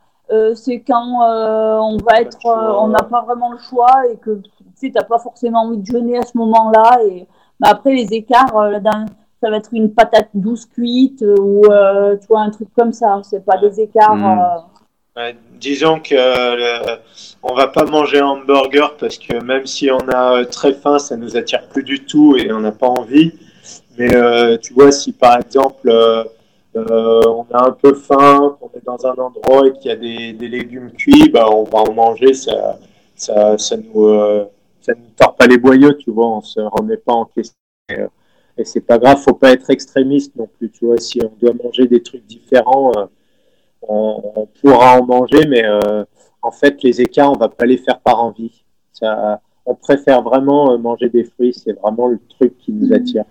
c'est 0.56 0.82
quand 0.82 1.20
on 1.22 1.98
va 1.98 2.22
être, 2.22 2.46
on 2.46 2.88
n'a 2.88 3.04
pas 3.04 3.22
vraiment 3.24 3.52
le 3.52 3.58
choix 3.58 4.08
et 4.10 4.18
que 4.18 4.42
tu 4.42 4.52
sais, 4.76 4.92
t'as 4.92 5.04
pas 5.04 5.20
forcément 5.20 5.64
envie 5.64 5.80
de 5.80 5.86
jeûner 5.86 6.18
à 6.18 6.22
ce 6.22 6.38
moment-là. 6.38 7.00
Et 7.06 7.28
bah, 7.60 7.70
après 7.72 7.94
les 7.94 8.14
écarts, 8.14 8.54
ça 9.42 9.50
va 9.50 9.58
être 9.58 9.74
une 9.74 9.94
patate 9.94 10.30
douce 10.34 10.66
cuite 10.66 11.22
ou 11.22 11.64
tu 11.64 12.28
vois 12.30 12.42
un 12.42 12.50
truc 12.50 12.70
comme 12.74 12.94
ça. 12.94 13.20
C'est 13.24 13.44
pas 13.44 13.58
des 13.58 13.82
écarts. 13.82 14.71
Hmm 15.16 15.32
disons 15.62 16.00
que 16.00 16.16
euh, 16.16 16.98
on 17.44 17.54
va 17.54 17.68
pas 17.68 17.86
manger 17.86 18.20
un 18.20 18.28
hamburger 18.28 18.98
parce 18.98 19.18
que 19.18 19.42
même 19.42 19.66
si 19.66 19.90
on 19.92 20.10
a 20.10 20.40
euh, 20.40 20.46
très 20.46 20.74
faim, 20.74 21.00
ça 21.00 21.16
nous 21.16 21.38
attire 21.38 21.68
plus 21.70 21.84
du 21.84 22.04
tout 22.04 22.36
et 22.36 22.52
on 22.52 22.60
n'a 22.60 22.72
pas 22.72 22.88
envie. 22.88 23.34
Mais 23.98 24.14
euh, 24.16 24.58
tu 24.58 24.74
vois, 24.74 24.92
si 24.92 25.14
par 25.14 25.38
exemple 25.38 25.90
on 26.74 27.46
a 27.52 27.68
un 27.68 27.72
peu 27.72 27.94
faim, 27.94 28.58
qu'on 28.60 28.70
est 28.78 28.86
dans 28.86 29.06
un 29.06 29.14
endroit 29.16 29.68
et 29.68 29.74
qu'il 29.74 29.90
y 29.90 29.94
a 29.94 29.96
des, 29.96 30.48
légumes 30.48 30.92
cuits, 30.92 31.30
bah, 31.30 31.50
on 31.52 31.64
va 31.66 31.80
en 31.80 31.94
manger, 31.94 32.34
ça, 32.34 32.80
ça, 33.16 33.58
ça 33.58 33.76
nous, 33.78 34.18
ça 34.80 34.94
nous 34.94 35.12
tord 35.18 35.36
pas 35.36 35.48
les 35.48 35.58
boyaux, 35.58 35.94
tu 35.94 36.12
vois, 36.12 36.28
on 36.38 36.42
se 36.42 36.62
remet 36.62 36.98
pas 36.98 37.14
en 37.14 37.26
question. 37.26 37.56
Et, 37.90 37.98
et 38.58 38.66
c'est 38.66 38.82
pas 38.82 38.98
grave, 38.98 39.18
faut 39.18 39.34
pas 39.34 39.52
être 39.52 39.70
extrémiste 39.70 40.36
non 40.38 40.48
plus, 40.58 40.72
tu 40.72 40.86
vois, 40.86 40.98
si 40.98 41.20
on 41.22 41.34
doit 41.42 41.54
manger 41.62 41.88
des 41.88 42.02
trucs 42.02 42.26
différents, 42.26 42.94
on, 43.82 44.22
on, 44.36 44.46
pourra 44.62 45.00
en 45.00 45.06
manger, 45.06 45.46
mais 45.48 45.64
en 46.42 46.52
fait, 46.52 46.82
les 46.84 47.02
écarts, 47.02 47.32
on 47.32 47.38
va 47.38 47.50
pas 47.50 47.66
les 47.66 47.78
faire 47.78 48.00
par 48.00 48.24
envie. 48.24 48.64
Ça, 48.94 49.42
on 49.66 49.76
préfère 49.76 50.22
vraiment 50.22 50.78
manger 50.78 51.10
des 51.10 51.24
fruits, 51.24 51.54
c'est 51.54 51.74
vraiment 51.74 52.08
le 52.08 52.20
truc 52.30 52.58
qui 52.58 52.72
nous 52.72 52.94
attire. 52.94 53.26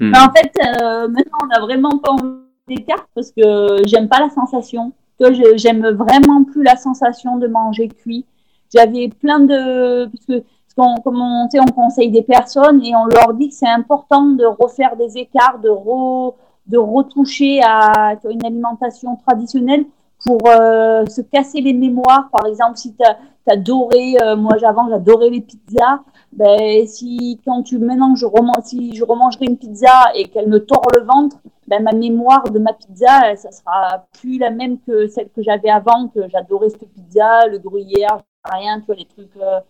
Hmm. 0.00 0.12
en 0.14 0.32
fait, 0.32 0.52
euh, 0.58 1.08
maintenant, 1.08 1.38
on 1.42 1.46
n'a 1.46 1.60
vraiment 1.60 1.98
pas 1.98 2.12
envie 2.12 2.40
d'écart 2.66 3.06
parce 3.14 3.30
que 3.30 3.86
j'aime 3.86 4.08
pas 4.08 4.20
la 4.20 4.30
sensation. 4.30 4.92
Que 5.20 5.32
j'aime 5.56 5.88
vraiment 5.90 6.42
plus 6.42 6.64
la 6.64 6.74
sensation 6.74 7.36
de 7.36 7.46
manger 7.46 7.86
cuit. 7.88 8.26
J'avais 8.74 9.08
plein 9.08 9.38
de 9.38 10.06
parce 10.06 10.26
que 10.26 10.44
comme 10.76 11.20
on, 11.20 11.48
on 11.54 11.72
conseille 11.72 12.10
des 12.10 12.22
personnes 12.22 12.84
et 12.84 12.96
on 12.96 13.06
leur 13.06 13.32
dit 13.34 13.50
que 13.50 13.54
c'est 13.54 13.68
important 13.68 14.24
de 14.24 14.44
refaire 14.44 14.96
des 14.96 15.16
écarts, 15.18 15.60
de 15.60 15.68
re, 15.68 16.34
de 16.66 16.78
retoucher 16.78 17.60
à 17.62 18.14
une 18.28 18.44
alimentation 18.44 19.16
traditionnelle 19.16 19.84
pour 20.24 20.40
euh, 20.46 21.04
se 21.06 21.20
casser 21.20 21.60
les 21.60 21.72
mémoires. 21.72 22.28
Par 22.32 22.46
exemple, 22.46 22.76
si 22.76 22.94
tu 22.94 23.04
as, 23.04 23.18
adoré, 23.46 24.14
euh, 24.22 24.36
moi 24.36 24.56
j'avant 24.58 24.88
j'adorais 24.88 25.28
les 25.28 25.42
pizzas, 25.42 26.00
ben, 26.32 26.86
si 26.86 27.38
quand 27.44 27.62
tu 27.62 27.78
maintenant 27.78 28.16
je 28.16 28.26
si 28.64 28.94
je 28.96 29.04
remangerai 29.04 29.44
une 29.44 29.58
pizza 29.58 29.92
et 30.14 30.24
qu'elle 30.24 30.48
me 30.48 30.64
tord 30.64 30.86
le 30.94 31.04
ventre, 31.04 31.36
ben, 31.68 31.82
ma 31.82 31.92
mémoire 31.92 32.44
de 32.44 32.58
ma 32.58 32.72
pizza, 32.72 33.36
ça 33.36 33.52
sera 33.52 34.06
plus 34.18 34.38
la 34.38 34.50
même 34.50 34.78
que 34.80 35.08
celle 35.08 35.28
que 35.28 35.42
j'avais 35.42 35.68
avant, 35.68 36.08
que 36.08 36.26
j'adorais 36.28 36.70
cette 36.70 36.88
pizza, 36.88 37.46
le 37.48 37.58
gruyère, 37.58 38.22
rien, 38.50 38.80
tu 38.80 38.86
vois, 38.86 38.94
les 38.94 39.04
trucs. 39.04 39.36
Euh. 39.36 39.60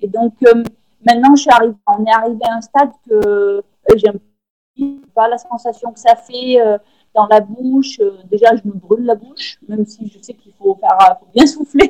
et 0.00 0.08
donc 0.08 0.34
maintenant, 1.06 1.36
je 1.36 1.42
suis 1.42 1.50
on 1.86 2.04
est 2.04 2.12
arrivé 2.12 2.40
à 2.48 2.56
un 2.56 2.60
stade 2.60 2.90
que 3.08 3.62
j'aime 3.94 4.18
pas 5.14 5.28
la 5.28 5.38
sensation 5.38 5.92
que 5.92 6.00
ça 6.00 6.16
fait 6.16 6.58
dans 7.14 7.26
la 7.26 7.40
bouche. 7.40 7.98
Euh, 8.00 8.18
déjà, 8.30 8.54
je 8.56 8.68
me 8.68 8.74
brûle 8.74 9.04
la 9.04 9.14
bouche, 9.14 9.58
même 9.68 9.84
si 9.84 10.08
je 10.08 10.18
sais 10.20 10.34
qu'il 10.34 10.52
faut 10.58 10.76
faire 10.80 11.16
faut 11.18 11.26
bien 11.34 11.46
souffler. 11.46 11.88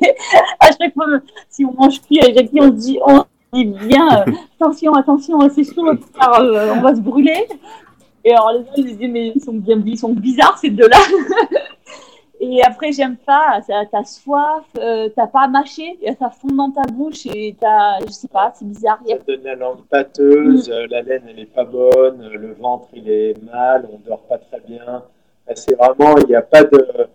à 0.58 0.66
chaque 0.66 0.94
fois, 0.94 1.06
si 1.48 1.64
on 1.64 1.72
mange 1.72 2.00
cuit 2.02 2.20
avec 2.20 2.50
on 2.58 2.68
dit, 2.68 2.98
on 3.06 3.24
dit 3.52 3.64
bien, 3.64 4.26
euh, 4.26 4.32
attention, 4.60 4.94
attention, 4.94 5.38
c'est 5.50 5.64
chaud, 5.64 5.86
euh, 5.88 6.74
on 6.76 6.80
va 6.80 6.94
se 6.94 7.00
brûler. 7.00 7.46
Et 8.22 8.32
alors 8.32 8.52
les 8.52 8.64
gens 8.64 8.72
ils 8.76 8.96
disent 8.98 9.10
mais 9.10 9.32
ils 9.34 9.40
sont 9.40 9.54
bien, 9.54 9.82
ils 9.84 9.98
sont 9.98 10.12
bizarres 10.12 10.58
ces 10.58 10.70
deux-là. 10.70 10.98
et 12.40 12.62
après 12.64 12.92
j'aime 12.92 13.16
pas, 13.16 13.60
t'as 13.66 14.04
soif, 14.04 14.64
t'as 14.74 15.26
pas 15.26 15.42
à 15.42 15.48
mâcher, 15.48 15.98
ça 16.18 16.30
fond 16.30 16.48
dans 16.48 16.70
ta 16.70 16.82
bouche 16.90 17.26
et 17.26 17.54
t'as, 17.60 18.00
je 18.00 18.10
sais 18.10 18.28
pas, 18.28 18.52
c'est 18.54 18.66
bizarre. 18.66 18.98
Ça 19.06 19.16
donne 19.26 19.42
la 19.44 19.54
langue 19.54 19.82
pâteuse, 19.90 20.68
mm. 20.68 20.86
la 20.90 21.02
laine 21.02 21.22
elle 21.28 21.38
est 21.38 21.54
pas 21.54 21.64
bonne, 21.64 22.28
le 22.28 22.54
ventre 22.54 22.88
il 22.94 23.08
est 23.10 23.34
mal, 23.44 23.88
on 23.92 23.98
dort 24.08 24.22
pas 24.22 24.38
très 24.38 24.60
bien. 24.60 25.02
C'est 25.54 25.74
vraiment, 25.74 26.16
il 26.18 26.26
n'y 26.26 26.34
a 26.36 26.42
pas 26.42 26.62
de, 26.62 27.08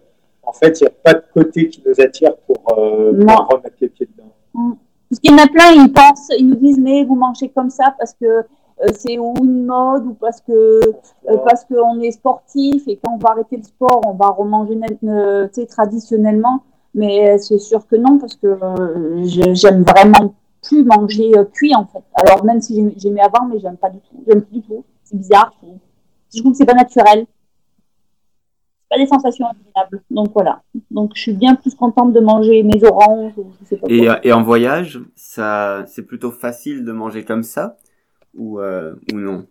en 0.46 0.54
fait, 0.54 0.80
il 0.80 0.84
n'y 0.84 0.88
a 0.88 0.94
pas 1.04 1.14
de 1.14 1.24
côté 1.34 1.70
qui 1.70 1.82
nous 1.86 2.00
attire 2.02 2.36
pour, 2.38 2.78
euh, 2.78 3.12
remettre 3.12 3.76
les 3.82 3.90
pieds 3.90 4.08
dedans. 4.16 4.32
Mm. 4.54 4.74
Parce 5.10 5.20
qu'il 5.20 5.32
y 5.32 5.34
en 5.34 5.38
a 5.38 5.48
plein, 5.48 5.84
ils 5.84 5.92
pensent, 5.92 6.30
ils 6.38 6.48
nous 6.48 6.56
disent, 6.56 6.80
mais 6.80 7.04
vous 7.04 7.16
mangez 7.16 7.50
comme 7.50 7.70
ça 7.70 7.96
parce 7.98 8.14
que 8.14 8.26
euh, 8.26 8.42
c'est 8.94 9.18
ou 9.18 9.34
une 9.38 9.66
mode 9.66 10.06
ou 10.06 10.14
parce 10.14 10.42
que 10.42 10.52
euh, 10.52 11.38
parce 11.46 11.66
qu'on 11.66 12.00
est 12.02 12.12
sportif 12.12 12.88
et 12.88 12.98
quand 12.98 13.14
on 13.14 13.18
va 13.18 13.32
arrêter 13.32 13.58
le 13.58 13.64
sport, 13.64 14.02
on 14.06 14.14
va 14.14 14.28
remanger 14.28 14.78
euh, 15.04 15.48
traditionnellement. 15.70 16.64
Mais 16.94 17.38
c'est 17.40 17.58
sûr 17.58 17.86
que 17.88 17.98
non 17.98 18.20
parce 18.20 18.36
que 18.36 18.58
j'aime 19.54 19.84
vraiment 19.84 20.34
plus 20.62 20.86
manger 20.86 21.32
cuit 21.52 21.76
en 21.76 21.86
fait. 21.86 22.04
Alors 22.14 22.46
même 22.46 22.62
si 22.62 22.94
j'aimais 22.98 23.22
avant, 23.22 23.48
mais 23.48 23.60
j'aime 23.60 23.78
pas 23.78 23.90
du 23.90 24.00
tout. 24.00 24.24
J'aime 24.28 24.42
plus 24.42 24.60
du 24.60 24.62
tout. 24.62 24.86
C'est 25.04 25.18
bizarre. 25.18 25.54
Je 26.34 26.40
trouve 26.40 26.54
que 26.54 26.58
c'est 26.58 26.66
pas 26.66 26.74
naturel 26.74 27.26
pas 28.90 28.98
des 28.98 29.08
sensations 29.08 29.48
agréables. 29.48 30.04
Donc 30.12 30.32
voilà. 30.34 30.62
Donc 30.92 31.12
je 31.16 31.22
suis 31.22 31.34
bien 31.34 31.56
plus 31.56 31.76
contente 31.76 32.14
de 32.14 32.20
manger 32.20 32.64
mes 32.64 32.84
oranges. 32.84 33.34
Je 33.62 33.66
sais 33.66 33.78
pas 33.78 33.88
et, 33.90 34.08
et, 34.28 34.34
en 34.34 34.44
voyage, 34.44 35.00
ça, 35.16 35.84
c'est 35.88 36.04
plutôt 36.04 36.32
facile 36.32 36.86
de 36.86 36.92
manger 36.92 37.26
comme 37.26 37.44
ça 37.44 37.78
ou, 38.36 38.60
euh, 38.60 38.94
ou 39.14 39.18
non? 39.18 39.46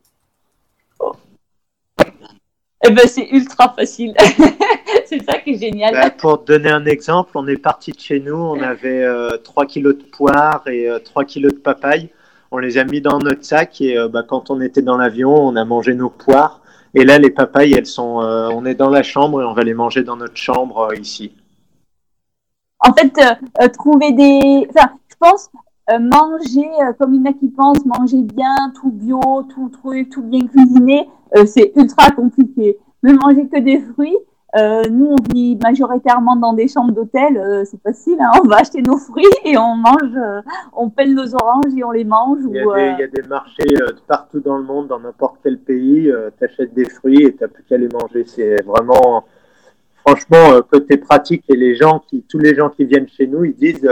Eh 2.87 2.91
ben 2.91 3.07
c'est 3.07 3.29
ultra 3.31 3.73
facile. 3.75 4.15
c'est 5.07 5.23
ça 5.25 5.39
qui 5.39 5.55
est 5.55 5.59
génial. 5.59 5.95
Bah, 5.95 6.11
pour 6.11 6.45
te 6.45 6.53
donner 6.53 6.71
un 6.71 6.85
exemple, 6.85 7.33
on 7.35 7.47
est 7.47 7.57
parti 7.57 7.93
de 7.93 7.99
chez 7.99 8.21
nous, 8.21 8.37
on 8.37 8.61
avait 8.61 9.03
euh, 9.03 9.39
3 9.39 9.67
kilos 9.67 9.97
de 9.97 10.03
poire 10.05 10.63
et 10.67 10.89
euh, 10.89 10.99
3 10.99 11.25
kilos 11.25 11.55
de 11.55 11.59
papaye. 11.59 12.11
On 12.51 12.59
les 12.59 12.77
a 12.77 12.85
mis 12.85 13.01
dans 13.01 13.19
notre 13.19 13.45
sac 13.45 13.81
et 13.81 13.97
euh, 13.97 14.09
bah, 14.09 14.23
quand 14.23 14.51
on 14.51 14.61
était 14.61 14.83
dans 14.83 14.99
l'avion, 14.99 15.35
on 15.35 15.57
a 15.57 15.65
mangé 15.65 15.95
nos 15.95 16.11
poires 16.11 16.61
et 16.95 17.05
là, 17.05 17.19
les 17.19 17.31
papayes, 17.31 17.73
elles 17.73 17.87
sont, 17.87 18.23
euh, 18.23 18.49
on 18.53 18.65
est 18.65 18.77
dans 18.77 18.89
la 18.89 19.03
chambre 19.03 19.43
et 19.43 19.45
on 19.45 19.53
va 19.53 19.65
les 19.65 19.75
manger 19.75 20.05
dans 20.05 20.17
notre 20.17 20.37
chambre 20.37 20.91
euh, 20.91 20.97
ici. 20.97 21.33
En 22.79 22.93
fait, 22.93 23.13
euh, 23.61 23.69
trouver 23.69 24.13
des, 24.13 24.69
enfin, 24.71 24.93
je 25.11 25.17
pense 25.19 25.51
manger 25.89 26.69
comme 26.99 27.15
il 27.15 27.21
y 27.21 27.29
en 27.29 27.31
a 27.31 27.33
qui 27.35 27.49
pensent 27.49 27.85
manger 27.85 28.23
bien, 28.23 28.73
tout 28.81 28.91
bio, 28.91 29.21
tout 29.55 29.69
truc, 29.69 30.11
tout 30.11 30.23
bien 30.23 30.47
cuisiné, 30.47 31.09
c'est 31.47 31.73
ultra 31.77 32.11
compliqué. 32.11 32.79
Mais 33.03 33.13
manger 33.13 33.49
que 33.49 33.61
des 33.61 33.81
fruits, 33.81 34.17
euh, 34.57 34.85
nous, 34.89 35.07
on 35.07 35.35
vit 35.35 35.59
majoritairement 35.61 36.37
dans 36.37 36.53
des 36.53 36.69
chambres 36.69 36.93
d'hôtel, 36.93 37.37
euh, 37.37 37.65
c'est 37.65 37.83
facile. 37.83 38.17
Hein 38.21 38.41
on 38.45 38.49
va 38.49 38.59
acheter 38.59 38.83
nos 38.83 38.99
fruits 38.99 39.25
et 39.45 39.59
on 39.59 39.75
mange, 39.75 40.17
euh, 40.17 40.43
on 40.73 40.91
pèle 40.91 41.13
nos 41.13 41.35
oranges 41.35 41.75
et 41.77 41.83
on 41.83 41.91
les 41.91 42.05
mange. 42.05 42.39
Il 42.49 42.55
y 42.55 42.61
a, 42.61 42.63
des, 42.63 42.95
il 42.97 43.01
y 43.01 43.03
a 43.03 43.07
des, 43.09 43.29
marchés 43.29 43.75
partout 44.07 44.39
dans 44.39 44.57
le 44.57 44.63
monde, 44.63 44.89
dans 44.89 45.01
n'importe 45.01 45.39
quel 45.43 45.59
pays. 45.59 46.11
tu 46.39 46.45
achètes 46.45 46.73
des 46.73 46.89
fruits 46.89 47.25
et 47.25 47.35
tu 47.35 47.43
n'as 47.43 47.49
plus 47.49 47.65
qu'à 47.65 47.77
les 47.77 47.89
manger. 47.89 48.25
C'est 48.27 48.63
vraiment, 48.63 49.25
franchement, 50.07 50.61
côté 50.71 50.99
pratique. 50.99 51.45
Et 51.49 51.57
les 51.57 51.75
gens 51.75 52.05
qui, 52.07 52.23
tous 52.23 52.39
les 52.39 52.55
gens 52.55 52.69
qui 52.69 52.85
viennent 52.85 53.09
chez 53.09 53.27
nous, 53.27 53.45
ils 53.45 53.57
disent 53.57 53.89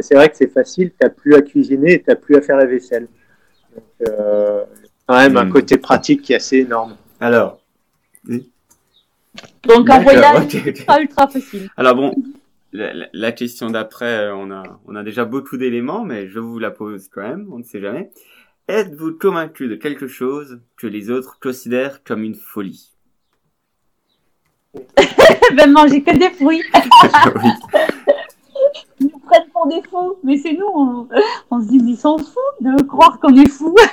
c'est 0.00 0.14
vrai 0.14 0.28
que 0.28 0.36
c'est 0.36 0.52
facile, 0.52 0.90
tu 0.90 0.96
n'as 1.02 1.10
plus 1.10 1.34
à 1.34 1.42
cuisiner 1.42 1.94
et 1.94 1.98
tu 1.98 2.06
n'as 2.08 2.16
plus 2.16 2.36
à 2.36 2.42
faire 2.42 2.56
la 2.56 2.66
vaisselle. 2.66 3.08
Donc, 3.74 4.08
quand 5.06 5.16
même, 5.16 5.36
un 5.36 5.44
hmm. 5.44 5.52
côté 5.52 5.78
pratique 5.78 6.22
qui 6.22 6.32
est 6.32 6.36
assez 6.36 6.58
énorme. 6.58 6.96
Alors, 7.20 7.60
donc 9.66 9.90
un 9.90 10.00
voyage 10.00 10.54
ultra 11.00 11.28
facile. 11.28 11.68
Alors 11.76 11.94
bon, 11.94 12.14
la, 12.72 13.32
question 13.32 13.70
d'après, 13.70 14.30
on 14.32 14.50
a, 14.50 14.62
on 14.86 14.94
a 14.94 15.02
déjà 15.02 15.24
beaucoup 15.24 15.56
d'éléments, 15.56 16.04
mais 16.04 16.28
je 16.28 16.38
vous 16.38 16.58
la 16.58 16.70
pose 16.70 17.08
quand 17.08 17.22
même, 17.22 17.48
on 17.52 17.58
ne 17.58 17.64
sait 17.64 17.80
jamais. 17.80 18.10
Êtes-vous 18.68 19.12
convaincu 19.12 19.68
de 19.68 19.76
quelque 19.76 20.08
chose 20.08 20.60
que 20.76 20.86
les 20.86 21.10
autres 21.10 21.38
considèrent 21.40 22.02
comme 22.02 22.22
une 22.24 22.34
folie? 22.34 22.92
Ben 25.56 25.70
manger 25.70 26.02
que 26.02 26.16
des 26.16 26.30
fruits. 26.30 26.62
des 29.64 29.82
fous, 29.82 30.18
mais 30.22 30.36
c'est 30.36 30.52
nous, 30.52 30.66
on, 30.74 31.08
on 31.50 31.60
se 31.60 31.68
dit, 31.68 31.80
ils 31.82 31.96
sont 31.96 32.18
fous 32.18 32.38
de 32.60 32.82
croire 32.82 33.18
qu'on 33.18 33.34
est 33.34 33.48
fous. 33.48 33.74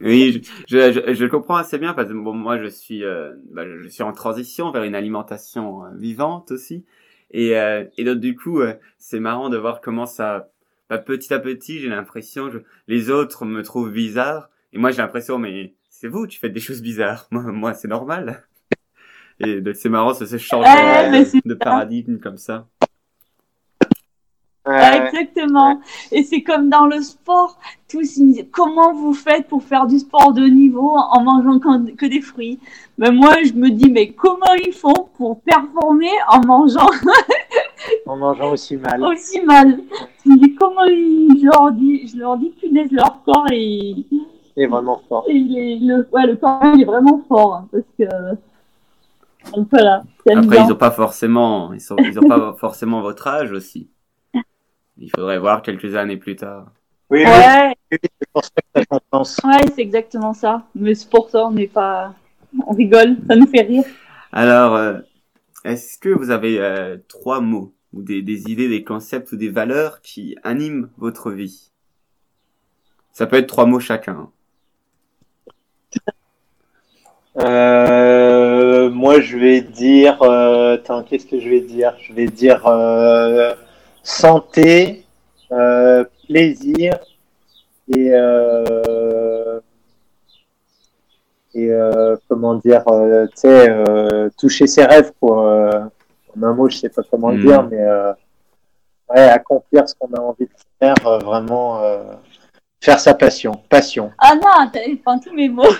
Oui, 0.00 0.42
je, 0.68 0.92
je, 0.92 1.14
je, 1.14 1.26
comprends 1.26 1.56
assez 1.56 1.78
bien 1.78 1.94
parce 1.94 2.08
que 2.08 2.14
bon, 2.14 2.34
moi 2.34 2.58
je 2.58 2.66
suis, 2.66 3.04
euh, 3.04 3.32
bah, 3.52 3.62
je 3.66 3.88
suis 3.88 4.02
en 4.02 4.12
transition 4.12 4.70
vers 4.70 4.82
une 4.82 4.94
alimentation 4.94 5.84
euh, 5.84 5.88
vivante 5.94 6.50
aussi, 6.50 6.84
et, 7.30 7.56
euh, 7.56 7.84
et 7.96 8.04
donc 8.04 8.18
du 8.18 8.34
coup 8.36 8.60
c'est 8.98 9.20
marrant 9.20 9.48
de 9.48 9.56
voir 9.56 9.80
comment 9.80 10.06
ça, 10.06 10.50
bah, 10.90 10.98
petit 10.98 11.32
à 11.32 11.38
petit 11.38 11.78
j'ai 11.78 11.88
l'impression, 11.88 12.50
les 12.88 13.10
autres 13.10 13.44
me 13.44 13.62
trouvent 13.62 13.92
bizarre, 13.92 14.50
et 14.72 14.78
moi 14.78 14.90
j'ai 14.90 15.02
l'impression 15.02 15.38
mais 15.38 15.74
c'est 15.88 16.08
vous, 16.08 16.26
tu 16.26 16.38
fais 16.38 16.50
des 16.50 16.60
choses 16.60 16.82
bizarres, 16.82 17.28
moi, 17.30 17.42
moi 17.44 17.74
c'est 17.74 17.88
normal. 17.88 18.44
Et 19.38 19.62
c'est 19.74 19.90
marrant, 19.90 20.14
ça 20.14 20.26
se 20.26 20.38
change 20.38 20.64
de 21.44 21.54
paradigme 21.54 22.18
comme 22.18 22.38
ça. 22.38 22.66
Exactement. 25.16 25.80
Et 26.12 26.22
c'est 26.22 26.42
comme 26.42 26.68
dans 26.68 26.86
le 26.86 27.00
sport. 27.00 27.58
Tous, 27.88 28.20
comment 28.50 28.92
vous 28.92 29.14
faites 29.14 29.46
pour 29.46 29.62
faire 29.62 29.86
du 29.86 30.00
sport 30.00 30.32
de 30.32 30.42
niveau 30.42 30.96
en 30.96 31.22
mangeant 31.22 31.58
que 31.60 32.06
des 32.06 32.20
fruits 32.20 32.58
ben 32.98 33.12
Moi, 33.12 33.34
je 33.44 33.52
me 33.52 33.70
dis, 33.70 33.90
mais 33.90 34.08
comment 34.08 34.54
ils 34.66 34.72
font 34.72 35.08
pour 35.16 35.40
performer 35.40 36.10
en 36.28 36.44
mangeant 36.44 36.90
En 38.06 38.16
mangeant 38.16 38.52
aussi 38.52 38.76
mal. 38.76 39.02
Aussi 39.04 39.40
mal? 39.42 39.78
Je 40.24 40.30
me 40.30 40.36
dis, 40.38 40.54
comment 40.56 40.84
ils... 40.84 41.38
je 41.40 41.46
leur 41.46 41.70
dis, 41.72 42.08
je 42.08 42.18
leur 42.18 42.36
dis, 42.38 42.50
punaise, 42.60 42.90
leur 42.90 43.22
corps 43.24 43.46
est... 43.52 43.94
Il 44.58 44.62
est 44.62 44.66
vraiment 44.66 45.00
fort. 45.08 45.24
Et 45.28 45.38
le, 45.38 46.08
ouais, 46.12 46.26
le 46.26 46.36
corps 46.36 46.60
il 46.74 46.82
est 46.82 46.86
vraiment 46.86 47.22
fort. 47.28 47.54
Hein, 47.54 47.68
parce 47.70 47.84
que... 47.98 48.36
Voilà. 49.70 50.02
Après, 50.34 50.58
ils 50.58 50.68
n'ont 50.68 50.74
pas 50.74 50.90
forcément, 50.90 51.72
ils, 51.72 51.80
sont, 51.80 51.96
ils 51.98 52.18
ont 52.18 52.28
pas 52.28 52.52
forcément 52.58 53.00
votre 53.00 53.26
âge 53.28 53.52
aussi. 53.52 53.88
Il 54.98 55.10
faudrait 55.14 55.38
voir 55.38 55.62
quelques 55.62 55.94
années 55.94 56.16
plus 56.16 56.36
tard. 56.36 56.66
Oui, 57.10 57.24
ouais. 57.24 57.74
c'est 57.90 58.28
pour 58.32 58.44
ça 58.44 58.50
que 58.74 59.46
Ouais, 59.46 59.72
c'est 59.74 59.82
exactement 59.82 60.32
ça. 60.32 60.66
Mais 60.74 60.94
c'est 60.94 61.08
pour 61.08 61.30
ça, 61.30 61.46
on 61.46 61.52
n'est 61.52 61.68
pas. 61.68 62.14
On 62.66 62.72
rigole, 62.72 63.16
ça 63.28 63.36
nous 63.36 63.46
fait 63.46 63.62
rire. 63.62 63.84
Alors, 64.32 64.74
euh, 64.74 64.98
est-ce 65.64 65.98
que 65.98 66.08
vous 66.08 66.30
avez 66.30 66.58
euh, 66.58 66.96
trois 67.08 67.40
mots 67.40 67.74
ou 67.92 68.02
des, 68.02 68.22
des 68.22 68.50
idées, 68.50 68.68
des 68.68 68.82
concepts 68.84 69.32
ou 69.32 69.36
des 69.36 69.50
valeurs 69.50 70.00
qui 70.00 70.36
animent 70.42 70.88
votre 70.96 71.30
vie? 71.30 71.70
Ça 73.12 73.26
peut 73.26 73.36
être 73.36 73.46
trois 73.46 73.66
mots 73.66 73.80
chacun. 73.80 74.30
Euh, 77.38 78.90
moi, 78.90 79.20
je 79.20 79.36
vais 79.36 79.60
dire. 79.60 80.22
Euh, 80.22 80.74
attends, 80.74 81.02
qu'est-ce 81.02 81.26
que 81.26 81.38
je 81.38 81.48
vais 81.48 81.60
dire? 81.60 81.94
Je 82.00 82.12
vais 82.12 82.26
dire 82.26 82.66
euh, 82.66 83.54
santé, 84.06 85.04
euh, 85.50 86.04
plaisir 86.28 86.98
et 87.88 88.10
euh, 88.12 89.60
et 91.54 91.70
euh, 91.70 92.16
comment 92.28 92.54
dire, 92.54 92.82
euh, 92.88 93.26
tu 93.28 93.32
sais, 93.36 93.68
euh, 93.70 94.28
toucher 94.38 94.66
ses 94.66 94.84
rêves 94.84 95.12
quoi. 95.20 95.48
Euh, 95.50 95.84
en 96.38 96.42
un 96.42 96.54
mot, 96.54 96.68
je 96.68 96.76
sais 96.76 96.88
pas 96.88 97.02
comment 97.10 97.30
le 97.30 97.38
Mm. 97.38 97.46
dire, 97.46 97.62
mais 97.64 97.80
euh, 97.80 98.12
ouais, 99.10 99.22
accomplir 99.22 99.88
ce 99.88 99.94
qu'on 99.94 100.12
a 100.12 100.20
envie 100.20 100.44
de 100.46 100.50
faire, 100.78 100.94
euh, 101.06 101.18
vraiment 101.18 101.82
euh, 101.82 102.04
faire 102.80 103.00
sa 103.00 103.14
passion, 103.14 103.52
passion. 103.68 104.12
Ah 104.18 104.34
non, 104.34 104.70
t'avais 104.72 104.96
pas 104.96 105.18
tous 105.18 105.32
mes 105.34 105.48
mots. 105.48 105.64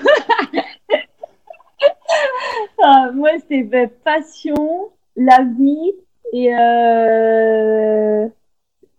Ah, 2.83 3.11
moi, 3.13 3.31
c'est 3.49 3.63
ben, 3.63 3.89
passion, 4.05 4.91
la 5.17 5.43
vie 5.59 5.93
et 6.33 6.55
euh, 6.55 8.29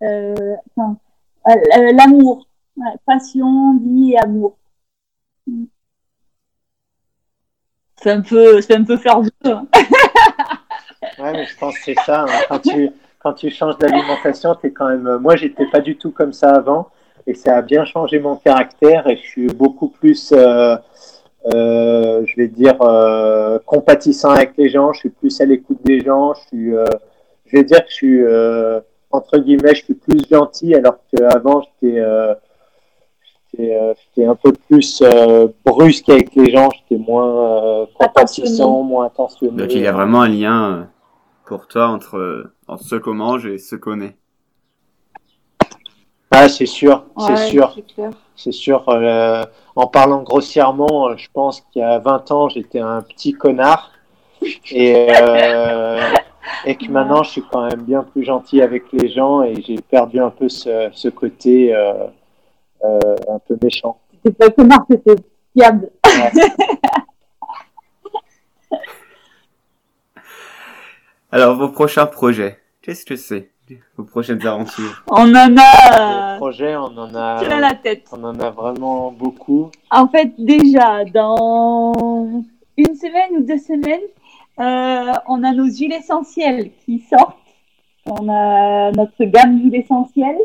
euh, 0.03 0.36
euh, 1.47 1.91
l'amour. 1.93 2.47
Passion, 3.05 3.78
vie 3.80 4.13
et 4.13 4.19
amour. 4.19 4.55
Mm. 5.47 5.65
C'est 8.01 8.11
un 8.11 8.21
peu, 8.21 8.61
c'est 8.61 8.75
un 8.75 8.84
peu 8.84 8.97
faire 8.97 9.23
jeu. 9.23 9.32
hein. 9.45 9.67
Ouais, 11.19 11.32
mais 11.32 11.45
je 11.45 11.57
pense 11.57 11.75
que 11.78 11.84
c'est 11.86 11.99
ça. 12.05 12.23
hein. 12.23 12.41
Quand 12.49 12.59
tu 12.59 12.91
quand 13.19 13.34
tu 13.34 13.49
changes 13.49 13.78
d'alimentation, 13.80 14.55
t'es 14.55 14.71
quand 14.71 14.88
même. 14.89 15.17
Moi, 15.17 15.36
j'étais 15.36 15.65
pas 15.67 15.80
du 15.80 15.97
tout 15.97 16.11
comme 16.11 16.34
ça 16.34 16.55
avant, 16.55 16.89
et 17.25 17.34
ça 17.34 17.57
a 17.57 17.61
bien 17.61 17.86
changé 17.86 18.19
mon 18.19 18.36
caractère. 18.36 19.07
Et 19.07 19.17
je 19.17 19.21
suis 19.21 19.47
beaucoup 19.47 19.88
plus, 19.89 20.32
euh, 20.32 20.75
euh, 21.53 22.23
je 22.25 22.36
vais 22.36 22.47
dire, 22.47 22.80
euh, 22.82 23.57
compatissant 23.65 24.30
avec 24.30 24.55
les 24.57 24.69
gens. 24.69 24.93
Je 24.93 24.99
suis 24.99 25.09
plus 25.09 25.41
à 25.41 25.45
l'écoute 25.45 25.80
des 25.84 26.01
gens. 26.01 26.34
Je 26.36 26.41
suis, 26.47 26.75
euh, 26.75 26.86
je 27.47 27.57
vais 27.57 27.63
dire 27.63 27.79
que 27.83 27.89
je 27.89 27.93
suis 27.95 28.21
euh, 28.23 28.79
entre 29.11 29.37
guillemets, 29.39 29.73
je 29.75 29.83
suis 29.85 29.93
plus 29.95 30.21
gentil, 30.29 30.75
alors 30.75 30.97
qu'avant, 31.15 31.61
j'étais 31.81 31.99
euh, 31.99 32.33
j'étais 33.51 33.75
euh, 33.75 33.93
j'étais 34.15 34.27
un 34.27 34.35
peu 34.35 34.51
plus 34.51 35.01
euh, 35.01 35.47
brusque 35.65 36.09
avec 36.09 36.35
les 36.35 36.51
gens. 36.51 36.69
J'étais 36.71 37.01
moins 37.01 37.81
euh, 37.81 37.85
compatissant, 37.97 38.83
moins 38.83 39.05
attentionné. 39.07 39.55
Donc 39.63 39.73
il 39.73 39.81
y 39.81 39.87
a 39.87 39.91
vraiment 39.93 40.21
un 40.21 40.27
lien 40.29 40.89
pour 41.45 41.67
toi 41.67 41.87
entre, 41.87 42.51
entre 42.67 42.83
ce 42.83 42.95
qu'on 42.97 43.13
mange 43.13 43.45
et 43.45 43.57
ce 43.57 43.75
qu'on 43.77 44.01
est. 44.01 44.15
Ah, 46.31 46.49
c'est 46.49 46.65
sûr, 46.65 47.05
c'est 47.17 47.31
Ouais, 47.31 47.49
sûr. 47.49 47.75
c'est 48.35 48.51
sûr, 48.51 48.83
euh, 48.89 49.45
en 49.75 49.87
parlant 49.87 50.21
grossièrement, 50.23 51.15
je 51.15 51.27
pense 51.33 51.61
qu'il 51.71 51.81
y 51.81 51.85
a 51.85 51.99
20 51.99 52.31
ans, 52.31 52.49
j'étais 52.49 52.79
un 52.79 53.01
petit 53.01 53.31
connard 53.33 53.91
et, 54.69 55.07
euh, 55.09 55.99
et 56.65 56.75
que 56.75 56.89
maintenant, 56.91 57.23
je 57.23 57.31
suis 57.31 57.43
quand 57.51 57.67
même 57.69 57.81
bien 57.81 58.03
plus 58.03 58.23
gentil 58.23 58.61
avec 58.61 58.83
les 58.91 59.09
gens 59.09 59.43
et 59.43 59.61
j'ai 59.61 59.81
perdu 59.81 60.19
un 60.19 60.29
peu 60.29 60.49
ce, 60.49 60.89
ce 60.91 61.09
côté 61.09 61.75
euh, 61.75 62.07
euh, 62.83 63.15
un 63.29 63.39
peu 63.39 63.57
méchant. 63.61 63.99
C'était 64.11 64.31
pas 64.35 64.49
connard, 64.49 64.85
c'était 64.89 65.15
fiable. 65.55 65.89
Alors 71.31 71.55
vos 71.55 71.69
prochains 71.69 72.05
projets, 72.05 72.57
qu'est-ce 72.81 73.05
que 73.05 73.15
c'est 73.15 73.51
Vos 73.97 74.05
prochaines 74.05 74.45
aventures? 74.47 75.03
On 75.09 75.35
en 75.35 75.55
a 75.57 76.37
projet, 76.37 76.75
on 76.77 76.97
en 76.97 77.13
a, 77.13 77.43
plein 77.43 77.59
la 77.59 77.75
tête. 77.75 78.05
on 78.13 78.23
en 78.23 78.39
a 78.39 78.49
vraiment 78.49 79.11
beaucoup. 79.11 79.71
En 79.91 80.07
fait, 80.07 80.31
déjà, 80.37 81.03
dans 81.03 82.43
une 82.77 82.95
semaine 82.95 83.37
ou 83.37 83.41
deux 83.41 83.57
semaines, 83.57 84.07
euh, 84.59 85.13
on 85.27 85.43
a 85.43 85.53
nos 85.53 85.65
huiles 85.65 85.93
essentielles 85.93 86.71
qui 86.85 86.99
sortent. 86.99 87.37
On 88.05 88.29
a 88.29 88.91
notre 88.91 89.23
gamme 89.25 89.59
d'huiles 89.59 89.75
essentielles. 89.75 90.39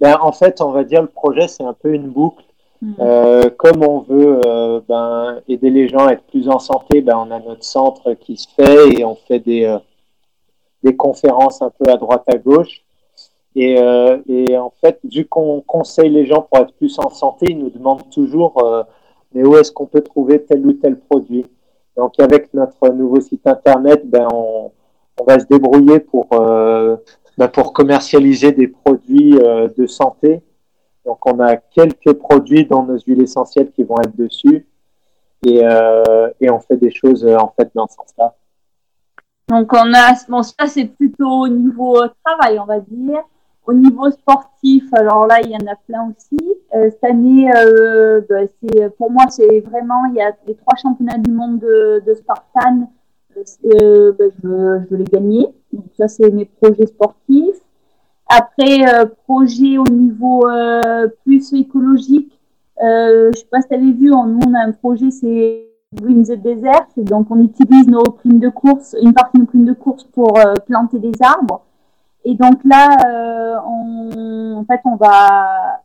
Ben, 0.00 0.16
en 0.20 0.32
fait, 0.32 0.60
on 0.60 0.70
va 0.70 0.84
dire 0.84 1.02
le 1.02 1.08
projet, 1.08 1.48
c'est 1.48 1.64
un 1.64 1.72
peu 1.72 1.94
une 1.94 2.08
boucle. 2.08 2.44
Mhm. 2.82 2.94
Euh, 3.00 3.50
comme 3.56 3.82
on 3.82 4.00
veut 4.00 4.40
euh, 4.44 4.80
ben, 4.86 5.40
aider 5.48 5.70
les 5.70 5.88
gens 5.88 6.06
à 6.06 6.12
être 6.12 6.24
plus 6.24 6.48
en 6.48 6.58
santé, 6.58 7.00
ben, 7.00 7.16
on 7.16 7.30
a 7.30 7.40
notre 7.40 7.64
centre 7.64 8.12
qui 8.14 8.36
se 8.36 8.48
fait 8.48 8.98
et 8.98 9.04
on 9.04 9.14
fait 9.14 9.38
des, 9.38 9.76
des 10.82 10.96
conférences 10.96 11.62
un 11.62 11.70
peu 11.70 11.90
à 11.90 11.96
droite 11.96 12.24
à 12.26 12.36
gauche. 12.36 12.82
Et, 13.58 13.76
et 14.28 14.58
en 14.58 14.70
fait, 14.82 15.00
vu 15.02 15.24
qu'on 15.24 15.62
conseille 15.62 16.10
les 16.10 16.26
gens 16.26 16.42
pour 16.42 16.58
être 16.58 16.74
plus 16.74 16.98
en 16.98 17.08
santé, 17.08 17.46
ils 17.48 17.58
nous 17.58 17.70
demandent 17.70 18.10
toujours 18.10 18.62
mais 19.36 19.44
où 19.44 19.56
est-ce 19.56 19.70
qu'on 19.70 19.86
peut 19.86 20.00
trouver 20.00 20.42
tel 20.42 20.66
ou 20.66 20.72
tel 20.72 20.98
produit? 20.98 21.44
Donc 21.96 22.18
avec 22.18 22.52
notre 22.52 22.88
nouveau 22.90 23.20
site 23.20 23.46
internet, 23.46 24.08
ben, 24.08 24.28
on, 24.32 24.72
on 25.18 25.24
va 25.24 25.38
se 25.38 25.46
débrouiller 25.46 26.00
pour, 26.00 26.28
euh, 26.32 26.96
ben, 27.38 27.48
pour 27.48 27.72
commercialiser 27.72 28.52
des 28.52 28.68
produits 28.68 29.38
euh, 29.38 29.68
de 29.76 29.86
santé. 29.86 30.42
Donc 31.04 31.24
on 31.26 31.40
a 31.40 31.56
quelques 31.56 32.12
produits 32.14 32.66
dans 32.66 32.82
nos 32.82 32.98
huiles 32.98 33.22
essentielles 33.22 33.70
qui 33.70 33.84
vont 33.84 33.96
être 34.00 34.16
dessus 34.16 34.66
et, 35.44 35.60
euh, 35.64 36.30
et 36.40 36.50
on 36.50 36.60
fait 36.60 36.76
des 36.76 36.90
choses 36.90 37.24
euh, 37.24 37.36
en 37.36 37.52
fait 37.56 37.70
dans 37.74 37.86
ce 37.86 37.94
sens-là. 37.94 38.34
Donc, 39.48 39.72
on 39.72 39.94
a, 39.94 40.14
bon, 40.28 40.42
ça, 40.42 40.66
c'est 40.66 40.86
plutôt 40.86 41.42
au 41.42 41.48
niveau 41.48 42.00
travail, 42.24 42.58
on 42.58 42.64
va 42.64 42.80
dire. 42.80 43.22
Au 43.66 43.72
niveau 43.72 44.08
sportif, 44.12 44.84
alors 44.92 45.26
là, 45.26 45.40
il 45.42 45.50
y 45.50 45.54
en 45.56 45.66
a 45.66 45.74
plein 45.88 46.08
aussi. 46.08 46.38
Euh, 46.74 46.88
cette 46.88 47.02
année, 47.02 47.50
euh, 47.52 48.20
ben, 48.28 48.48
c'est, 48.62 48.96
pour 48.96 49.10
moi, 49.10 49.24
c'est 49.28 49.58
vraiment, 49.60 50.04
il 50.10 50.14
y 50.14 50.20
a 50.20 50.30
les 50.46 50.54
trois 50.54 50.76
championnats 50.76 51.18
du 51.18 51.32
monde 51.32 51.58
de, 51.58 52.00
de 52.06 52.14
Spartan. 52.14 52.88
Euh, 53.36 53.42
euh, 53.64 54.12
ben, 54.16 54.30
je, 54.40 54.48
veux, 54.48 54.86
je 54.88 54.96
les 54.96 55.04
gagner. 55.04 55.48
Donc, 55.72 55.86
ça, 55.98 56.06
c'est 56.06 56.30
mes 56.30 56.44
projets 56.44 56.86
sportifs. 56.86 57.60
Après, 58.28 58.86
euh, 58.88 59.06
projet 59.24 59.78
au 59.78 59.88
niveau 59.88 60.48
euh, 60.48 61.08
plus 61.24 61.52
écologique. 61.52 62.38
Je 62.80 63.32
sais 63.34 63.46
pas 63.50 63.62
si 63.62 63.68
tu 63.68 63.74
avais 63.74 63.92
vu, 63.92 64.12
on, 64.12 64.38
on 64.46 64.54
a 64.54 64.60
un 64.60 64.72
projet, 64.72 65.10
c'est 65.10 65.66
Green 65.92 66.22
the 66.22 66.40
Desert. 66.40 66.86
Donc, 66.98 67.26
on 67.30 67.42
utilise 67.42 67.88
nos 67.88 68.04
primes 68.04 68.38
de 68.38 68.48
course, 68.48 68.94
une 69.02 69.12
partie 69.12 69.38
de 69.38 69.42
nos 69.42 69.46
primes 69.46 69.64
de 69.64 69.72
course 69.72 70.04
pour 70.04 70.38
planter 70.66 71.00
des 71.00 71.12
arbres. 71.20 71.62
Et 72.28 72.34
donc 72.34 72.58
là, 72.64 72.84
euh, 73.06 73.56
on, 73.64 74.56
en 74.60 74.64
fait, 74.64 74.80
on 74.84 74.96
va 74.96 75.80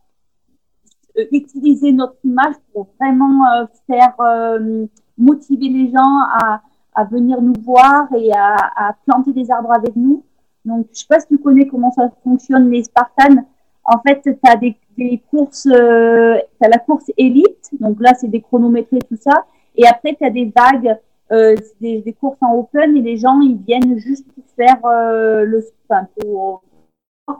euh, 1.17 1.25
utiliser 1.31 1.91
notre 1.91 2.17
image 2.23 2.55
pour 2.73 2.87
vraiment 2.99 3.45
euh, 3.45 3.65
faire 3.85 4.15
euh, 4.19 4.87
motiver 5.17 5.69
les 5.69 5.87
gens 5.91 6.15
à, 6.41 6.61
à 6.95 7.03
venir 7.05 7.39
nous 7.41 7.59
voir 7.61 8.07
et 8.17 8.31
à, 8.33 8.55
à 8.75 8.95
planter 9.05 9.33
des 9.33 9.51
arbres 9.51 9.73
avec 9.81 9.95
nous. 9.95 10.23
Donc, 10.65 10.87
je 10.91 10.99
sais 11.01 11.05
pas 11.07 11.19
si 11.19 11.27
tu 11.27 11.37
connais 11.37 11.67
comment 11.67 11.91
ça 11.91 12.09
fonctionne 12.23 12.71
les 12.71 12.83
Spartans. 12.85 13.45
En 13.83 13.99
fait, 13.99 14.21
tu 14.23 14.35
as 14.43 14.55
des, 14.55 14.75
des 14.97 15.21
courses, 15.29 15.67
euh, 15.67 16.37
tu 16.59 16.69
la 16.69 16.79
course 16.79 17.11
élite, 17.17 17.69
donc 17.79 17.97
là, 17.99 18.13
c'est 18.15 18.29
des 18.35 18.41
chronométrés, 18.41 18.99
tout 19.09 19.17
ça. 19.27 19.45
Et 19.75 19.85
après, 19.87 20.15
tu 20.15 20.25
as 20.25 20.31
des 20.31 20.51
vagues, 20.55 20.97
euh, 21.31 21.55
des, 21.79 22.01
des 22.01 22.13
courses 22.13 22.37
en 22.41 22.55
open, 22.55 22.97
et 22.97 23.01
les 23.01 23.17
gens, 23.17 23.39
ils 23.41 23.57
viennent 23.57 23.97
juste 23.97 24.25
pour 24.33 24.43
faire 24.55 24.85
euh, 24.85 25.43
le 25.45 25.65
enfin, 25.89 26.07
pour, 26.19 26.63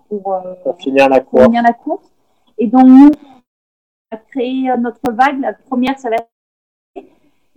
pour, 0.09 0.33
euh, 0.33 0.53
Pour 0.63 0.77
finir 0.77 1.09
la 1.09 1.19
pour 1.21 1.31
course. 1.31 1.45
finir 1.45 1.63
la 1.63 1.73
course. 1.73 2.11
Et 2.57 2.67
donc, 2.67 2.85
nous, 2.87 3.09
on 3.09 4.15
a 4.15 4.17
créé 4.17 4.71
notre 4.79 5.11
vague. 5.11 5.39
La 5.41 5.53
première, 5.53 5.97
ça 5.99 6.09
va 6.09 6.15
être. 6.15 6.27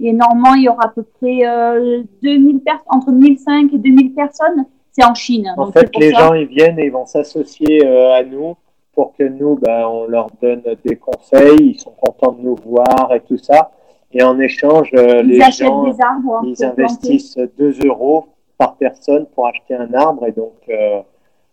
Et 0.01 0.13
normalement, 0.13 0.55
il 0.55 0.65
y 0.65 0.69
aura 0.69 0.87
à 0.87 0.89
peu 0.89 1.05
près 1.05 1.47
euh, 1.47 2.03
2000 2.23 2.61
personnes, 2.61 2.83
entre 2.89 3.13
1005 3.13 3.73
et 3.73 3.79
2000 3.79 4.15
personnes. 4.15 4.67
C'est 4.91 5.05
en 5.05 5.15
Chine. 5.15 5.53
En 5.57 5.67
donc 5.67 5.73
fait, 5.73 5.91
les 5.97 6.11
ça. 6.13 6.19
gens 6.19 6.35
ils 6.35 6.47
viennent 6.47 6.79
et 6.79 6.87
ils 6.87 6.93
vont 6.93 7.07
s'associer 7.07 7.85
à 7.87 8.23
nous 8.25 8.57
pour 8.93 9.15
que 9.17 9.25
nous, 9.25 9.57
ben, 9.57 9.87
on 9.87 10.07
leur 10.07 10.29
donne 10.41 10.63
des 10.85 10.97
conseils. 10.97 11.71
Ils 11.75 11.81
sont 11.81 11.93
contents 11.93 12.33
de 12.33 12.43
nous 12.43 12.57
voir 12.57 13.13
et 13.13 13.21
tout 13.21 13.39
ça. 13.39 13.71
Et 14.15 14.23
en 14.23 14.39
échange, 14.39 14.91
euh, 14.95 15.23
ils 15.23 15.31
les 15.31 15.41
gens 15.51 15.85
des 15.85 16.01
arbres. 16.01 16.41
ils 16.45 16.55
planter. 16.57 16.65
investissent 16.65 17.39
2 17.59 17.87
euros 17.87 18.27
par 18.57 18.77
personne 18.77 19.27
pour 19.35 19.47
acheter 19.49 19.75
un 19.75 19.93
arbre 19.93 20.27
et 20.27 20.33
donc, 20.33 20.55
euh, 20.69 21.01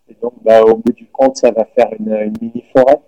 et 0.08 0.16
donc 0.22 0.34
bah, 0.42 0.62
au 0.62 0.76
bout 0.76 0.92
du 0.92 1.06
compte, 1.06 1.36
ça 1.36 1.50
va 1.50 1.64
faire 1.64 1.88
une, 1.98 2.12
une 2.12 2.34
mini 2.40 2.64
forêt. 2.74 3.00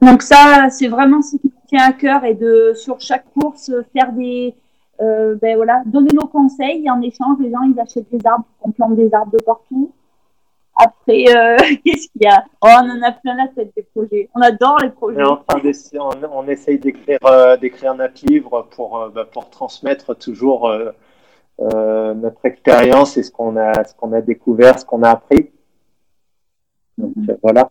Donc 0.00 0.22
ça, 0.22 0.68
c'est 0.70 0.88
vraiment 0.88 1.20
ce 1.20 1.36
qui 1.36 1.48
me 1.48 1.68
tient 1.68 1.88
à 1.88 1.92
cœur 1.92 2.24
et 2.24 2.34
de 2.34 2.72
sur 2.74 3.00
chaque 3.00 3.24
course 3.34 3.72
faire 3.92 4.12
des 4.12 4.54
euh, 5.00 5.34
ben 5.40 5.56
voilà, 5.56 5.82
donner 5.86 6.10
nos 6.12 6.26
conseils 6.26 6.84
et 6.84 6.90
en 6.90 7.00
échange 7.00 7.38
les 7.40 7.50
gens 7.50 7.62
ils 7.62 7.78
achètent 7.80 8.10
des 8.10 8.26
arbres, 8.26 8.44
on 8.60 8.70
plante 8.70 8.96
des 8.96 9.12
arbres 9.14 9.32
de 9.32 9.42
partout. 9.42 9.92
Après, 10.82 11.24
euh, 11.36 11.56
qu'est-ce 11.84 12.08
qu'il 12.10 12.22
y 12.22 12.26
a? 12.26 12.44
Oh, 12.62 12.68
on 12.68 12.90
en 12.90 13.02
a 13.02 13.12
plein 13.12 13.36
la 13.36 13.48
tête 13.48 13.72
des 13.76 13.82
projets. 13.82 14.28
On 14.34 14.40
adore 14.40 14.78
les 14.80 14.90
projets. 14.90 15.22
On, 15.22 15.26
est 15.26 15.28
en 15.28 15.36
train 15.36 15.58
d'essayer- 15.60 16.00
on, 16.00 16.10
on 16.32 16.48
essaye 16.48 16.78
d'écrire 16.78 17.18
euh, 17.24 17.56
d'écrire 17.56 17.94
notre 17.94 18.24
livre 18.26 18.66
pour, 18.70 18.98
euh, 18.98 19.08
bah, 19.10 19.24
pour 19.24 19.50
transmettre 19.50 20.16
toujours 20.16 20.68
euh, 20.68 20.90
euh, 21.60 22.14
notre 22.14 22.44
expérience 22.46 23.16
et 23.16 23.22
ce 23.22 23.30
qu'on 23.30 23.56
a, 23.56 23.84
ce 23.84 23.94
qu'on 23.94 24.12
a 24.12 24.20
découvert, 24.22 24.78
ce 24.78 24.84
qu'on 24.86 25.02
a 25.02 25.10
appris. 25.10 25.50
Donc 26.96 27.12
euh, 27.28 27.36
voilà. 27.42 27.70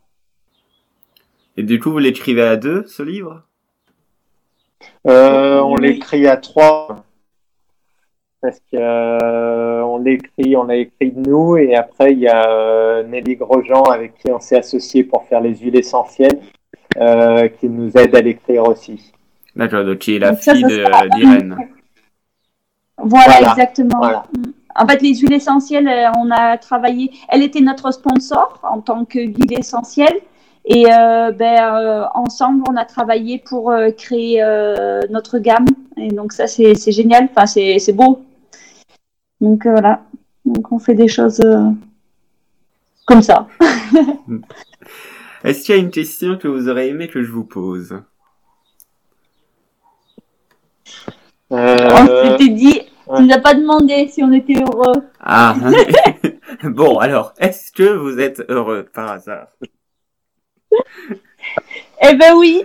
Et 1.57 1.63
du 1.63 1.79
coup, 1.79 1.91
vous 1.91 1.97
l'écrivez 1.99 2.43
à 2.43 2.55
deux, 2.57 2.85
ce 2.85 3.03
livre? 3.03 3.43
Euh, 5.07 5.59
on 5.59 5.75
Oui. 5.75 5.81
l'écrit 5.81 6.27
à 6.27 6.37
trois 6.37 7.03
parce 8.41 8.59
que 8.71 8.77
euh, 8.77 9.81
on 9.83 9.97
l'écrit, 9.97 10.55
on 10.55 10.63
l'a 10.63 10.75
écrit 10.77 11.11
de 11.11 11.29
nous 11.29 11.57
et 11.57 11.75
après 11.75 12.13
il 12.13 12.19
y 12.19 12.27
a 12.27 12.49
euh, 12.49 13.03
Nelly 13.03 13.35
Grosjean 13.35 13.83
avec 13.83 14.15
qui 14.17 14.31
on 14.31 14.39
s'est 14.39 14.57
associé 14.57 15.03
pour 15.03 15.25
faire 15.25 15.41
les 15.41 15.55
huiles 15.55 15.75
essentielles 15.77 16.39
euh, 16.97 17.47
qui 17.49 17.67
nous 17.69 17.91
aide 17.97 18.15
à 18.15 18.21
l'écrire 18.21 18.63
aussi. 18.67 19.11
D'accord, 19.55 19.83
donc 19.83 19.97
qui 19.99 20.15
est 20.15 20.19
la 20.19 20.31
Donc 20.31 20.39
fille 20.39 20.61
sera- 20.61 21.07
d'Irène. 21.09 21.57
Voilà, 22.97 23.25
Voilà. 23.31 23.51
exactement. 23.51 23.97
Voilà. 23.97 24.23
En 24.75 24.87
fait, 24.87 25.01
les 25.01 25.15
huiles 25.15 25.33
essentielles, 25.33 25.87
euh, 25.87 26.09
on 26.17 26.29
a 26.31 26.57
travaillé. 26.57 27.11
Elle 27.29 27.43
était 27.43 27.61
notre 27.61 27.91
sponsor 27.91 28.59
en 28.63 28.79
tant 28.81 29.03
que 29.05 29.19
huile 29.19 29.53
essentielle. 29.57 30.19
Et 30.65 30.85
euh, 30.91 31.31
ben, 31.31 31.75
euh, 31.75 32.03
ensemble, 32.13 32.63
on 32.69 32.75
a 32.75 32.85
travaillé 32.85 33.39
pour 33.39 33.71
euh, 33.71 33.91
créer 33.91 34.41
euh, 34.43 35.01
notre 35.09 35.39
gamme. 35.39 35.65
Et 35.97 36.09
donc, 36.09 36.33
ça, 36.33 36.47
c'est 36.47 36.75
génial. 36.91 37.29
Enfin, 37.35 37.45
c'est 37.47 37.93
beau. 37.93 38.21
Donc, 39.41 39.65
euh, 39.65 39.71
voilà. 39.71 40.01
Donc, 40.45 40.71
on 40.71 40.79
fait 40.79 40.95
des 40.95 41.07
choses 41.07 41.39
euh, 41.41 41.69
comme 43.05 43.21
ça. 43.21 43.47
Est-ce 45.43 45.63
qu'il 45.65 45.75
y 45.75 45.77
a 45.77 45.81
une 45.81 45.91
question 45.91 46.37
que 46.37 46.47
vous 46.47 46.69
aurez 46.69 46.89
aimé 46.89 47.07
que 47.07 47.23
je 47.23 47.31
vous 47.31 47.43
pose? 47.45 48.01
On 51.51 51.57
Euh, 51.57 52.37
s'était 52.37 52.53
dit, 52.53 52.81
tu 53.15 53.23
nous 53.23 53.31
as 53.33 53.39
pas 53.39 53.53
demandé 53.55 54.07
si 54.07 54.21
on 54.23 54.31
était 54.31 54.61
heureux. 54.61 55.03
Ah 55.19 55.55
Bon, 56.63 56.99
alors, 56.99 57.33
est-ce 57.39 57.71
que 57.71 57.95
vous 57.95 58.19
êtes 58.19 58.43
heureux 58.49 58.85
par 58.93 59.09
hasard? 59.11 59.47
Eh 62.01 62.15
ben 62.19 62.33
oui. 62.37 62.63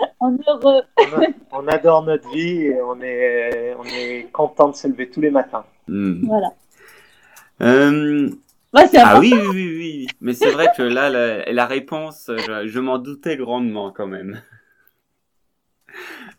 on 0.20 0.36
est 0.36 0.48
heureux. 0.48 0.82
on, 0.98 1.22
a- 1.22 1.26
on 1.52 1.68
adore 1.68 2.02
notre 2.04 2.28
vie 2.30 2.66
et 2.66 2.80
on 2.82 3.00
est, 3.00 3.74
on 3.78 3.84
est 3.84 4.28
content 4.32 4.68
de 4.68 4.74
se 4.76 4.88
lever 4.88 5.08
tous 5.10 5.20
les 5.20 5.30
matins. 5.30 5.64
Hmm. 5.88 6.26
Voilà. 6.26 6.52
Euh, 7.62 8.30
Ah 8.96 9.18
oui, 9.18 9.32
oui, 9.34 9.48
oui, 9.50 9.76
oui. 9.76 10.06
Mais 10.20 10.32
c'est 10.32 10.50
vrai 10.50 10.68
que 10.76 10.82
là, 10.82 11.10
la, 11.10 11.50
la 11.52 11.66
réponse, 11.66 12.30
je, 12.46 12.66
je 12.66 12.80
m'en 12.80 12.98
doutais 12.98 13.36
grandement 13.36 13.90
quand 13.92 14.06
même. 14.06 14.42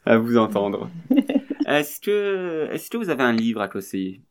À 0.06 0.18
vous 0.18 0.38
entendre. 0.38 0.90
Est-ce 1.68 2.00
que, 2.02 2.68
est-ce 2.72 2.90
que 2.90 2.98
vous 2.98 3.10
avez 3.10 3.24
un 3.24 3.32
livre 3.32 3.62
à 3.62 3.68
conseiller? 3.68 4.22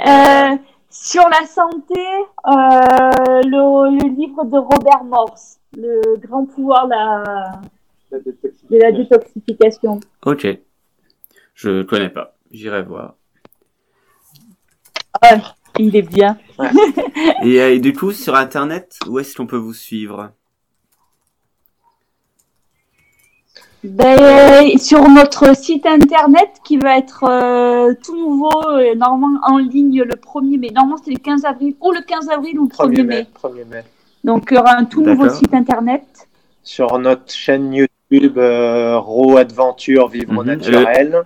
Euh, 0.00 0.56
sur 0.94 1.28
la 1.28 1.44
santé, 1.46 2.00
euh, 2.46 3.40
le, 3.44 3.98
le 3.98 4.08
livre 4.16 4.44
de 4.44 4.56
Robert 4.58 5.02
Morse, 5.04 5.58
Le 5.76 6.16
grand 6.18 6.46
pouvoir 6.46 6.86
la- 6.86 7.60
de 8.12 8.76
la 8.78 8.92
détoxification. 8.92 9.98
Ok. 10.24 10.46
Je 11.54 11.82
connais 11.82 12.10
pas. 12.10 12.36
J'irai 12.52 12.82
voir. 12.84 13.16
Il 15.78 15.96
est 15.96 16.02
bien. 16.02 16.38
Et, 17.42 17.60
euh, 17.60 17.74
et 17.74 17.80
du 17.80 17.92
coup, 17.92 18.12
sur 18.12 18.36
Internet, 18.36 18.96
où 19.08 19.18
est-ce 19.18 19.34
qu'on 19.36 19.46
peut 19.48 19.56
vous 19.56 19.74
suivre? 19.74 20.30
Ben, 23.84 24.78
sur 24.78 25.06
notre 25.10 25.54
site 25.54 25.84
internet 25.84 26.48
qui 26.64 26.78
va 26.78 26.96
être 26.96 27.24
euh, 27.28 27.92
tout 28.02 28.16
nouveau, 28.16 28.50
euh, 28.70 28.94
normalement 28.94 29.38
en 29.42 29.58
ligne 29.58 30.02
le 30.02 30.14
1er 30.14 30.58
mai. 30.58 30.70
Normalement, 30.74 30.96
c'est 31.04 31.10
le 31.10 31.18
15 31.18 31.44
avril, 31.44 31.74
ou 31.82 31.92
le 31.92 32.00
15 32.00 32.30
avril 32.30 32.58
ou 32.58 32.64
le 32.64 32.70
1er, 32.70 32.94
1er 32.94 33.02
mai. 33.02 33.04
mai. 33.04 33.26
1er 33.42 33.64
mai. 33.70 33.84
Donc, 34.24 34.48
il 34.50 34.54
y 34.54 34.58
aura 34.58 34.76
un 34.78 34.86
tout 34.86 35.02
nouveau 35.02 35.28
site 35.28 35.52
internet. 35.52 36.02
Sur 36.62 36.98
notre 36.98 37.30
chaîne 37.30 37.74
YouTube, 37.74 38.38
euh, 38.38 38.98
Raw 38.98 39.36
Adventure 39.36 40.08
Vivre 40.08 40.30
au 40.32 40.40
Mhm. 40.42 40.46
naturel. 40.46 41.22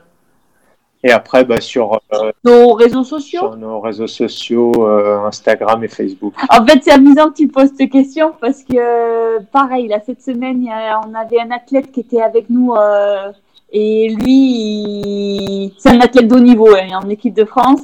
Et 1.09 1.13
après, 1.13 1.43
bah, 1.43 1.59
sur, 1.59 1.99
euh, 2.13 2.31
Nos 2.45 2.75
réseaux 2.75 3.03
sociaux. 3.03 3.41
sur 3.41 3.57
nos 3.57 3.81
réseaux 3.81 4.07
sociaux, 4.07 4.73
euh, 4.87 5.25
Instagram 5.25 5.83
et 5.83 5.89
Facebook. 5.89 6.35
En 6.51 6.67
fait, 6.67 6.81
c'est 6.83 6.91
amusant 6.93 7.31
que 7.31 7.37
tu 7.37 7.49
poses 7.49 7.71
cette 7.79 7.91
question 7.91 8.33
parce 8.43 8.63
que, 8.63 8.77
euh, 8.77 9.39
pareil, 9.51 9.89
là, 9.89 10.01
cette 10.05 10.21
semaine, 10.21 10.69
on 11.09 11.15
avait 11.15 11.41
un 11.41 11.51
athlète 11.51 11.91
qui 11.93 12.01
était 12.01 12.21
avec 12.21 12.51
nous 12.51 12.75
euh, 12.75 13.33
et 13.73 14.11
lui, 14.21 14.37
il- 14.37 15.73
c'est 15.79 15.89
un 15.91 16.01
athlète 16.01 16.29
de 16.29 16.35
haut 16.37 16.41
niveau, 16.41 16.69
hein, 16.75 17.01
en 17.03 17.09
équipe 17.09 17.33
de 17.35 17.47
France. 17.47 17.81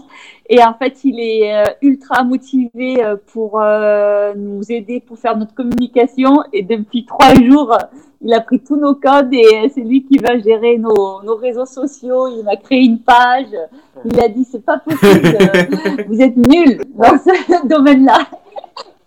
Et 0.48 0.62
en 0.62 0.74
fait, 0.74 1.02
il 1.04 1.18
est 1.18 1.54
euh, 1.56 1.64
ultra 1.80 2.22
motivé 2.22 3.02
euh, 3.02 3.16
pour 3.32 3.60
euh, 3.62 4.34
nous 4.36 4.60
aider 4.70 5.00
pour 5.00 5.18
faire 5.18 5.36
notre 5.36 5.54
communication. 5.54 6.42
Et 6.52 6.62
depuis 6.62 7.06
trois 7.06 7.34
jours, 7.34 7.76
il 8.20 8.32
a 8.34 8.40
pris 8.40 8.60
tous 8.60 8.76
nos 8.76 8.94
codes 8.94 9.32
et 9.32 9.70
c'est 9.74 9.80
lui 9.80 10.04
qui 10.04 10.18
va 10.18 10.38
gérer 10.38 10.76
nos, 10.76 11.22
nos 11.22 11.36
réseaux 11.36 11.64
sociaux. 11.66 12.28
Il 12.28 12.44
m'a 12.44 12.56
créé 12.56 12.80
une 12.84 13.00
page. 13.00 13.46
Il 14.04 14.20
a 14.20 14.28
dit, 14.28 14.44
c'est 14.44 14.64
pas 14.64 14.78
possible, 14.78 15.38
vous 16.08 16.20
êtes 16.20 16.36
nuls 16.36 16.78
dans 16.94 17.16
ce 17.18 17.66
domaine-là. 17.68 18.18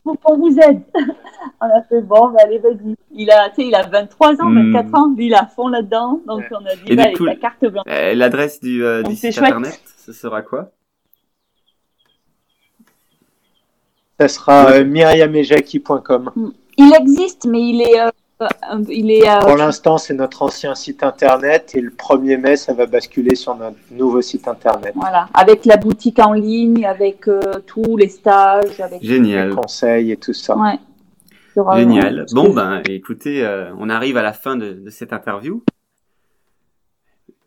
Faut 0.03 0.15
qu'on 0.15 0.37
vous 0.37 0.57
aide. 0.57 0.81
On 1.61 1.65
a 1.65 1.81
fait, 1.83 2.01
bon, 2.01 2.29
bah, 2.29 2.39
allez, 2.43 2.59
vas-y. 2.59 2.95
Il 3.11 3.29
a, 3.29 3.49
tu 3.49 3.55
sais, 3.61 3.67
il 3.67 3.75
a 3.75 3.83
23 3.83 4.41
ans, 4.41 4.49
Hmm. 4.49 4.71
24 4.73 4.95
ans. 4.99 5.13
Lui, 5.15 5.27
il 5.27 5.33
a 5.35 5.45
fond 5.45 5.67
là-dedans. 5.67 6.19
Donc, 6.25 6.39
Ouais. 6.39 6.47
on 6.51 6.65
a 6.65 6.75
dit, 6.75 6.95
bah, 6.95 7.03
allez, 7.03 7.15
la 7.19 7.35
carte 7.35 7.65
blanche. 7.65 7.83
L'adresse 7.85 8.59
du, 8.59 8.83
euh, 8.83 9.03
du 9.03 9.15
site 9.15 9.37
internet, 9.37 9.79
ce 9.97 10.13
sera 10.13 10.41
quoi? 10.41 10.69
Ça 14.19 14.27
sera 14.27 14.71
euh, 14.71 14.83
myriamejaki.com. 14.85 16.31
Il 16.77 16.93
existe, 16.99 17.45
mais 17.45 17.61
il 17.61 17.81
est, 17.81 17.99
euh, 17.99 18.09
il 18.89 19.11
est, 19.11 19.29
euh, 19.29 19.39
Pour 19.41 19.57
l'instant, 19.57 19.97
c'est 19.97 20.13
notre 20.13 20.41
ancien 20.43 20.73
site 20.75 21.03
internet 21.03 21.71
et 21.75 21.81
le 21.81 21.91
1er 21.91 22.37
mai, 22.37 22.55
ça 22.55 22.73
va 22.73 22.85
basculer 22.87 23.35
sur 23.35 23.55
notre 23.55 23.77
nouveau 23.91 24.21
site 24.21 24.47
internet. 24.47 24.93
voilà, 24.95 25.27
avec 25.33 25.65
la 25.65 25.77
boutique 25.77 26.19
en 26.19 26.33
ligne, 26.33 26.85
avec 26.85 27.27
euh, 27.27 27.39
tous 27.65 27.97
les 27.97 28.09
stages, 28.09 28.79
avec. 28.79 29.01
Les 29.01 29.49
conseils 29.55 30.11
et 30.11 30.17
tout 30.17 30.33
ça. 30.33 30.57
Ouais. 30.57 30.79
Génial. 31.75 32.25
Bon, 32.33 32.53
ben, 32.53 32.83
écoutez, 32.87 33.43
euh, 33.43 33.71
on 33.79 33.89
arrive 33.89 34.17
à 34.17 34.21
la 34.21 34.33
fin 34.33 34.55
de, 34.55 34.73
de 34.73 34.89
cette 34.91 35.11
interview. 35.11 35.63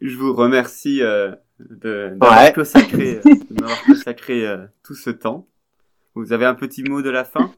Je 0.00 0.16
vous 0.16 0.34
remercie 0.34 1.00
euh, 1.02 1.30
de 1.60 2.14
d'avoir 2.16 2.40
Ouais. 2.42 2.52
consacré, 2.52 3.20
de 3.24 3.60
m'avoir 3.60 3.84
consacré 3.84 4.44
euh, 4.46 4.58
tout 4.82 4.94
ce 4.94 5.10
temps. 5.10 5.46
Vous 6.14 6.32
avez 6.32 6.44
un 6.46 6.54
petit 6.54 6.82
mot 6.82 7.02
de 7.02 7.10
la 7.10 7.24
fin? 7.24 7.52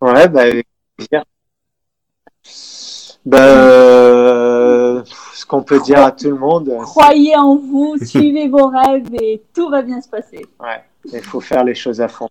Ouais, 0.00 0.28
bah, 0.28 0.42
avec 0.42 0.66
plaisir. 0.96 1.24
Bah, 3.26 3.38
euh, 3.38 5.02
ce 5.32 5.46
qu'on 5.46 5.62
peut 5.62 5.80
dire 5.80 5.98
à 6.00 6.12
tout 6.12 6.28
le 6.28 6.36
monde, 6.36 6.70
Croyez 6.82 7.36
en 7.36 7.56
vous, 7.56 7.96
suivez 8.04 8.48
vos 8.48 8.68
rêves 8.68 9.08
et 9.20 9.42
tout 9.54 9.68
va 9.70 9.82
bien 9.82 10.00
se 10.00 10.08
passer. 10.08 10.46
ouais, 10.60 10.84
il 11.12 11.22
faut 11.22 11.40
faire 11.40 11.64
les 11.64 11.74
choses 11.74 12.00
à 12.00 12.08
fond. 12.08 12.28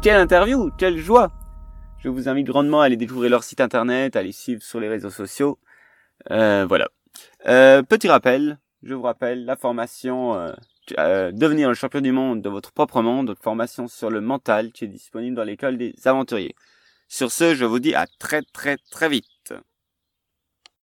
Quelle 0.00 0.20
interview 0.20 0.70
Quelle 0.78 0.98
joie 0.98 1.30
Je 2.06 2.10
vous 2.12 2.28
invite 2.28 2.46
grandement 2.46 2.82
à 2.82 2.84
aller 2.84 2.96
découvrir 2.96 3.32
leur 3.32 3.42
site 3.42 3.60
internet, 3.60 4.14
à 4.14 4.22
les 4.22 4.30
suivre 4.30 4.62
sur 4.62 4.78
les 4.78 4.88
réseaux 4.88 5.10
sociaux. 5.10 5.58
Euh, 6.30 6.64
voilà. 6.64 6.86
Euh, 7.48 7.82
petit 7.82 8.06
rappel, 8.06 8.60
je 8.84 8.94
vous 8.94 9.02
rappelle, 9.02 9.44
la 9.44 9.56
formation 9.56 10.36
euh, 10.36 10.52
euh, 11.00 11.32
Devenir 11.32 11.68
le 11.68 11.74
champion 11.74 12.00
du 12.00 12.12
monde 12.12 12.42
de 12.42 12.48
votre 12.48 12.70
propre 12.70 13.02
monde, 13.02 13.26
notre 13.26 13.42
formation 13.42 13.88
sur 13.88 14.08
le 14.08 14.20
mental 14.20 14.70
qui 14.70 14.84
est 14.84 14.86
disponible 14.86 15.34
dans 15.34 15.42
l'école 15.42 15.78
des 15.78 15.96
aventuriers. 16.04 16.54
Sur 17.08 17.32
ce, 17.32 17.56
je 17.56 17.64
vous 17.64 17.80
dis 17.80 17.96
à 17.96 18.06
très 18.20 18.42
très 18.42 18.76
très 18.92 19.08
vite. 19.08 19.26